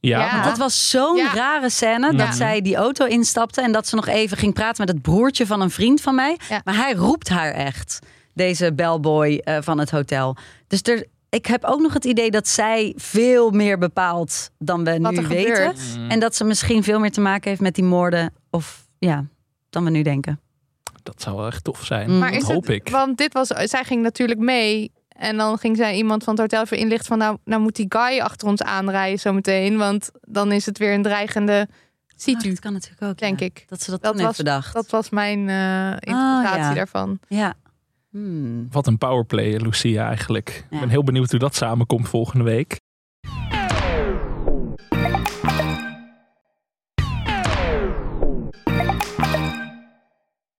Ja, 0.00 0.18
Ja. 0.20 0.32
Want 0.32 0.44
dat 0.44 0.58
was 0.58 0.90
zo'n 0.90 1.16
Ja. 1.16 1.34
rare 1.34 1.70
scène 1.70 2.10
dat 2.14 2.26
Ja. 2.26 2.32
zij 2.32 2.60
die 2.60 2.76
auto 2.76 3.04
instapte 3.04 3.60
en 3.62 3.72
dat 3.72 3.86
ze 3.88 3.94
nog 3.94 4.06
even 4.06 4.36
ging 4.36 4.54
praten 4.54 4.84
met 4.86 4.94
het 4.94 5.02
broertje 5.02 5.46
van 5.46 5.60
een 5.60 5.70
vriend 5.70 6.00
van 6.00 6.14
mij. 6.14 6.38
Ja. 6.48 6.60
Maar 6.64 6.76
hij 6.76 6.92
roept 6.94 7.28
haar 7.28 7.52
echt, 7.52 7.98
deze 8.34 8.72
bellboy 8.74 9.40
eh, 9.44 9.56
van 9.60 9.78
het 9.78 9.90
hotel. 9.90 10.36
Dus 10.66 10.82
er, 10.82 11.06
ik 11.28 11.46
heb 11.46 11.64
ook 11.64 11.80
nog 11.80 11.92
het 11.92 12.04
idee 12.04 12.30
dat 12.30 12.48
zij 12.48 12.92
veel 12.96 13.50
meer 13.50 13.78
bepaalt 13.78 14.50
dan 14.58 14.84
we 14.84 14.98
Wat 15.00 15.12
nu 15.12 15.26
weten. 15.26 15.54
gebeurt. 15.56 15.80
En 16.08 16.20
dat 16.20 16.36
ze 16.36 16.44
misschien 16.44 16.82
veel 16.82 16.98
meer 16.98 17.12
te 17.12 17.20
maken 17.20 17.48
heeft 17.48 17.60
met 17.62 17.74
die 17.74 17.84
moorden 17.84 18.32
of 18.50 18.86
ja, 18.98 19.24
dan 19.70 19.84
we 19.84 19.90
nu 19.90 20.02
denken. 20.02 20.40
dat 21.02 21.22
zou 21.22 21.36
wel 21.36 21.46
echt 21.46 21.64
tof 21.64 21.84
zijn. 21.84 22.10
Mm. 22.10 22.18
maar 22.18 22.32
dat 22.32 22.42
hoop 22.42 22.66
het, 22.66 22.74
ik. 22.74 22.88
Want 22.88 23.16
dit 23.18 23.32
was, 23.32 23.46
zij 23.48 23.84
ging 23.84 24.02
natuurlijk 24.02 24.40
mee. 24.40 24.92
En 25.18 25.36
dan 25.36 25.58
ging 25.58 25.76
zij 25.76 25.96
iemand 25.96 26.24
van 26.24 26.32
het 26.32 26.42
hotel 26.42 26.62
even 26.62 26.76
inlichten 26.78 27.06
van... 27.06 27.18
nou, 27.18 27.36
nou 27.44 27.62
moet 27.62 27.76
die 27.76 27.86
guy 27.88 28.20
achter 28.20 28.48
ons 28.48 28.62
aanrijden 28.62 29.18
zometeen. 29.18 29.76
Want 29.76 30.10
dan 30.20 30.52
is 30.52 30.66
het 30.66 30.78
weer 30.78 30.94
een 30.94 31.02
dreigende 31.02 31.68
situ, 32.16 32.44
Oh, 32.44 32.50
dat 32.50 32.60
kan 32.60 32.72
natuurlijk 32.72 33.02
ook. 33.02 33.18
denk 33.18 33.40
ja. 33.40 33.46
ik. 33.46 33.64
Dat 33.68 33.82
ze 33.82 33.90
dat, 33.90 34.02
Dat 34.02 34.20
was- 34.20 34.36
bedacht. 34.36 34.72
Dat 34.74 34.90
was 34.90 35.10
mijn 35.10 35.48
eh, 35.48 35.90
interpretatie 35.90 36.58
ja. 36.60 36.74
daarvan. 36.74 37.18
Ja. 37.28 37.54
Hmm. 38.10 38.68
Wat 38.70 38.86
een 38.86 38.98
powerplay, 38.98 39.56
Lucia 39.56 40.06
eigenlijk. 40.06 40.66
Ik 40.70 40.80
ben 40.80 40.88
heel 40.88 41.04
benieuwd 41.04 41.30
hoe 41.30 41.38
dat 41.40 41.54
samenkomt 41.54 42.08
volgende 42.08 42.44
week. 42.44 42.77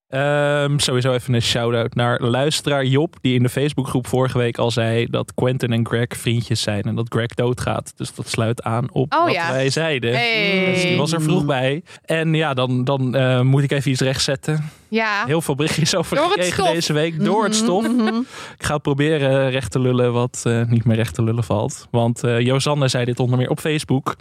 Ehm, 0.10 0.78
sowieso 0.78 1.14
even 1.14 1.34
een 1.34 1.42
shout-out 1.42 1.96
naar 1.96 2.22
luisteraar 2.22 2.86
Job, 2.86 3.16
die 3.22 3.36
in 3.36 3.44
de 3.44 3.50
Facebookgroep 3.50 4.08
vorige 4.08 4.38
week 4.38 4.58
al 4.58 4.72
zei 4.72 5.06
dat 5.06 5.34
Quentin 5.34 5.74
en 5.74 5.88
Greg 5.88 6.08
vriendjes 6.10 6.62
zijn 6.62 6.82
en 6.82 6.96
dat 6.96 7.06
Greg 7.10 7.28
doodgaat. 7.28 7.94
Dus 7.96 8.14
dat 8.16 8.30
sluit 8.30 8.64
aan 8.64 8.92
op 8.92 9.14
Oh 9.14 9.24
wat 9.24 9.34
ja. 9.34 9.52
wij 9.52 9.70
zeiden. 9.70 10.14
Hey. 10.14 10.66
Dus 10.66 10.82
die 10.82 10.98
was 10.98 11.12
er 11.12 11.22
vroeg 11.22 11.46
bij. 11.46 11.84
En 12.06 12.34
ja, 12.34 12.54
dan, 12.54 12.84
dan 12.84 13.16
eh, 13.16 13.42
moet 13.42 13.64
ik 13.64 13.72
even 13.72 13.92
iets 13.92 14.02
rechtzetten. 14.02 14.70
Ja, 14.90 15.26
Heel 15.26 15.42
veel 15.42 15.56
berichtjes 15.56 15.96
over 15.96 16.16
Door 16.16 16.30
gekregen 16.30 16.64
deze 16.74 16.94
week. 16.94 17.24
Door 17.24 17.44
het 17.44 17.56
stof. 17.56 17.86
Ik 18.58 18.66
ga 18.66 18.78
proberen 18.78 19.50
recht 19.50 19.72
te 19.72 19.80
lullen 19.80 20.14
wat 20.14 20.42
eh, 20.44 20.66
niet 20.66 20.86
meer 20.86 20.96
recht 20.96 21.14
te 21.14 21.24
lullen 21.24 21.44
valt. 21.44 21.88
Want 21.92 22.24
eh 22.24 22.40
Josanne 22.40 22.88
zei 22.88 23.06
dit 23.06 23.20
onder 23.20 23.38
meer 23.38 23.50
op 23.50 23.60
Facebook. 23.60 24.16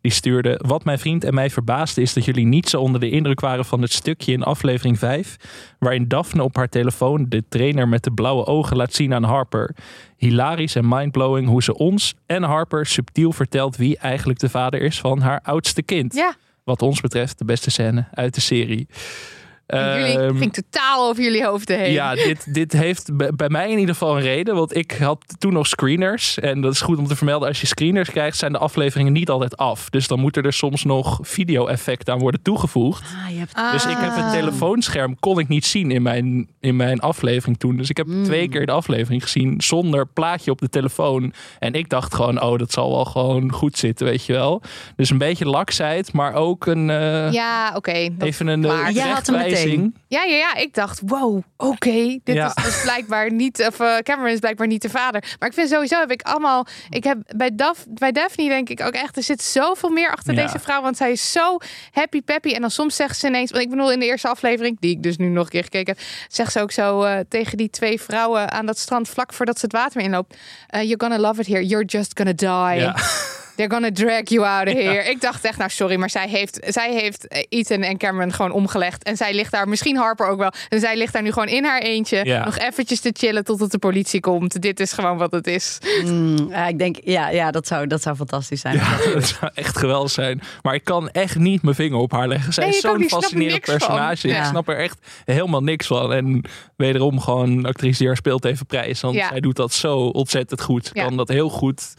Die 0.00 0.14
stuurde... 0.14 0.60
Wat 0.66 0.84
mijn 0.84 0.98
vriend 0.98 1.24
en 1.24 1.34
mij 1.34 1.50
verbaasde 1.50 2.02
is 2.02 2.12
dat 2.12 2.24
jullie 2.24 2.46
niet 2.46 2.68
zo 2.68 2.80
onder 2.80 3.00
de 3.00 3.10
indruk 3.10 3.40
waren 3.40 3.64
van 3.64 3.82
het 3.82 3.92
stukje 3.92 4.32
in 4.32 4.42
aflevering 4.42 4.98
5... 4.98 5.36
waarin 5.78 6.08
Daphne 6.08 6.42
op 6.42 6.56
haar 6.56 6.68
telefoon 6.68 7.26
de 7.28 7.44
trainer 7.48 7.88
met 7.88 8.04
de 8.04 8.10
blauwe 8.10 8.46
ogen 8.46 8.76
laat 8.76 8.94
zien 8.94 9.14
aan 9.14 9.22
Harper. 9.22 9.76
Hilarisch 10.16 10.74
en 10.74 10.88
mindblowing 10.88 11.48
hoe 11.48 11.62
ze 11.62 11.76
ons 11.76 12.14
en 12.26 12.42
Harper 12.42 12.86
subtiel 12.86 13.32
vertelt... 13.32 13.76
wie 13.76 13.98
eigenlijk 13.98 14.38
de 14.38 14.48
vader 14.48 14.82
is 14.82 15.00
van 15.00 15.20
haar 15.20 15.40
oudste 15.42 15.82
kind. 15.82 16.14
ja. 16.14 16.34
Wat 16.64 16.82
ons 16.82 17.00
betreft 17.00 17.38
de 17.38 17.44
beste 17.44 17.70
scène 17.70 18.08
uit 18.12 18.34
de 18.34 18.40
serie. 18.40 18.86
Jullie 19.66 20.18
Ehm, 20.18 20.36
ging 20.36 20.52
totaal 20.52 21.08
over 21.08 21.22
jullie 21.22 21.44
hoofden 21.44 21.78
heen. 21.78 21.92
ja, 21.92 22.14
dit, 22.14 22.54
dit 22.54 22.72
heeft 22.72 23.10
bij 23.36 23.48
mij 23.48 23.70
in 23.70 23.78
ieder 23.78 23.94
geval 23.94 24.16
een 24.16 24.22
reden. 24.22 24.54
Want 24.54 24.76
ik 24.76 24.92
had 24.92 25.24
toen 25.38 25.52
nog 25.52 25.66
screeners. 25.66 26.38
En 26.38 26.60
dat 26.60 26.72
is 26.72 26.80
goed 26.80 26.98
om 26.98 27.06
te 27.06 27.16
vermelden. 27.16 27.48
Als 27.48 27.60
je 27.60 27.66
screeners 27.66 28.10
krijgt, 28.10 28.36
zijn 28.38 28.52
de 28.52 28.58
afleveringen 28.58 29.12
niet 29.12 29.28
altijd 29.30 29.56
af. 29.56 29.90
Dus 29.90 30.06
dan 30.06 30.20
moeten 30.20 30.42
er 30.42 30.52
soms 30.52 30.84
nog 30.84 31.18
video-effecten 31.22 32.14
aan 32.14 32.20
worden 32.20 32.42
toegevoegd. 32.42 33.02
Ah, 33.24 33.30
je 33.32 33.38
hebt... 33.38 33.54
Ah. 33.54 33.72
Dus 33.72 33.84
ik 33.86 33.96
heb 33.98 34.12
het 34.14 34.30
telefoonscherm 34.32 35.18
kon 35.20 35.38
ik 35.38 35.48
niet 35.48 35.64
zien 35.66 35.90
in 35.90 36.02
mijn, 36.02 36.48
in 36.60 36.76
mijn 36.76 37.00
aflevering 37.00 37.58
toen. 37.58 37.76
Dus 37.76 37.90
ik 37.90 37.96
heb 37.96 38.06
Mm. 38.06 38.24
twee 38.24 38.48
keer 38.48 38.66
de 38.66 38.72
aflevering 38.72 39.22
gezien 39.22 39.54
zonder 39.60 40.06
plaatje 40.06 40.50
op 40.50 40.58
de 40.60 40.68
telefoon. 40.68 41.32
En 41.58 41.72
ik 41.72 41.88
dacht 41.88 42.14
gewoon, 42.14 42.42
oh, 42.42 42.58
dat 42.58 42.72
zal 42.72 42.90
wel 42.90 43.04
gewoon 43.04 43.52
goed 43.52 43.78
zitten, 43.78 44.06
weet 44.06 44.24
je 44.26 44.32
wel. 44.32 44.62
Dus 44.96 45.10
een 45.10 45.18
beetje 45.18 45.44
laksheid, 45.44 46.12
maar 46.12 46.34
ook 46.34 46.66
een... 46.66 46.90
eh, 46.90 47.32
Ja, 47.32 47.72
oké. 47.76 48.08
Even 48.18 48.46
een 48.46 48.60
maar- 48.60 48.92
Ja, 50.08 50.22
ja, 50.22 50.36
ja. 50.36 50.54
Ik 50.54 50.74
dacht, 50.74 51.00
wow, 51.06 51.42
oké. 51.56 52.18
dit 52.24 52.34
Ja. 52.34 52.46
is 52.56 52.64
dus 52.64 52.82
blijkbaar 52.82 53.32
niet... 53.32 53.66
Of 53.66 53.80
eh, 53.80 53.96
Cameron 53.96 54.32
is 54.32 54.38
blijkbaar 54.38 54.66
niet 54.66 54.82
de 54.82 54.88
vader. 54.90 55.36
Maar 55.38 55.48
ik 55.48 55.54
vind 55.54 55.68
sowieso 55.68 55.98
heb 55.98 56.10
ik 56.10 56.22
allemaal... 56.22 56.66
Ik 56.90 57.04
heb 57.04 57.18
bij, 57.36 57.54
Daf, 57.54 57.84
bij 57.88 58.12
Daphne 58.12 58.48
denk 58.48 58.68
ik 58.68 58.80
ook 58.80 58.92
echt... 58.92 59.16
Er 59.16 59.22
zit 59.22 59.42
zoveel 59.42 59.90
meer 59.90 60.10
achter 60.10 60.34
Ja. 60.34 60.42
deze 60.46 60.58
vrouw. 60.58 60.82
Want 60.82 60.96
zij 60.96 61.10
is 61.12 61.32
zo 61.32 61.56
happy 61.92 62.22
peppy. 62.22 62.52
En 62.52 62.60
dan 62.60 62.70
soms 62.70 62.96
zegt 62.96 63.18
ze 63.18 63.26
ineens... 63.26 63.50
Want 63.50 63.62
ik 63.62 63.70
bedoel, 63.70 63.92
in 63.92 63.98
de 63.98 64.06
eerste 64.06 64.28
aflevering... 64.28 64.76
Die 64.80 64.90
ik 64.90 65.02
dus 65.02 65.16
nu 65.16 65.26
nog 65.28 65.44
een 65.44 65.50
keer 65.50 65.62
gekeken 65.64 65.94
heb... 65.96 66.04
Zegt 66.28 66.52
ze 66.52 66.60
ook 66.60 66.72
zo 66.72 67.02
eh, 67.02 67.18
tegen 67.28 67.56
die 67.56 67.70
twee 67.70 68.00
vrouwen 68.00 68.50
aan 68.50 68.66
dat 68.66 68.78
strand... 68.78 69.08
Vlak 69.08 69.32
voordat 69.32 69.58
ze 69.58 69.64
het 69.64 69.74
water 69.74 70.00
inloopt. 70.00 70.36
eh, 70.68 70.80
you're 70.82 71.00
gonna 71.00 71.18
love 71.18 71.40
it 71.40 71.46
here. 71.46 71.66
You're 71.66 71.84
just 71.84 72.12
gonna 72.14 72.32
die. 72.32 72.80
Ja. 72.80 72.96
They're 73.56 73.70
gonna 73.70 73.90
drag 73.92 74.28
you 74.28 74.46
out 74.46 74.66
of 74.68 74.74
here. 74.74 75.10
Ik 75.10 75.20
dacht 75.20 75.44
echt, 75.44 75.58
nou 75.58 75.70
sorry, 75.70 75.96
maar 75.96 76.10
zij 76.10 76.28
heeft, 76.28 76.58
zij 76.66 76.92
heeft 76.92 77.28
eh, 77.28 77.42
Ethan 77.48 77.82
en 77.82 77.96
Cameron 77.98 78.32
gewoon 78.32 78.50
omgelegd. 78.50 79.02
En 79.04 79.16
zij 79.16 79.34
ligt 79.34 79.52
daar, 79.52 79.68
misschien 79.68 79.96
Harper 79.96 80.26
ook 80.26 80.38
wel. 80.38 80.52
En 80.68 80.80
zij 80.80 80.96
ligt 80.96 81.12
daar 81.12 81.22
nu 81.22 81.32
gewoon 81.32 81.48
in 81.48 81.64
haar 81.64 81.80
eentje. 81.80 82.24
Ja. 82.24 82.44
Nog 82.44 82.58
eventjes 82.58 83.00
te 83.00 83.10
chillen 83.12 83.44
totdat 83.44 83.70
de 83.70 83.78
politie 83.78 84.20
komt. 84.20 84.62
Dit 84.62 84.80
is 84.80 84.92
gewoon 84.92 85.16
wat 85.18 85.32
het 85.32 85.46
is. 85.46 85.78
Mm, 86.04 86.48
ja, 86.50 86.66
ik 86.66 86.78
denk, 86.78 86.96
ja, 87.04 87.28
ja 87.28 87.50
dat, 87.50 87.66
zou, 87.66 87.86
dat 87.86 88.02
zou 88.02 88.16
fantastisch 88.16 88.60
zijn. 88.60 88.74
Ja, 88.76 88.96
dat 89.14 89.24
zou 89.26 89.50
echt 89.54 89.78
geweldig 89.78 90.10
zijn. 90.10 90.40
Maar 90.62 90.74
ik 90.74 90.84
kan 90.84 91.10
echt 91.10 91.38
niet 91.38 91.62
mijn 91.62 91.74
vinger 91.74 91.98
op 91.98 92.12
haar 92.12 92.28
leggen. 92.28 92.52
Zij 92.52 92.64
Nee, 92.64 92.74
is 92.74 92.80
zo'n 92.80 93.02
er 93.02 93.08
fascinerend 93.08 93.60
personage. 93.60 94.28
Ja. 94.28 94.38
Ik 94.38 94.44
snap 94.44 94.68
er 94.68 94.76
echt 94.76 94.98
helemaal 95.24 95.62
niks 95.62 95.86
van. 95.86 96.12
En 96.12 96.44
wederom 96.76 97.20
gewoon 97.20 97.50
een 97.50 97.66
actrice 97.66 97.98
die 97.98 98.06
haar 98.06 98.16
speelt 98.16 98.44
even 98.44 98.66
prijs. 98.66 99.00
Want 99.00 99.14
Ja. 99.14 99.28
zij 99.28 99.40
doet 99.40 99.56
dat 99.56 99.72
zo 99.72 99.96
ontzettend 99.98 100.62
goed. 100.62 100.92
Kan 100.92 101.16
dat 101.16 101.28
heel 101.28 101.48
goed 101.48 101.94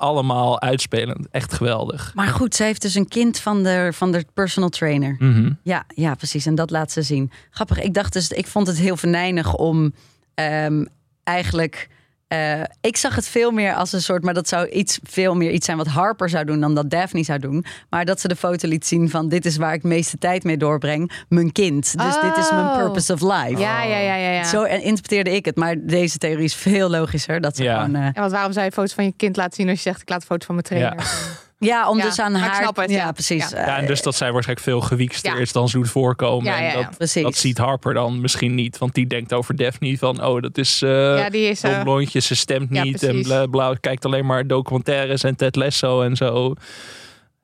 allemaal 0.00 0.60
uitspelen. 0.60 1.28
Echt 1.30 1.52
geweldig. 1.52 2.12
Maar 2.14 2.26
goed, 2.26 2.54
ze 2.54 2.62
heeft 2.62 2.82
dus 2.82 2.94
een 2.94 3.08
kind 3.08 3.38
van 3.38 3.62
de, 3.62 3.90
van 3.92 4.12
de 4.12 4.24
personal 4.34 4.68
trainer. 4.68 5.16
Mhm. 5.18 5.52
Ja, 5.62 5.84
ja, 5.94 6.14
precies. 6.14 6.46
En 6.46 6.54
dat 6.54 6.70
laat 6.70 6.92
ze 6.92 7.02
zien. 7.02 7.30
Grappig. 7.50 7.80
Ik 7.80 7.94
dacht 7.94 8.12
dus, 8.12 8.28
ik 8.28 8.46
vond 8.46 8.66
het 8.66 8.78
heel 8.78 8.96
venijnig 8.96 9.54
om 9.54 9.92
ehm, 10.34 10.84
eigenlijk 11.24 11.88
Eh, 12.30 12.60
ik 12.80 12.96
zag 12.96 13.14
het 13.14 13.28
veel 13.28 13.50
meer 13.50 13.74
als 13.74 13.92
een 13.92 14.02
soort, 14.02 14.22
maar 14.22 14.34
dat 14.34 14.48
zou 14.48 14.68
iets 14.68 14.98
veel 15.02 15.34
meer 15.34 15.50
iets 15.50 15.66
zijn 15.66 15.76
wat 15.76 15.86
Harper 15.86 16.28
zou 16.28 16.44
doen 16.44 16.60
dan 16.60 16.74
dat 16.74 16.90
Daphne 16.90 17.22
zou 17.24 17.38
doen. 17.38 17.64
Maar 17.88 18.04
dat 18.04 18.20
ze 18.20 18.28
de 18.28 18.36
foto 18.36 18.68
liet 18.68 18.86
zien 18.86 19.10
van 19.10 19.28
dit 19.28 19.46
is 19.46 19.56
waar 19.56 19.74
ik 19.74 19.82
de 19.82 19.88
meeste 19.88 20.18
tijd 20.18 20.44
mee 20.44 20.56
doorbreng, 20.56 21.24
mijn 21.28 21.52
kind. 21.52 21.98
Dus 21.98 22.20
dit 22.20 22.36
is 22.36 22.50
mijn 22.50 22.66
Oh. 22.66 22.76
purpose 22.76 23.12
of 23.12 23.20
life. 23.20 23.60
Ja, 23.60 23.82
ja, 23.82 23.98
ja, 23.98 24.14
ja. 24.14 24.30
ja. 24.30 24.44
Zo 24.44 24.62
interpreteerde 24.62 25.30
ik 25.34 25.44
het, 25.44 25.56
maar 25.56 25.74
deze 25.78 26.18
theorie 26.18 26.44
is 26.44 26.54
veel 26.54 26.90
logischer. 26.90 27.40
Dat 27.40 27.56
ze 27.56 27.62
Ja. 27.62 27.74
gewoon, 27.82 27.94
eh, 27.94 28.02
Ja, 28.14 28.20
want 28.20 28.32
waarom 28.32 28.52
zou 28.52 28.64
je 28.64 28.72
foto's 28.72 28.92
van 28.94 29.04
je 29.04 29.12
kind 29.16 29.36
laten 29.36 29.54
zien 29.54 29.68
als 29.68 29.76
je 29.82 29.88
zegt 29.88 30.00
ik 30.02 30.08
laat 30.08 30.20
een 30.20 30.26
foto 30.26 30.46
van 30.46 30.54
mijn 30.54 30.66
trainer? 30.66 30.94
ja, 30.96 31.04
om 31.60 31.66
Ja, 31.98 32.04
dus 32.04 32.18
aan 32.18 32.32
maar 32.32 32.40
ik 32.40 32.46
haar. 32.46 32.62
snap 32.62 32.76
het, 32.76 32.90
ja, 32.90 32.96
ja. 32.96 33.12
precies. 33.12 33.48
Ja. 33.50 33.58
Ja, 33.66 33.76
en 33.78 33.86
dus 33.86 34.02
dat 34.02 34.14
zij 34.14 34.32
waarschijnlijk 34.32 34.68
veel 34.68 34.80
gewiekster 34.80 35.34
Ja. 35.34 35.40
is 35.40 35.52
dan 35.52 35.68
ze 35.68 35.76
doet 35.78 35.90
voorkomen. 35.90 36.44
Ja, 36.44 36.58
ja, 36.58 36.72
en 36.72 36.78
ja. 36.78 36.84
dat, 36.84 36.96
precies. 36.96 37.22
dat 37.22 37.36
ziet 37.36 37.58
Harper 37.58 37.94
dan 37.94 38.20
misschien 38.20 38.54
niet. 38.54 38.78
Want 38.78 38.94
die 38.94 39.06
denkt 39.06 39.32
over 39.32 39.56
Daphne 39.56 39.98
van... 39.98 40.24
oh, 40.24 40.42
dat 40.42 40.58
is 40.58 40.82
eh 40.82 40.90
Ja, 40.90 41.30
die 41.30 41.48
is... 41.48 41.60
zo'n 41.60 41.70
eh, 41.70 41.82
blondje, 41.82 42.20
ze 42.20 42.36
stemt 42.36 42.68
ja, 42.74 42.82
niet. 42.82 43.02
en 43.02 43.22
bla, 43.22 43.46
bla, 43.46 43.74
kijkt 43.80 44.04
alleen 44.04 44.26
maar 44.26 44.46
documentaires 44.46 45.22
en 45.22 45.36
Ted 45.36 45.56
Lasso 45.56 46.02
en 46.02 46.16
zo. 46.16 46.54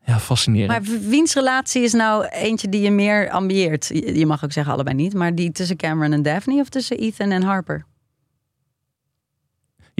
Ja, 0.04 0.18
fascinerend. 0.18 0.70
Maar 0.88 0.98
wiens 1.08 1.34
relatie 1.34 1.82
is 1.82 1.92
nou 1.92 2.26
eentje 2.26 2.68
die 2.68 2.80
je 2.80 2.90
meer 2.90 3.30
ambieert? 3.30 3.90
Je 3.92 4.18
je 4.18 4.26
mag 4.26 4.44
ook 4.44 4.52
zeggen 4.52 4.72
allebei 4.72 4.96
niet, 4.96 5.14
maar 5.14 5.34
die 5.34 5.52
tussen 5.52 5.76
Cameron 5.76 6.12
en 6.12 6.22
Daphne 6.22 6.60
of 6.60 6.68
tussen 6.68 6.98
Ethan 6.98 7.30
en 7.30 7.42
Harper? 7.42 7.84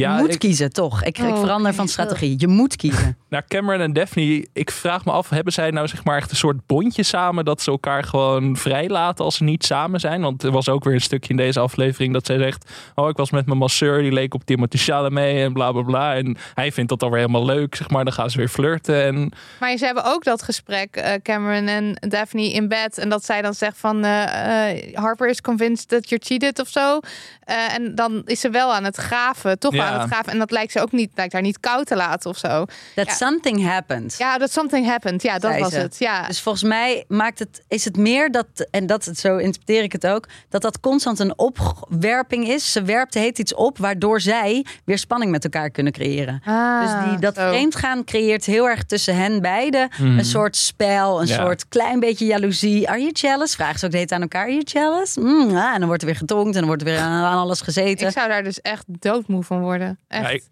Ja, 0.03 0.17
je 0.17 0.23
moet 0.23 0.33
ik- 0.33 0.39
kiezen, 0.39 0.73
toch? 0.73 1.03
Ik, 1.05 1.19
ik 1.19 1.25
Oh, 1.25 1.41
verander 1.41 1.75
van 1.75 1.89
strategie. 1.89 2.35
Je 2.39 2.47
moet 2.49 2.77
kiezen. 2.77 3.17
Nou, 3.29 3.45
Cameron 3.49 3.81
en 3.81 3.93
Daphne, 3.93 4.47
ik 4.53 4.71
vraag 4.71 5.05
me 5.05 5.13
af, 5.13 5.29
hebben 5.29 5.53
zij 5.53 5.71
nou 5.71 5.89
zeg 5.89 6.05
maar 6.05 6.17
echt 6.17 6.31
een 6.31 6.37
soort 6.37 6.67
bondje 6.67 7.03
samen 7.03 7.45
dat 7.45 7.63
ze 7.63 7.71
elkaar 7.71 8.05
gewoon 8.05 8.57
vrijlaten 8.57 9.25
als 9.25 9.37
ze 9.37 9.45
niet 9.45 9.65
samen 9.65 10.01
zijn? 10.01 10.21
Want 10.21 10.43
er 10.43 10.51
was 10.51 10.69
ook 10.69 10.85
weer 10.85 10.95
een 10.95 11.01
stukje 11.01 11.31
in 11.31 11.37
deze 11.37 11.61
aflevering 11.61 12.13
dat 12.13 12.27
zij 12.27 12.39
zegt, 12.39 12.71
oh 12.95 13.09
ik 13.09 13.17
was 13.17 13.31
met 13.31 13.47
mijn 13.47 13.59
masseur, 13.59 14.03
die 14.03 14.13
leek 14.13 14.35
op 14.35 14.45
Timothée 14.45 14.81
Chalamet 14.81 15.37
en 15.37 15.53
bla 15.53 15.73
bla 15.73 15.83
bla. 15.83 16.15
En 16.15 16.37
hij 16.55 16.73
vindt 16.73 16.91
dat 16.91 17.01
dan 17.01 17.11
weer 17.11 17.19
helemaal 17.21 17.45
leuk, 17.45 17.75
zeg 17.75 17.91
maar. 17.91 18.05
Dan 18.05 18.13
gaan 18.13 18.31
ze 18.31 18.39
weer 18.39 18.49
flirten 18.49 19.05
en 19.05 19.33
Maar 19.61 19.77
ze 19.77 19.85
hebben 19.85 20.05
ook 20.05 20.25
dat 20.25 20.43
gesprek, 20.43 20.97
eh, 20.97 21.13
Cameron 21.23 21.67
en 21.69 21.97
Daphne 22.09 22.53
in 22.53 22.69
bed. 22.69 22.99
En 22.99 23.09
dat 23.09 23.25
zij 23.25 23.43
dan 23.43 23.55
zegt 23.55 23.79
van 23.79 24.05
eh, 24.05 24.71
eh, 24.71 24.95
Harper 24.95 25.29
is 25.29 25.41
convinced 25.41 25.89
that 25.89 26.09
you're 26.09 26.25
cheated 26.25 26.61
of 26.61 26.69
zo. 26.69 26.99
Eh, 27.41 27.75
en 27.75 27.95
dan 27.95 28.23
is 28.25 28.41
ze 28.41 28.51
wel 28.51 28.75
aan 28.75 28.85
het 28.85 28.97
graven, 28.97 29.59
toch 29.59 29.75
Ja. 29.75 29.86
Aan 29.93 30.01
het 30.01 30.11
graven. 30.11 30.33
En 30.33 30.39
dat 30.39 30.51
lijkt 30.51 30.73
ze 30.73 30.81
ook 30.81 30.93
niet, 30.93 31.11
lijkt 31.15 31.33
haar 31.33 31.43
niet 31.43 31.61
koud 31.61 31.87
te 31.87 31.97
laten 31.97 32.31
of 32.31 32.37
zo. 32.39 32.65
That 32.95 33.07
Ja. 33.07 33.13
something 33.15 33.65
happened. 33.69 34.15
Ja, 34.19 34.39
dat 34.39 34.53
something 34.53 34.87
happened. 34.87 35.23
Ja, 35.23 35.39
dat 35.39 35.59
was 35.59 35.73
ze. 35.73 35.79
het. 35.79 35.97
Ja. 35.99 36.27
Dus 36.27 36.41
volgens 36.41 36.65
mij 36.65 37.05
maakt 37.09 37.39
het, 37.39 37.63
is 37.69 37.85
het 37.85 37.97
meer 37.97 38.31
dat, 38.31 38.47
en 38.71 38.87
dat 38.87 39.11
zo 39.15 39.37
interpreteer 39.37 39.83
ik 39.83 39.93
het 39.93 40.07
ook, 40.07 40.27
dat 40.49 40.63
dat 40.63 40.81
constant 40.81 41.19
een 41.19 41.39
opwerping 41.39 42.49
is. 42.49 42.73
Ze 42.73 42.83
werpt 42.83 43.15
heet 43.15 43.39
iets 43.39 43.55
op, 43.55 43.79
waardoor 43.79 44.21
zij 44.21 44.65
weer 44.85 44.99
spanning 44.99 45.31
met 45.31 45.45
elkaar 45.45 45.71
kunnen 45.71 45.93
creëren. 45.93 46.43
dus 46.83 47.11
die, 47.11 47.19
dat 47.19 47.39
Ah, 47.39 47.45
zo. 47.45 47.51
vreemdgaan 47.51 48.05
creëert 48.05 48.45
heel 48.45 48.69
erg 48.69 48.85
tussen 48.85 49.17
hen 49.17 49.41
beiden 49.41 49.89
een 49.99 50.25
soort 50.25 50.57
spel, 50.57 51.21
een 51.21 51.27
Ja. 51.27 51.35
soort 51.43 51.69
klein 51.69 52.01
beetje 52.01 52.25
jaloezie. 52.27 52.89
Are 52.89 52.99
you 52.99 53.11
jealous? 53.13 53.55
Vragen 53.55 53.79
ze 53.79 53.85
ook 53.85 53.91
de 53.91 53.97
hele 53.97 54.09
tijd 54.09 54.21
aan 54.23 54.29
elkaar. 54.29 54.43
Are 54.43 54.53
you 54.53 54.63
jealous? 54.65 55.17
Mm, 55.17 55.51
ja, 55.51 55.73
en 55.73 55.79
dan 55.79 55.87
wordt 55.89 56.03
er 56.03 56.09
weer 56.09 56.17
getonkt 56.19 56.47
en 56.55 56.59
dan 56.59 56.67
wordt 56.67 56.83
er 56.83 56.89
weer 56.89 56.99
aan, 56.99 57.25
aan 57.25 57.39
alles 57.39 57.61
gezeten. 57.61 58.07
Ik 58.07 58.13
zou 58.13 58.29
daar 58.29 58.43
dus 58.43 58.61
echt 58.61 58.85
doodmoe 58.87 59.43
van 59.43 59.61
worden. 59.61 59.76
Echt. 60.09 60.23
Ja, 60.23 60.29
ik- 60.31 60.43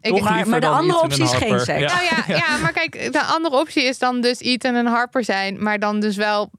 Ik- 0.00 0.20
maar- 0.46 0.60
de 0.60 0.66
andere 0.66 1.00
optie 1.02 1.22
is 1.22 1.32
geen 1.32 1.60
seks. 1.60 1.80
Ja. 1.80 1.86
Nou 1.94 2.04
ja, 2.26 2.36
ja, 2.46 2.56
maar 2.56 2.72
kijk, 2.72 3.12
de 3.12 3.22
andere 3.22 3.56
optie 3.56 3.84
is 3.84 3.98
dan 3.98 4.20
dus 4.20 4.38
Ethan 4.40 4.74
en 4.74 4.86
Harper 4.86 5.24
zijn, 5.24 5.62
maar 5.62 5.78
dan 5.78 6.00
dus 6.00 6.16
wel 6.16 6.50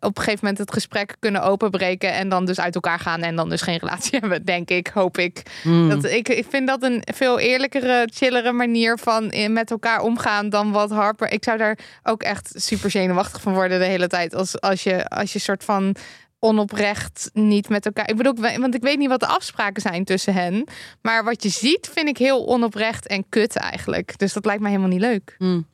op 0.00 0.16
een 0.18 0.22
gegeven 0.22 0.38
moment 0.40 0.58
het 0.58 0.72
gesprek 0.72 1.16
kunnen 1.18 1.42
openbreken 1.42 2.12
en 2.12 2.28
dan 2.28 2.44
dus 2.44 2.60
uit 2.60 2.74
elkaar 2.74 2.98
gaan 2.98 3.20
en 3.22 3.36
dan 3.36 3.48
dus 3.48 3.60
geen 3.62 3.78
relatie 3.78 4.18
hebben, 4.20 4.44
denk 4.44 4.68
ik, 4.70 4.86
hoop 4.94 5.18
ik. 5.18 5.42
Mm. 5.64 5.88
Dat, 5.88 6.04
ik, 6.04 6.28
ik 6.28 6.46
vind 6.48 6.66
dat 6.68 6.82
een 6.82 7.02
veel 7.14 7.38
eerlijkere, 7.38 8.08
chillere 8.12 8.52
manier 8.52 8.98
van 8.98 9.30
in- 9.30 9.52
met 9.52 9.70
elkaar 9.70 10.00
omgaan 10.00 10.48
dan 10.48 10.72
wat 10.72 10.90
Harper. 10.90 11.32
Ik 11.32 11.44
zou 11.44 11.58
daar 11.58 11.78
ook 12.02 12.22
echt 12.22 12.52
super 12.54 12.90
zenuwachtig 12.90 13.40
van 13.42 13.54
worden 13.54 13.78
de 13.78 13.84
hele 13.84 14.06
tijd. 14.08 14.34
Als, 14.34 14.60
als 14.60 14.82
je 14.82 15.08
als 15.08 15.32
je 15.32 15.38
soort 15.38 15.64
van 15.64 15.96
onoprecht 16.44 17.30
niet 17.32 17.68
met 17.68 17.86
elkaar. 17.86 18.08
Ik 18.08 18.16
bedoel, 18.16 18.34
want 18.58 18.74
ik 18.74 18.82
weet 18.82 18.98
niet 18.98 19.08
wat 19.08 19.20
de 19.20 19.26
afspraken 19.26 19.82
zijn 19.82 20.04
tussen 20.04 20.34
hen. 20.34 20.66
Maar 21.02 21.24
wat 21.24 21.42
je 21.42 21.48
ziet, 21.48 21.90
vind 21.92 22.08
ik 22.08 22.18
heel 22.18 22.46
onoprecht 22.46 23.06
en 23.06 23.28
kut 23.28 23.56
eigenlijk. 23.56 24.18
Dus 24.18 24.32
dat 24.32 24.44
lijkt 24.44 24.60
mij 24.60 24.70
helemaal 24.70 24.92
niet 24.92 25.00
leuk. 25.00 25.34
Mm. 25.38 25.66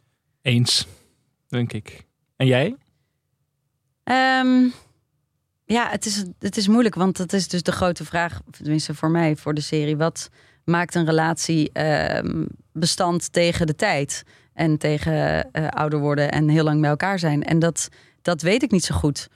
eens, 0.42 0.86
denk 1.48 1.72
ik. 1.72 2.06
En 2.36 2.46
jij? 2.46 2.76
Ehm, 4.04 4.68
ja, 5.64 5.88
het 5.88 6.06
is, 6.06 6.24
het 6.38 6.56
is 6.56 6.68
moeilijk, 6.68 6.94
want 6.94 7.16
dat 7.16 7.32
is 7.32 7.48
dus 7.48 7.62
de 7.62 7.72
grote 7.72 8.04
vraag, 8.04 8.40
tenminste 8.50 8.94
voor 8.94 9.10
mij, 9.10 9.36
voor 9.36 9.54
de 9.54 9.60
serie. 9.60 9.96
Wat 9.96 10.28
maakt 10.64 10.94
een 10.94 11.06
relatie 11.06 11.72
ehm, 11.72 12.44
bestand 12.72 13.32
tegen 13.32 13.66
de 13.66 13.74
tijd 13.74 14.22
en 14.52 14.78
tegen 14.78 15.50
eh, 15.52 15.68
ouder 15.68 15.98
worden 15.98 16.30
en 16.30 16.48
heel 16.48 16.64
lang 16.64 16.80
bij 16.80 16.90
elkaar 16.90 17.18
zijn? 17.18 17.42
En 17.42 17.58
dat, 17.58 17.88
dat 18.22 18.42
weet 18.42 18.62
ik 18.62 18.70
niet 18.70 18.84
zo 18.84 18.94
goed. 18.94 19.28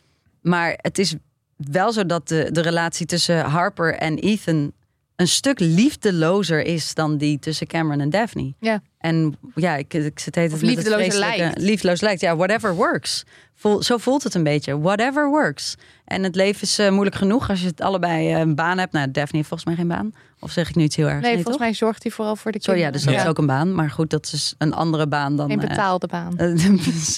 Maar 0.45 0.75
het 0.77 0.99
is 0.99 1.15
wel 1.57 1.93
zo 1.93 2.07
dat 2.07 2.29
de, 2.29 2.49
de 2.53 2.61
relatie 2.61 3.07
tussen 3.07 3.41
Harper 3.45 3.95
en 3.95 4.19
Ethan 4.19 4.73
een 5.17 5.29
stuk 5.29 5.59
liefdelozer 5.61 6.63
is 6.65 6.95
dan 6.95 7.17
die 7.17 7.39
tussen 7.39 7.67
Cameron 7.67 8.01
en 8.01 8.11
Daphne. 8.11 8.55
Ja. 8.61 8.83
En 8.99 9.37
ja, 9.55 9.77
ik, 9.77 9.95
ik 9.95 10.19
zit 10.19 10.35
het 10.35 10.53
vreselijke- 10.59 11.19
lijkt. 11.19 11.59
Liefdeloos 11.59 12.01
lijkt, 12.01 12.21
ja, 12.21 12.37
whatever 12.37 12.75
works. 12.75 13.25
Voel, 13.55 13.83
zo 13.83 13.97
voelt 13.97 14.23
het 14.23 14.35
een 14.35 14.43
beetje. 14.43 14.81
Whatever 14.81 15.29
works. 15.29 15.75
En 16.05 16.23
het 16.23 16.35
leven 16.35 16.63
is 16.63 16.79
eh, 16.79 16.91
moeilijk 16.91 17.17
genoeg 17.17 17.51
als 17.51 17.61
je 17.61 17.67
het 17.67 17.81
allebei 17.81 18.33
eh, 18.33 18.39
een 18.39 18.55
baan 18.55 18.79
hebt. 18.79 18.93
Nou, 18.93 19.11
Daphne 19.11 19.37
heeft 19.37 19.49
volgens 19.49 19.69
mij 19.69 19.79
geen 19.79 19.89
baan. 19.89 20.13
Of 20.45 20.51
zeg 20.51 20.69
ik 20.69 20.75
nu 20.75 20.83
iets 20.83 20.97
heel 20.97 21.09
erg? 21.09 21.21
Nee, 21.21 21.33
volgens 21.33 21.51
toch? 21.57 21.59
mij 21.65 21.75
zorgt 21.75 22.03
hij 22.03 22.13
vooral 22.13 22.37
voor 22.37 22.53
de 22.53 22.59
Sorry, 22.63 22.81
ja, 22.81 22.85
kinderen. 22.91 22.93
dus 22.93 23.03
dat 23.05 23.15
Ja. 23.15 23.31
is 23.31 23.37
ook 23.37 23.39
een 23.39 23.57
baan. 23.57 23.75
Maar 23.75 23.91
goed, 23.91 24.11
dat 24.11 24.31
is 24.33 24.55
een 24.59 24.75
andere 24.75 25.07
baan 25.07 25.37
dan... 25.37 25.49
Geen 25.49 25.61
eh, 25.61 25.69
betaalde 25.69 26.07
baan. 26.07 26.37
eh, 26.39 26.55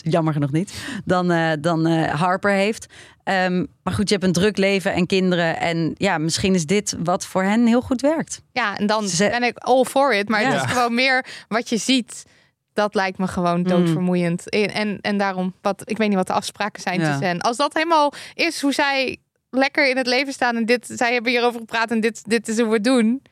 jammer 0.02 0.32
genoeg 0.32 0.52
niet. 0.52 0.74
Dan, 1.04 1.30
eh, 1.30 1.52
dan 1.60 1.86
eh, 1.86 2.14
Harper 2.14 2.50
heeft. 2.52 2.86
Ehm, 3.24 3.64
maar 3.82 3.94
goed, 3.94 4.08
je 4.08 4.14
hebt 4.14 4.26
een 4.26 4.32
druk 4.32 4.56
leven 4.56 4.92
en 4.92 5.06
kinderen. 5.06 5.56
En 5.60 5.92
ja, 5.94 6.18
misschien 6.18 6.54
is 6.54 6.66
dit 6.66 6.96
wat 7.04 7.26
voor 7.26 7.42
hen 7.42 7.66
heel 7.66 7.80
goed 7.80 8.00
werkt. 8.00 8.42
Ja, 8.52 8.76
en 8.76 8.86
dan 8.86 9.08
Ze- 9.08 9.28
ben 9.30 9.42
ik 9.42 9.58
all 9.58 9.84
for 9.84 10.14
it. 10.14 10.28
Maar 10.28 10.42
Ja. 10.42 10.50
het 10.52 10.64
is 10.64 10.70
gewoon 10.72 10.94
meer 10.94 11.26
wat 11.48 11.68
je 11.68 11.76
ziet. 11.76 12.24
Dat 12.72 12.94
lijkt 12.94 13.18
me 13.18 13.26
gewoon 13.26 13.62
doodvermoeiend. 13.62 14.48
En, 14.48 14.70
en, 14.74 14.98
en 15.00 15.18
daarom, 15.18 15.54
wat, 15.62 15.82
ik 15.84 15.96
weet 15.98 16.08
niet 16.08 16.16
wat 16.16 16.26
de 16.26 16.32
afspraken 16.32 16.82
zijn 16.82 17.00
Ja. 17.00 17.06
tussen 17.08 17.26
hen. 17.26 17.40
Als 17.40 17.56
dat 17.56 17.74
helemaal 17.74 18.12
is 18.34 18.60
hoe 18.60 18.72
zij 18.72 19.16
lekker 19.56 19.90
in 19.90 19.96
het 19.96 20.06
leven 20.06 20.32
staan. 20.32 20.56
En 20.56 20.64
dit, 20.64 20.86
zij 20.86 21.12
hebben 21.12 21.32
hierover 21.32 21.60
gepraat 21.60 21.90
en 21.90 22.00
dit, 22.00 22.28
dit 22.28 22.48
is 22.48 22.58
hoe 22.58 22.68
we 22.68 22.74
het 22.74 22.84
doen. 22.84 23.22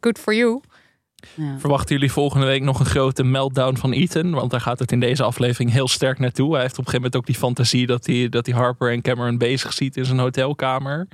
Good 0.00 0.18
for 0.18 0.34
you. 0.34 0.60
Ja. 1.34 1.58
Verwachten 1.58 1.94
jullie 1.94 2.12
volgende 2.12 2.46
week 2.46 2.62
nog 2.62 2.80
een 2.80 2.86
grote 2.86 3.24
meltdown 3.24 3.76
van 3.76 3.92
Ethan? 3.92 4.30
Want 4.30 4.50
daar 4.50 4.60
gaat 4.60 4.78
het 4.78 4.92
in 4.92 5.00
deze 5.00 5.22
aflevering 5.22 5.72
heel 5.72 5.88
sterk 5.88 6.18
naartoe. 6.18 6.52
Hij 6.52 6.62
heeft 6.62 6.78
op 6.78 6.78
een 6.78 6.90
gegeven 6.90 7.02
moment 7.02 7.16
ook 7.16 7.26
die 7.26 7.34
fantasie 7.34 7.86
dat 7.86 8.06
hij, 8.06 8.28
dat 8.28 8.46
hij 8.46 8.54
Harper 8.54 8.92
en 8.92 9.02
Cameron 9.02 9.38
bezig 9.38 9.72
ziet 9.72 9.96
in 9.96 10.04
zijn 10.04 10.18
hotelkamer. 10.18 11.08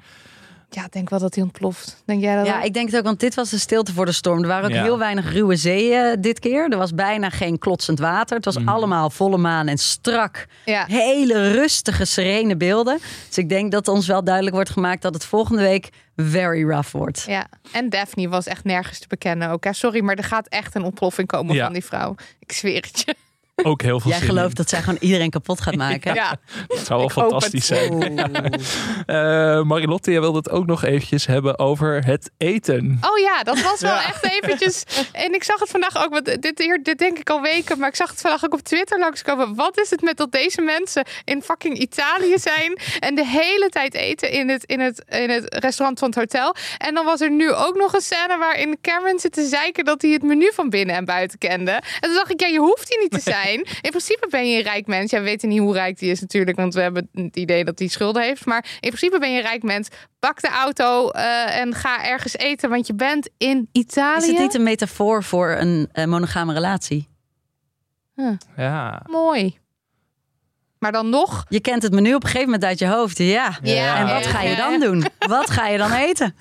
Ja, 0.70 0.84
ik 0.84 0.92
denk 0.92 1.10
wel 1.10 1.18
dat 1.18 1.34
hij 1.34 1.44
ontploft. 1.44 2.02
Denk 2.06 2.20
jij 2.20 2.36
dat? 2.36 2.46
Ja, 2.46 2.58
ook? 2.58 2.64
ik 2.64 2.74
denk 2.74 2.86
het 2.90 2.98
ook, 2.98 3.04
want 3.04 3.20
dit 3.20 3.34
was 3.34 3.50
de 3.50 3.58
stilte 3.58 3.92
voor 3.92 4.04
de 4.06 4.12
storm. 4.12 4.42
Er 4.42 4.48
waren 4.48 4.64
ook 4.64 4.74
Ja. 4.76 4.82
heel 4.82 4.98
weinig 4.98 5.32
ruwe 5.32 5.56
zeeën 5.56 6.20
dit 6.20 6.38
keer. 6.38 6.70
Er 6.70 6.78
was 6.78 6.94
bijna 6.94 7.30
geen 7.30 7.58
klotsend 7.58 7.98
water. 7.98 8.36
Het 8.36 8.44
was 8.44 8.58
Mhm. 8.58 8.68
allemaal 8.68 9.10
volle 9.10 9.36
maan 9.36 9.66
en 9.68 9.78
strak. 9.78 10.46
ja. 10.64 10.84
Hele 10.88 11.50
rustige, 11.52 12.04
serene 12.04 12.56
beelden. 12.56 12.98
Dus 13.28 13.38
ik 13.38 13.48
denk 13.48 13.72
dat 13.72 13.88
ons 13.88 14.06
wel 14.06 14.24
duidelijk 14.24 14.54
wordt 14.54 14.70
gemaakt 14.70 15.02
dat 15.02 15.14
het 15.14 15.24
volgende 15.24 15.62
week 15.62 15.88
very 16.16 16.62
rough 16.64 16.90
wordt. 16.92 17.24
Ja, 17.26 17.46
en 17.72 17.88
Daphne 17.88 18.28
was 18.28 18.46
echt 18.46 18.64
nergens 18.64 18.98
te 18.98 19.08
bekennen 19.08 19.50
ook. 19.50 19.64
hè. 19.64 19.72
Sorry, 19.72 20.00
maar 20.04 20.16
er 20.16 20.24
gaat 20.24 20.48
echt 20.48 20.74
een 20.74 20.82
ontploffing 20.82 21.28
komen 21.28 21.54
Ja. 21.54 21.64
van 21.64 21.72
die 21.72 21.84
vrouw. 21.84 22.14
Ik 22.38 22.52
zweer 22.52 22.76
het 22.92 23.02
je. 23.06 23.14
Ook 23.62 23.82
heel 23.82 24.00
veel 24.00 24.10
Jij 24.10 24.18
zin 24.20 24.28
gelooft 24.28 24.48
in. 24.48 24.54
dat 24.54 24.68
zij 24.68 24.80
gewoon 24.80 24.98
iedereen 25.00 25.30
kapot 25.30 25.60
gaat 25.60 25.74
maken? 25.86 26.14
Ja, 26.14 26.36
Dat 26.66 26.78
zou 26.86 26.98
wel 27.00 27.08
fantastisch 27.08 27.66
zijn. 27.66 27.94
Eh, 29.06 29.62
Marilotte, 29.62 30.10
jij 30.10 30.20
wilde 30.20 30.38
het 30.38 30.50
ook 30.50 30.66
nog 30.66 30.84
eventjes 30.84 31.26
hebben 31.26 31.58
over 31.58 32.04
het 32.04 32.30
eten. 32.38 32.98
Oh 33.00 33.18
ja, 33.18 33.42
dat 33.42 33.60
was 33.60 33.80
wel 33.80 33.94
Ja. 33.94 34.04
echt 34.06 34.24
eventjes. 34.24 34.82
En 35.12 35.34
ik 35.34 35.44
zag 35.44 35.60
het 35.60 35.68
vandaag 35.70 36.04
ook, 36.04 36.10
want 36.10 36.42
dit, 36.42 36.58
hier, 36.58 36.82
dit 36.82 36.98
denk 36.98 37.18
ik 37.18 37.30
al 37.30 37.40
weken, 37.40 37.78
maar 37.78 37.88
ik 37.88 37.96
zag 37.96 38.10
het 38.10 38.20
vandaag 38.20 38.44
ook 38.44 38.52
op 38.54 38.60
Twitter 38.60 38.98
langskomen. 38.98 39.54
Wat 39.54 39.78
is 39.80 39.90
het 39.90 40.00
met 40.02 40.16
dat 40.16 40.32
deze 40.32 40.60
mensen 40.62 41.04
in 41.24 41.42
fucking 41.42 41.78
Italië 41.78 42.38
zijn 42.38 42.78
en 42.98 43.14
de 43.14 43.26
hele 43.26 43.68
tijd 43.68 43.94
eten 43.94 44.30
in 44.30 44.48
het, 44.48 44.64
in 44.64 44.80
het, 44.80 45.02
in 45.08 45.30
het 45.30 45.54
restaurant 45.58 45.98
van 45.98 46.08
het 46.08 46.18
hotel? 46.18 46.54
En 46.78 46.94
dan 46.94 47.04
was 47.04 47.20
er 47.20 47.30
nu 47.30 47.52
ook 47.52 47.76
nog 47.76 47.92
een 47.94 48.00
scène 48.00 48.36
waarin 48.38 48.78
Cameron 48.80 49.18
zit 49.18 49.32
te 49.32 49.46
zeiken 49.46 49.84
dat 49.84 50.02
hij 50.02 50.10
het 50.10 50.22
menu 50.22 50.50
van 50.54 50.70
binnen 50.70 50.96
en 50.96 51.04
buiten 51.04 51.38
kende. 51.38 51.70
En 51.70 51.82
toen 52.00 52.14
dacht 52.14 52.30
ik, 52.30 52.40
ja, 52.40 52.46
je 52.46 52.58
hoeft 52.58 52.88
hier 52.88 52.98
niet 53.02 53.10
te 53.10 53.20
zijn. 53.20 53.45
In 53.54 53.90
principe 53.90 54.26
ben 54.30 54.50
je 54.50 54.56
een 54.56 54.62
rijk 54.62 54.86
mens. 54.86 55.10
Ja, 55.10 55.18
we 55.18 55.24
weten 55.24 55.48
niet 55.48 55.58
hoe 55.58 55.72
rijk 55.72 55.98
die 55.98 56.10
is 56.10 56.20
natuurlijk, 56.20 56.56
want 56.56 56.74
we 56.74 56.80
hebben 56.80 57.08
het 57.12 57.36
idee 57.36 57.64
dat 57.64 57.78
hij 57.78 57.88
schulden 57.88 58.22
heeft. 58.22 58.44
Maar 58.44 58.64
in 58.80 58.88
principe 58.90 59.18
ben 59.18 59.32
je 59.32 59.38
een 59.38 59.46
rijk 59.46 59.62
mens. 59.62 59.88
Pak 60.18 60.40
de 60.40 60.48
auto 60.48 61.08
eh, 61.10 61.60
en 61.60 61.74
ga 61.74 62.04
ergens 62.04 62.36
eten, 62.36 62.70
want 62.70 62.86
je 62.86 62.94
bent 62.94 63.30
in 63.38 63.68
Italië. 63.72 64.24
Is 64.24 64.26
het 64.26 64.38
niet 64.38 64.54
een 64.54 64.62
metafoor 64.62 65.22
voor 65.24 65.50
een 65.50 65.88
eh, 65.92 66.04
monogame 66.04 66.52
relatie? 66.52 67.08
Ja. 68.56 69.02
Mooi. 69.06 69.58
Maar 70.78 70.92
dan 70.92 71.10
nog. 71.10 71.44
Je 71.48 71.60
kent 71.60 71.82
het 71.82 71.92
menu 71.92 72.14
op 72.14 72.22
een 72.22 72.28
gegeven 72.28 72.50
moment 72.50 72.64
uit 72.64 72.78
je 72.78 72.86
hoofd. 72.86 73.18
Ja. 73.18 73.58
Ja, 73.62 73.98
En 73.98 74.06
ja, 74.06 74.14
wat 74.14 74.26
ga 74.26 74.42
je 74.42 74.50
ja. 74.50 74.56
dan 74.56 74.80
doen? 74.80 75.04
Wat 75.18 75.50
ga 75.50 75.66
je 75.68 75.78
dan 75.78 75.92
eten? 75.92 76.34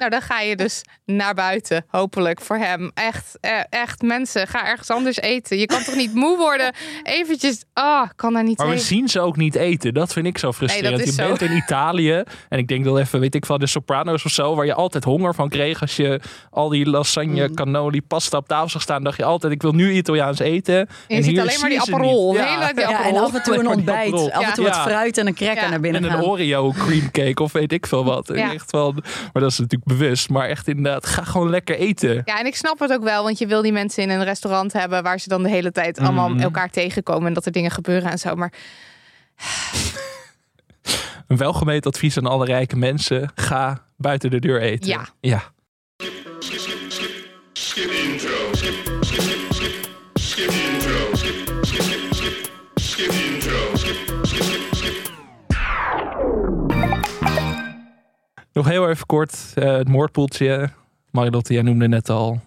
Nou, 0.00 0.12
dan 0.12 0.22
ga 0.22 0.40
je 0.40 0.56
dus 0.56 0.82
naar 1.04 1.34
buiten, 1.34 1.84
hopelijk 1.88 2.40
voor 2.40 2.56
hem. 2.56 2.90
Echt, 2.94 3.38
eh, 3.40 3.50
echt 3.70 4.02
mensen, 4.02 4.46
ga 4.46 4.66
ergens 4.66 4.90
anders 4.90 5.16
eten. 5.16 5.58
Je 5.58 5.66
kan 5.66 5.82
toch 5.82 5.94
niet 5.94 6.14
moe 6.14 6.36
worden? 6.36 6.74
Eventjes, 7.02 7.62
ah, 7.72 8.08
kan 8.16 8.32
daar 8.32 8.42
niet 8.44 8.58
Maar 8.58 8.66
we 8.66 8.72
heen. 8.72 8.82
zien 8.82 9.08
ze 9.08 9.20
ook 9.20 9.36
niet 9.36 9.54
eten. 9.54 9.94
Dat 9.94 10.12
vind 10.12 10.26
ik 10.26 10.38
zo 10.38 10.52
frustrerend. 10.52 11.04
je 11.04 11.12
zo. 11.12 11.26
bent 11.26 11.40
in 11.42 11.56
Italië. 11.56 12.22
En 12.48 12.58
ik 12.58 12.68
denk 12.68 12.84
dat 12.84 12.98
even, 12.98 13.20
weet 13.20 13.34
ik 13.34 13.46
van 13.46 13.58
de 13.58 13.66
Sopranos 13.66 14.24
of 14.24 14.30
zo. 14.30 14.54
Waar 14.54 14.66
je 14.66 14.74
altijd 14.74 15.04
honger 15.04 15.34
van 15.34 15.48
kreeg. 15.48 15.80
Als 15.80 15.96
je 15.96 16.20
al 16.50 16.68
die 16.68 16.86
lasagne, 16.86 17.48
Mm. 17.48 17.54
cannoli, 17.54 18.02
pasta 18.02 18.36
op 18.36 18.48
tafel 18.48 18.68
zag 18.68 18.82
staan. 18.82 19.02
dacht 19.04 19.16
je 19.16 19.24
altijd, 19.24 19.52
ik 19.52 19.62
wil 19.62 19.72
nu 19.72 19.92
Italiaans 19.92 20.38
eten. 20.38 20.76
En 20.78 20.86
je 21.06 21.14
ziet 21.22 21.24
hier 21.32 21.40
alleen 21.40 21.60
maar 21.60 21.68
die 21.70 21.80
Aperol. 21.80 22.34
hele 22.34 22.46
die 22.74 22.80
Ja, 22.80 22.90
en 22.90 22.96
Aperol. 22.96 23.20
af 23.24 23.34
en 23.34 23.42
toe 23.42 23.58
een 23.58 23.68
ontbijt. 23.76 24.12
Af 24.32 24.44
en 24.46 24.52
toe 24.54 24.64
Ja. 24.64 24.70
wat 24.70 24.80
fruit 24.80 25.18
en 25.18 25.26
een 25.26 25.34
cracker 25.34 25.62
Ja. 25.62 25.68
naar 25.68 25.80
binnen 25.80 26.04
En 26.04 26.10
een 26.10 26.14
gaan. 26.16 26.24
Oreo 26.28 26.70
creamcake 26.78 27.42
of 27.42 27.52
weet 27.52 27.72
ik 27.72 27.86
veel 27.86 28.04
wat. 28.04 28.30
Ja. 28.34 28.52
Echt 28.52 28.70
wel, 28.70 28.92
maar 29.32 29.42
dat 29.42 29.50
is 29.50 29.58
natuurlijk 29.58 29.89
bewust. 29.98 30.28
Maar 30.28 30.48
echt 30.48 30.68
inderdaad, 30.68 31.06
ga 31.06 31.22
gewoon 31.24 31.50
lekker 31.50 31.76
eten. 31.76 32.22
Ja, 32.24 32.38
en 32.38 32.46
ik 32.46 32.56
snap 32.56 32.78
het 32.78 32.92
ook 32.92 33.02
wel, 33.02 33.22
want 33.22 33.38
je 33.38 33.46
wil 33.46 33.62
die 33.62 33.72
mensen 33.72 34.02
in 34.02 34.10
een 34.10 34.24
restaurant 34.24 34.72
hebben 34.72 35.02
waar 35.02 35.20
ze 35.20 35.28
dan 35.28 35.42
de 35.42 35.48
hele 35.48 35.72
tijd 35.72 35.98
allemaal 35.98 36.28
Mhm. 36.28 36.40
elkaar 36.40 36.70
tegenkomen 36.70 37.26
en 37.26 37.32
dat 37.34 37.46
er 37.46 37.52
dingen 37.52 37.70
gebeuren 37.70 38.10
en 38.10 38.18
zo. 38.18 38.34
Maar 38.34 38.52
Een 41.26 41.36
welgemeend 41.36 41.86
advies 41.86 42.16
aan 42.18 42.26
alle 42.26 42.44
rijke 42.44 42.76
mensen. 42.76 43.30
Ga 43.34 43.84
buiten 43.96 44.30
de 44.30 44.38
deur 44.38 44.60
eten. 44.60 44.88
Ja. 44.90 45.08
ja. 45.20 45.42
Nog 58.52 58.68
heel 58.68 58.88
even 58.88 59.06
kort. 59.06 59.52
eh, 59.54 59.72
het 59.76 59.88
moordpoeltje. 59.88 60.70
Marilotte, 61.10 61.52
jij 61.52 61.62
noemde 61.62 61.88
net 61.88 62.08
al. 62.08 62.40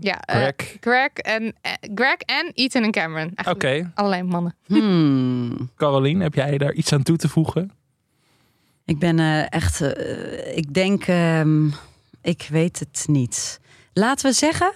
ja, 0.00 0.20
eh, 0.20 0.36
Greg. 0.36 0.76
Greg, 0.80 1.08
en, 1.12 1.54
eh, 1.60 1.72
Greg 1.94 2.16
en 2.16 2.50
Ethan 2.54 2.82
en 2.82 2.90
Cameron. 2.90 3.32
Oké. 3.48 3.90
Allerlei 3.94 4.22
mannen. 4.22 4.54
Hmm. 4.66 5.70
Caroline, 5.76 6.22
heb 6.22 6.34
jij 6.34 6.58
daar 6.58 6.72
iets 6.72 6.92
aan 6.92 7.02
toe 7.02 7.16
te 7.16 7.28
voegen? 7.28 7.70
Ik 8.84 8.98
ben 8.98 9.18
eh, 9.18 9.52
echt, 9.52 9.80
eh, 9.80 10.56
ik 10.56 10.74
denk, 10.74 11.06
ehm, 11.06 11.66
ik 12.22 12.46
weet 12.50 12.78
het 12.78 13.04
niet. 13.06 13.60
Laten 13.92 14.26
we 14.26 14.32
zeggen, 14.32 14.72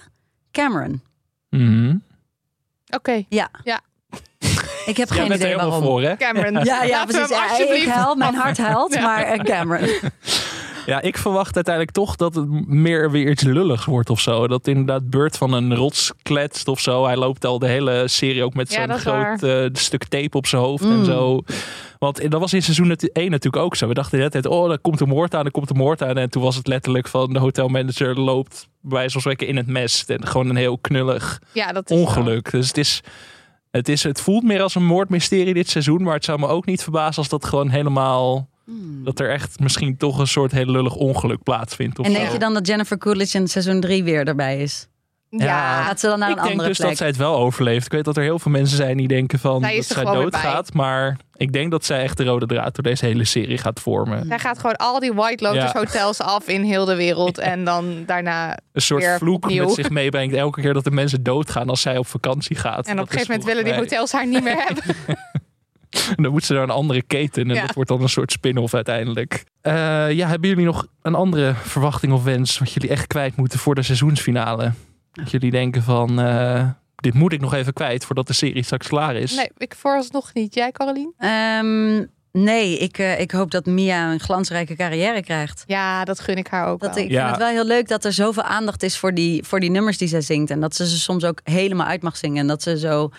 Cameron. 0.51 1.01
Mhm. 1.49 1.95
Oké, 2.95 3.23
Ja. 3.29 3.49
Ja. 3.63 3.81
Ik 4.85 4.97
heb 4.97 5.09
geen 5.09 5.29
er 5.29 5.35
idee 5.35 5.47
helemaal 5.47 5.69
waarom. 5.69 5.87
voor, 5.87 6.01
hè? 6.01 6.15
Cameron. 6.17 6.63
Ja, 6.63 6.83
ja, 6.83 7.05
precies. 7.05 7.29
Ja, 7.29 7.57
ik 7.73 7.87
huil, 7.87 8.15
mijn 8.15 8.33
hart 8.35 8.57
huilt, 8.57 8.93
Ja. 8.93 9.01
maar 9.01 9.37
Cameron. 9.43 9.87
Ja, 10.85 11.01
ik 11.01 11.17
verwacht 11.17 11.55
uiteindelijk 11.55 11.95
toch 11.95 12.15
dat 12.15 12.35
het 12.35 12.67
meer 12.67 13.11
weer 13.11 13.29
iets 13.29 13.43
lulligs 13.43 13.85
wordt 13.85 14.09
of 14.09 14.19
zo. 14.19 14.47
Dat 14.47 14.67
inderdaad 14.67 15.09
Burt 15.09 15.37
van 15.37 15.53
een 15.53 15.75
rots 15.75 16.11
kletst 16.21 16.67
of 16.67 16.79
zo. 16.79 17.05
Hij 17.05 17.17
loopt 17.17 17.45
al 17.45 17.59
de 17.59 17.67
hele 17.67 18.07
serie 18.07 18.43
ook 18.43 18.53
met 18.53 18.71
zo'n 18.71 18.97
groot 18.99 19.43
eh, 19.43 19.65
stuk 19.73 20.03
tape 20.03 20.37
op 20.37 20.47
zijn 20.47 20.61
hoofd 20.61 20.83
en 20.83 20.97
Mm. 20.97 21.05
zo. 21.05 21.41
Want 21.99 22.31
dat 22.31 22.39
was 22.39 22.53
in 22.53 22.63
seizoen 22.63 22.95
1 23.13 23.31
natuurlijk 23.31 23.63
ook 23.63 23.75
zo. 23.75 23.87
We 23.87 23.93
dachten 23.93 24.11
de 24.11 24.17
hele 24.17 24.29
tijd, 24.41 24.45
oh, 24.45 24.71
er 24.71 24.79
komt 24.79 24.99
een 24.99 25.07
moord 25.07 25.35
aan, 25.35 25.45
er 25.45 25.51
komt 25.51 25.69
een 25.69 25.77
moord 25.77 26.03
aan. 26.03 26.17
En 26.17 26.29
toen 26.29 26.43
was 26.43 26.55
het 26.55 26.67
letterlijk 26.67 27.07
van 27.07 27.33
de 27.33 27.39
hotelmanager 27.39 28.19
loopt 28.19 28.67
bij 28.81 29.09
van 29.09 29.21
spreken 29.21 29.47
in 29.47 29.57
het 29.57 29.67
mes. 29.67 30.05
En 30.05 30.27
gewoon 30.27 30.49
een 30.49 30.55
heel 30.55 30.77
knullig 30.77 31.41
Ja, 31.53 31.71
dat 31.71 31.89
is 31.91 31.97
ongeluk. 31.97 32.51
Dus 32.51 32.67
het 32.67 32.77
is, 32.77 33.01
het 33.71 33.89
is, 33.89 34.03
het 34.03 34.21
voelt 34.21 34.43
meer 34.43 34.61
als 34.61 34.75
een 34.75 34.85
moordmysterie 34.85 35.53
dit 35.53 35.69
seizoen. 35.69 36.03
Maar 36.03 36.13
het 36.13 36.25
zou 36.25 36.39
me 36.39 36.47
ook 36.47 36.65
niet 36.65 36.83
verbazen 36.83 37.17
als 37.17 37.29
dat 37.29 37.45
gewoon 37.45 37.69
helemaal, 37.69 38.47
Hmm. 38.65 39.03
dat 39.03 39.19
er 39.19 39.29
echt 39.29 39.59
misschien 39.59 39.97
toch 39.97 40.19
een 40.19 40.27
soort 40.27 40.51
heel 40.51 40.65
lullig 40.65 40.95
ongeluk 40.95 41.43
plaatsvindt. 41.43 41.99
Of 41.99 42.05
En 42.05 42.11
zo. 42.11 42.17
denk 42.17 42.31
je 42.31 42.39
dan 42.39 42.53
dat 42.53 42.67
Jennifer 42.67 42.97
Coolidge 42.97 43.37
in 43.37 43.47
seizoen 43.47 43.79
3 43.79 44.03
weer 44.03 44.27
erbij 44.27 44.61
is? 44.61 44.87
Ja, 45.29 45.45
Ja. 45.45 45.83
Gaat 45.83 45.99
ze 45.99 46.07
dan 46.07 46.19
naar 46.19 46.29
ik 46.29 46.35
een 46.35 46.41
denk 46.41 46.51
andere 46.53 46.67
dus 46.69 46.77
plek? 46.77 46.89
dat 46.89 46.97
zij 46.97 47.07
het 47.07 47.17
wel 47.17 47.35
overleeft. 47.37 47.85
Ik 47.85 47.91
weet 47.91 48.05
dat 48.05 48.17
er 48.17 48.23
heel 48.23 48.39
veel 48.39 48.51
mensen 48.51 48.77
zijn 48.77 48.97
die 48.97 49.07
denken 49.07 49.39
van 49.39 49.61
Zij 49.61 49.75
dat 49.75 49.85
zij 49.85 50.03
doodgaat. 50.03 50.73
Maar 50.73 51.17
ik 51.35 51.53
denk 51.53 51.71
dat 51.71 51.85
zij 51.85 52.01
echt 52.01 52.17
de 52.17 52.23
rode 52.23 52.45
draad 52.45 52.75
door 52.75 52.83
deze 52.83 53.05
hele 53.05 53.25
serie 53.25 53.57
gaat 53.57 53.79
vormen. 53.79 54.25
Zij 54.27 54.39
gaat 54.39 54.59
gewoon 54.59 54.75
al 54.75 54.99
die 54.99 55.13
White 55.13 55.43
Lotus 55.43 55.71
Ja. 55.71 55.71
hotels 55.79 56.19
af 56.19 56.47
in 56.47 56.63
heel 56.63 56.85
de 56.85 56.95
wereld. 56.95 57.37
En 57.37 57.63
dan 57.65 58.03
daarna. 58.05 58.57
Een 58.73 58.81
soort 58.81 59.03
Weer 59.03 59.17
vloek 59.17 59.43
opnieuw. 59.43 59.65
met 59.65 59.73
zich 59.73 59.89
meebrengt 59.89 60.35
elke 60.35 60.61
keer 60.61 60.73
dat 60.73 60.83
de 60.83 60.91
mensen 60.91 61.23
doodgaan 61.23 61.69
als 61.69 61.81
zij 61.81 61.97
op 61.97 62.07
vakantie 62.07 62.55
gaat. 62.55 62.85
En 62.85 62.91
op 62.91 62.97
Dat 62.97 63.05
een 63.05 63.11
gegeven 63.11 63.31
moment 63.31 63.49
willen 63.53 63.63
die 63.63 63.73
hotels 63.81 64.11
haar 64.11 64.27
niet 64.27 64.43
meer 64.43 64.63
hebben. 64.67 64.83
mij- 66.05 66.15
Dan 66.15 66.31
moet 66.31 66.43
ze 66.43 66.53
naar 66.53 66.63
een 66.63 66.69
andere 66.69 67.01
keten 67.01 67.49
en 67.49 67.55
Ja. 67.55 67.61
dat 67.65 67.75
wordt 67.75 67.89
dan 67.89 68.01
een 68.01 68.09
soort 68.09 68.31
spin-off 68.31 68.73
uiteindelijk. 68.73 69.43
Eh, 69.61 69.73
ja, 70.11 70.27
hebben 70.27 70.49
jullie 70.49 70.65
nog 70.65 70.87
een 71.01 71.15
andere 71.15 71.53
verwachting 71.55 72.13
of 72.13 72.23
wens 72.23 72.57
wat 72.59 72.71
jullie 72.73 72.89
echt 72.89 73.07
kwijt 73.07 73.35
moeten 73.35 73.59
voor 73.59 73.75
de 73.75 73.81
seizoensfinale? 73.81 74.71
Dat 75.11 75.31
jullie 75.31 75.51
denken 75.51 75.83
van, 75.83 76.21
eh, 76.21 76.67
dit 76.95 77.13
moet 77.13 77.33
ik 77.33 77.41
nog 77.41 77.53
even 77.53 77.73
kwijt 77.73 78.05
voordat 78.05 78.27
de 78.27 78.33
serie 78.33 78.63
straks 78.63 78.87
klaar 78.87 79.15
is. 79.15 79.35
Nee, 79.35 79.49
ik 79.57 79.75
vooralsnog 79.77 80.33
niet. 80.33 80.53
Jij, 80.53 80.71
Caroline? 80.71 81.13
Ehm, 81.17 82.05
nee, 82.43 82.77
ik, 82.77 82.97
eh, 82.97 83.19
ik 83.19 83.31
hoop 83.31 83.51
dat 83.51 83.65
Mia 83.65 84.11
een 84.11 84.19
glansrijke 84.19 84.75
carrière 84.75 85.21
krijgt. 85.23 85.63
Ja, 85.67 86.03
dat 86.05 86.19
gun 86.19 86.35
ik 86.37 86.47
haar 86.47 86.67
ook 86.67 86.79
Dat, 86.79 86.95
wel. 86.95 87.03
ik 87.03 87.11
Ja. 87.11 87.19
vind 87.19 87.29
het 87.29 87.39
wel 87.39 87.49
heel 87.53 87.65
leuk 87.65 87.87
dat 87.87 88.05
er 88.05 88.13
zoveel 88.13 88.43
aandacht 88.43 88.83
is 88.83 88.97
voor 88.97 89.13
die, 89.13 89.43
voor 89.43 89.59
die 89.59 89.69
nummers 89.71 89.97
die 89.97 90.07
zij 90.07 90.21
zingt. 90.21 90.51
En 90.51 90.59
dat 90.59 90.75
ze 90.75 90.87
ze 90.87 90.99
soms 90.99 91.23
ook 91.23 91.39
helemaal 91.43 91.87
uit 91.87 92.01
mag 92.01 92.17
zingen. 92.17 92.37
En 92.37 92.47
dat 92.47 92.61
ze 92.63 92.77
zo 92.79 93.11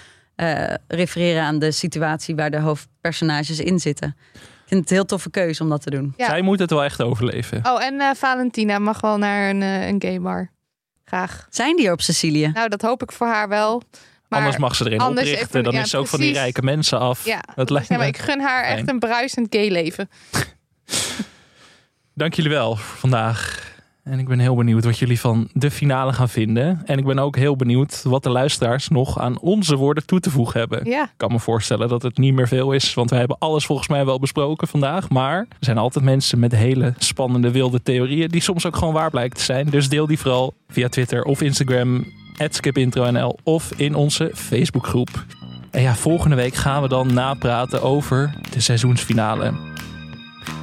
eh, 0.43 0.74
refereren 0.88 1.43
aan 1.43 1.59
de 1.59 1.70
situatie 1.70 2.34
waar 2.34 2.51
de 2.51 2.59
hoofdpersonages 2.61 3.61
in 3.61 3.78
zitten. 3.78 4.16
Ik 4.34 4.40
vind 4.78 4.80
het 4.80 4.90
een 4.90 4.97
heel 4.97 5.05
toffe 5.07 5.30
keuze 5.30 5.62
om 5.62 5.68
dat 5.68 5.82
te 5.82 5.90
doen. 5.90 6.14
Ja. 6.16 6.26
Zij 6.26 6.43
moet 6.43 6.59
het 6.59 6.70
wel 6.70 6.84
echt 6.84 7.03
overleven. 7.03 7.61
Oh, 7.66 7.84
en 7.84 8.01
eh, 8.01 8.11
Valentina 8.14 8.78
mag 8.78 9.01
wel 9.01 9.18
naar 9.18 9.51
een, 9.51 9.62
eh, 9.62 9.86
een 9.88 10.03
gay 10.03 10.20
bar. 10.20 10.51
Graag. 11.05 11.47
Zijn 11.51 11.76
die 11.76 11.86
er 11.86 11.93
op 11.93 12.01
Sicilië? 12.01 12.51
Nou, 12.55 12.68
dat 12.68 12.82
hoop 12.82 13.03
ik 13.03 13.12
voor 13.12 13.26
haar 13.26 13.49
wel. 13.49 13.82
Maar 14.28 14.38
Anders 14.40 14.59
mag 14.59 14.74
ze 14.74 14.84
erin 14.86 15.03
oprichten. 15.03 15.38
even- 15.38 15.62
dan 15.62 15.72
ja, 15.72 15.80
is 15.80 15.90
ze 15.90 15.97
ook 15.97 16.07
van 16.07 16.20
die 16.20 16.32
rijke 16.32 16.62
mensen 16.62 16.99
af. 16.99 17.24
Ja, 17.24 17.40
dat 17.55 17.70
lijkt 17.70 17.88
Ja, 17.88 17.97
maar 17.97 18.05
me. 18.07 18.12
ik 18.12 18.18
gun 18.18 18.40
haar 18.40 18.64
echt 18.64 18.88
een 18.88 18.99
bruisend 18.99 19.47
gay 19.51 19.68
leven. 19.68 20.09
Dank 22.14 22.34
jullie 22.34 22.51
wel 22.51 22.76
voor 22.76 22.99
vandaag. 22.99 23.72
En 24.03 24.18
ik 24.18 24.28
ben 24.28 24.38
heel 24.38 24.55
benieuwd 24.55 24.84
wat 24.84 24.98
jullie 24.98 25.20
van 25.20 25.48
de 25.53 25.70
finale 25.70 26.12
gaan 26.12 26.28
vinden. 26.28 26.82
En 26.84 26.98
ik 26.98 27.05
ben 27.05 27.18
ook 27.18 27.36
heel 27.36 27.57
benieuwd 27.57 28.03
wat 28.03 28.22
de 28.22 28.30
luisteraars 28.30 28.88
nog 28.88 29.18
aan 29.18 29.40
onze 29.40 29.76
woorden 29.76 30.07
toe 30.07 30.20
te 30.20 30.30
voegen 30.30 30.61
hebben. 30.61 30.84
Ja, 30.84 31.03
Ik 31.03 31.11
kan 31.16 31.32
me 31.32 31.38
voorstellen 31.38 31.88
dat 31.88 32.03
het 32.03 32.18
niet 32.18 32.34
meer 32.34 32.48
veel 32.48 32.72
is, 32.72 32.94
want 32.94 33.11
wij 33.11 33.18
hebben 33.18 33.38
alles 33.38 33.66
volgens 33.66 33.88
mij 33.88 34.05
wel 34.05 34.18
besproken 34.18 34.68
vandaag. 34.68 35.09
Maar 35.09 35.38
er 35.38 35.46
zijn 35.61 35.78
altijd 35.78 36.05
mensen 36.05 36.38
met 36.38 36.53
hele 36.55 36.94
spannende, 36.98 37.50
wilde 37.50 37.82
theorieën 37.82 38.28
die 38.28 38.40
soms 38.40 38.66
ook 38.66 38.76
gewoon 38.76 38.94
waar 38.94 39.11
blijken 39.11 39.36
te 39.36 39.44
zijn. 39.44 39.66
Dus 39.70 39.88
deel 39.88 40.07
die 40.07 40.18
vooral 40.18 40.55
via 40.68 40.88
Twitter 40.88 41.22
of 41.22 41.42
Instagram, 41.42 42.05
skipintronl 42.48 43.38
of 43.42 43.72
in 43.76 43.94
onze 43.94 44.30
Facebookgroep. 44.34 45.24
En 45.70 45.82
ja, 45.82 45.94
volgende 45.94 46.36
week 46.36 46.55
gaan 46.55 46.82
we 46.82 46.88
dan 46.88 47.14
napraten 47.14 47.82
over 47.82 48.34
de 48.50 48.61
seizoensfinale. 48.61 49.53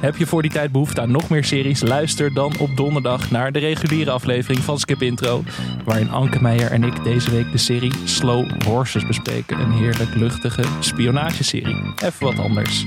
Heb 0.00 0.16
je 0.16 0.26
voor 0.26 0.42
die 0.42 0.50
tijd 0.50 0.72
behoefte 0.72 1.00
aan 1.00 1.10
nog 1.10 1.28
meer 1.28 1.44
series? 1.44 1.82
Luister 1.82 2.34
dan 2.34 2.52
op 2.58 2.76
donderdag 2.76 3.30
naar 3.30 3.52
de 3.52 3.58
reguliere 3.58 4.10
aflevering 4.10 4.60
van 4.64 4.78
Skip 4.78 5.02
Intro. 5.02 5.42
Waarin 5.84 6.10
Anke 6.10 6.42
Meijer 6.42 6.70
en 6.70 6.84
ik 6.84 7.04
deze 7.04 7.30
week 7.30 7.52
de 7.52 7.58
serie 7.58 7.92
Slow 8.04 8.62
Horses 8.64 9.06
bespreken. 9.06 9.60
Een 9.60 9.72
heerlijk 9.72 10.14
luchtige 10.14 10.62
spionageserie. 10.80 11.76
Even 12.04 12.26
wat 12.26 12.38
anders. 12.38 12.84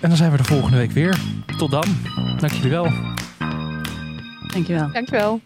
En 0.00 0.08
dan 0.08 0.16
zijn 0.16 0.30
we 0.30 0.36
de 0.36 0.44
volgende 0.44 0.76
week 0.76 0.90
weer. 0.90 1.18
Tot 1.56 1.70
dan. 1.70 1.84
Dank 2.38 2.52
jullie 2.52 2.70
wel. 2.70 2.88
Dankjewel. 4.52 4.90
dankjewel. 4.92 5.40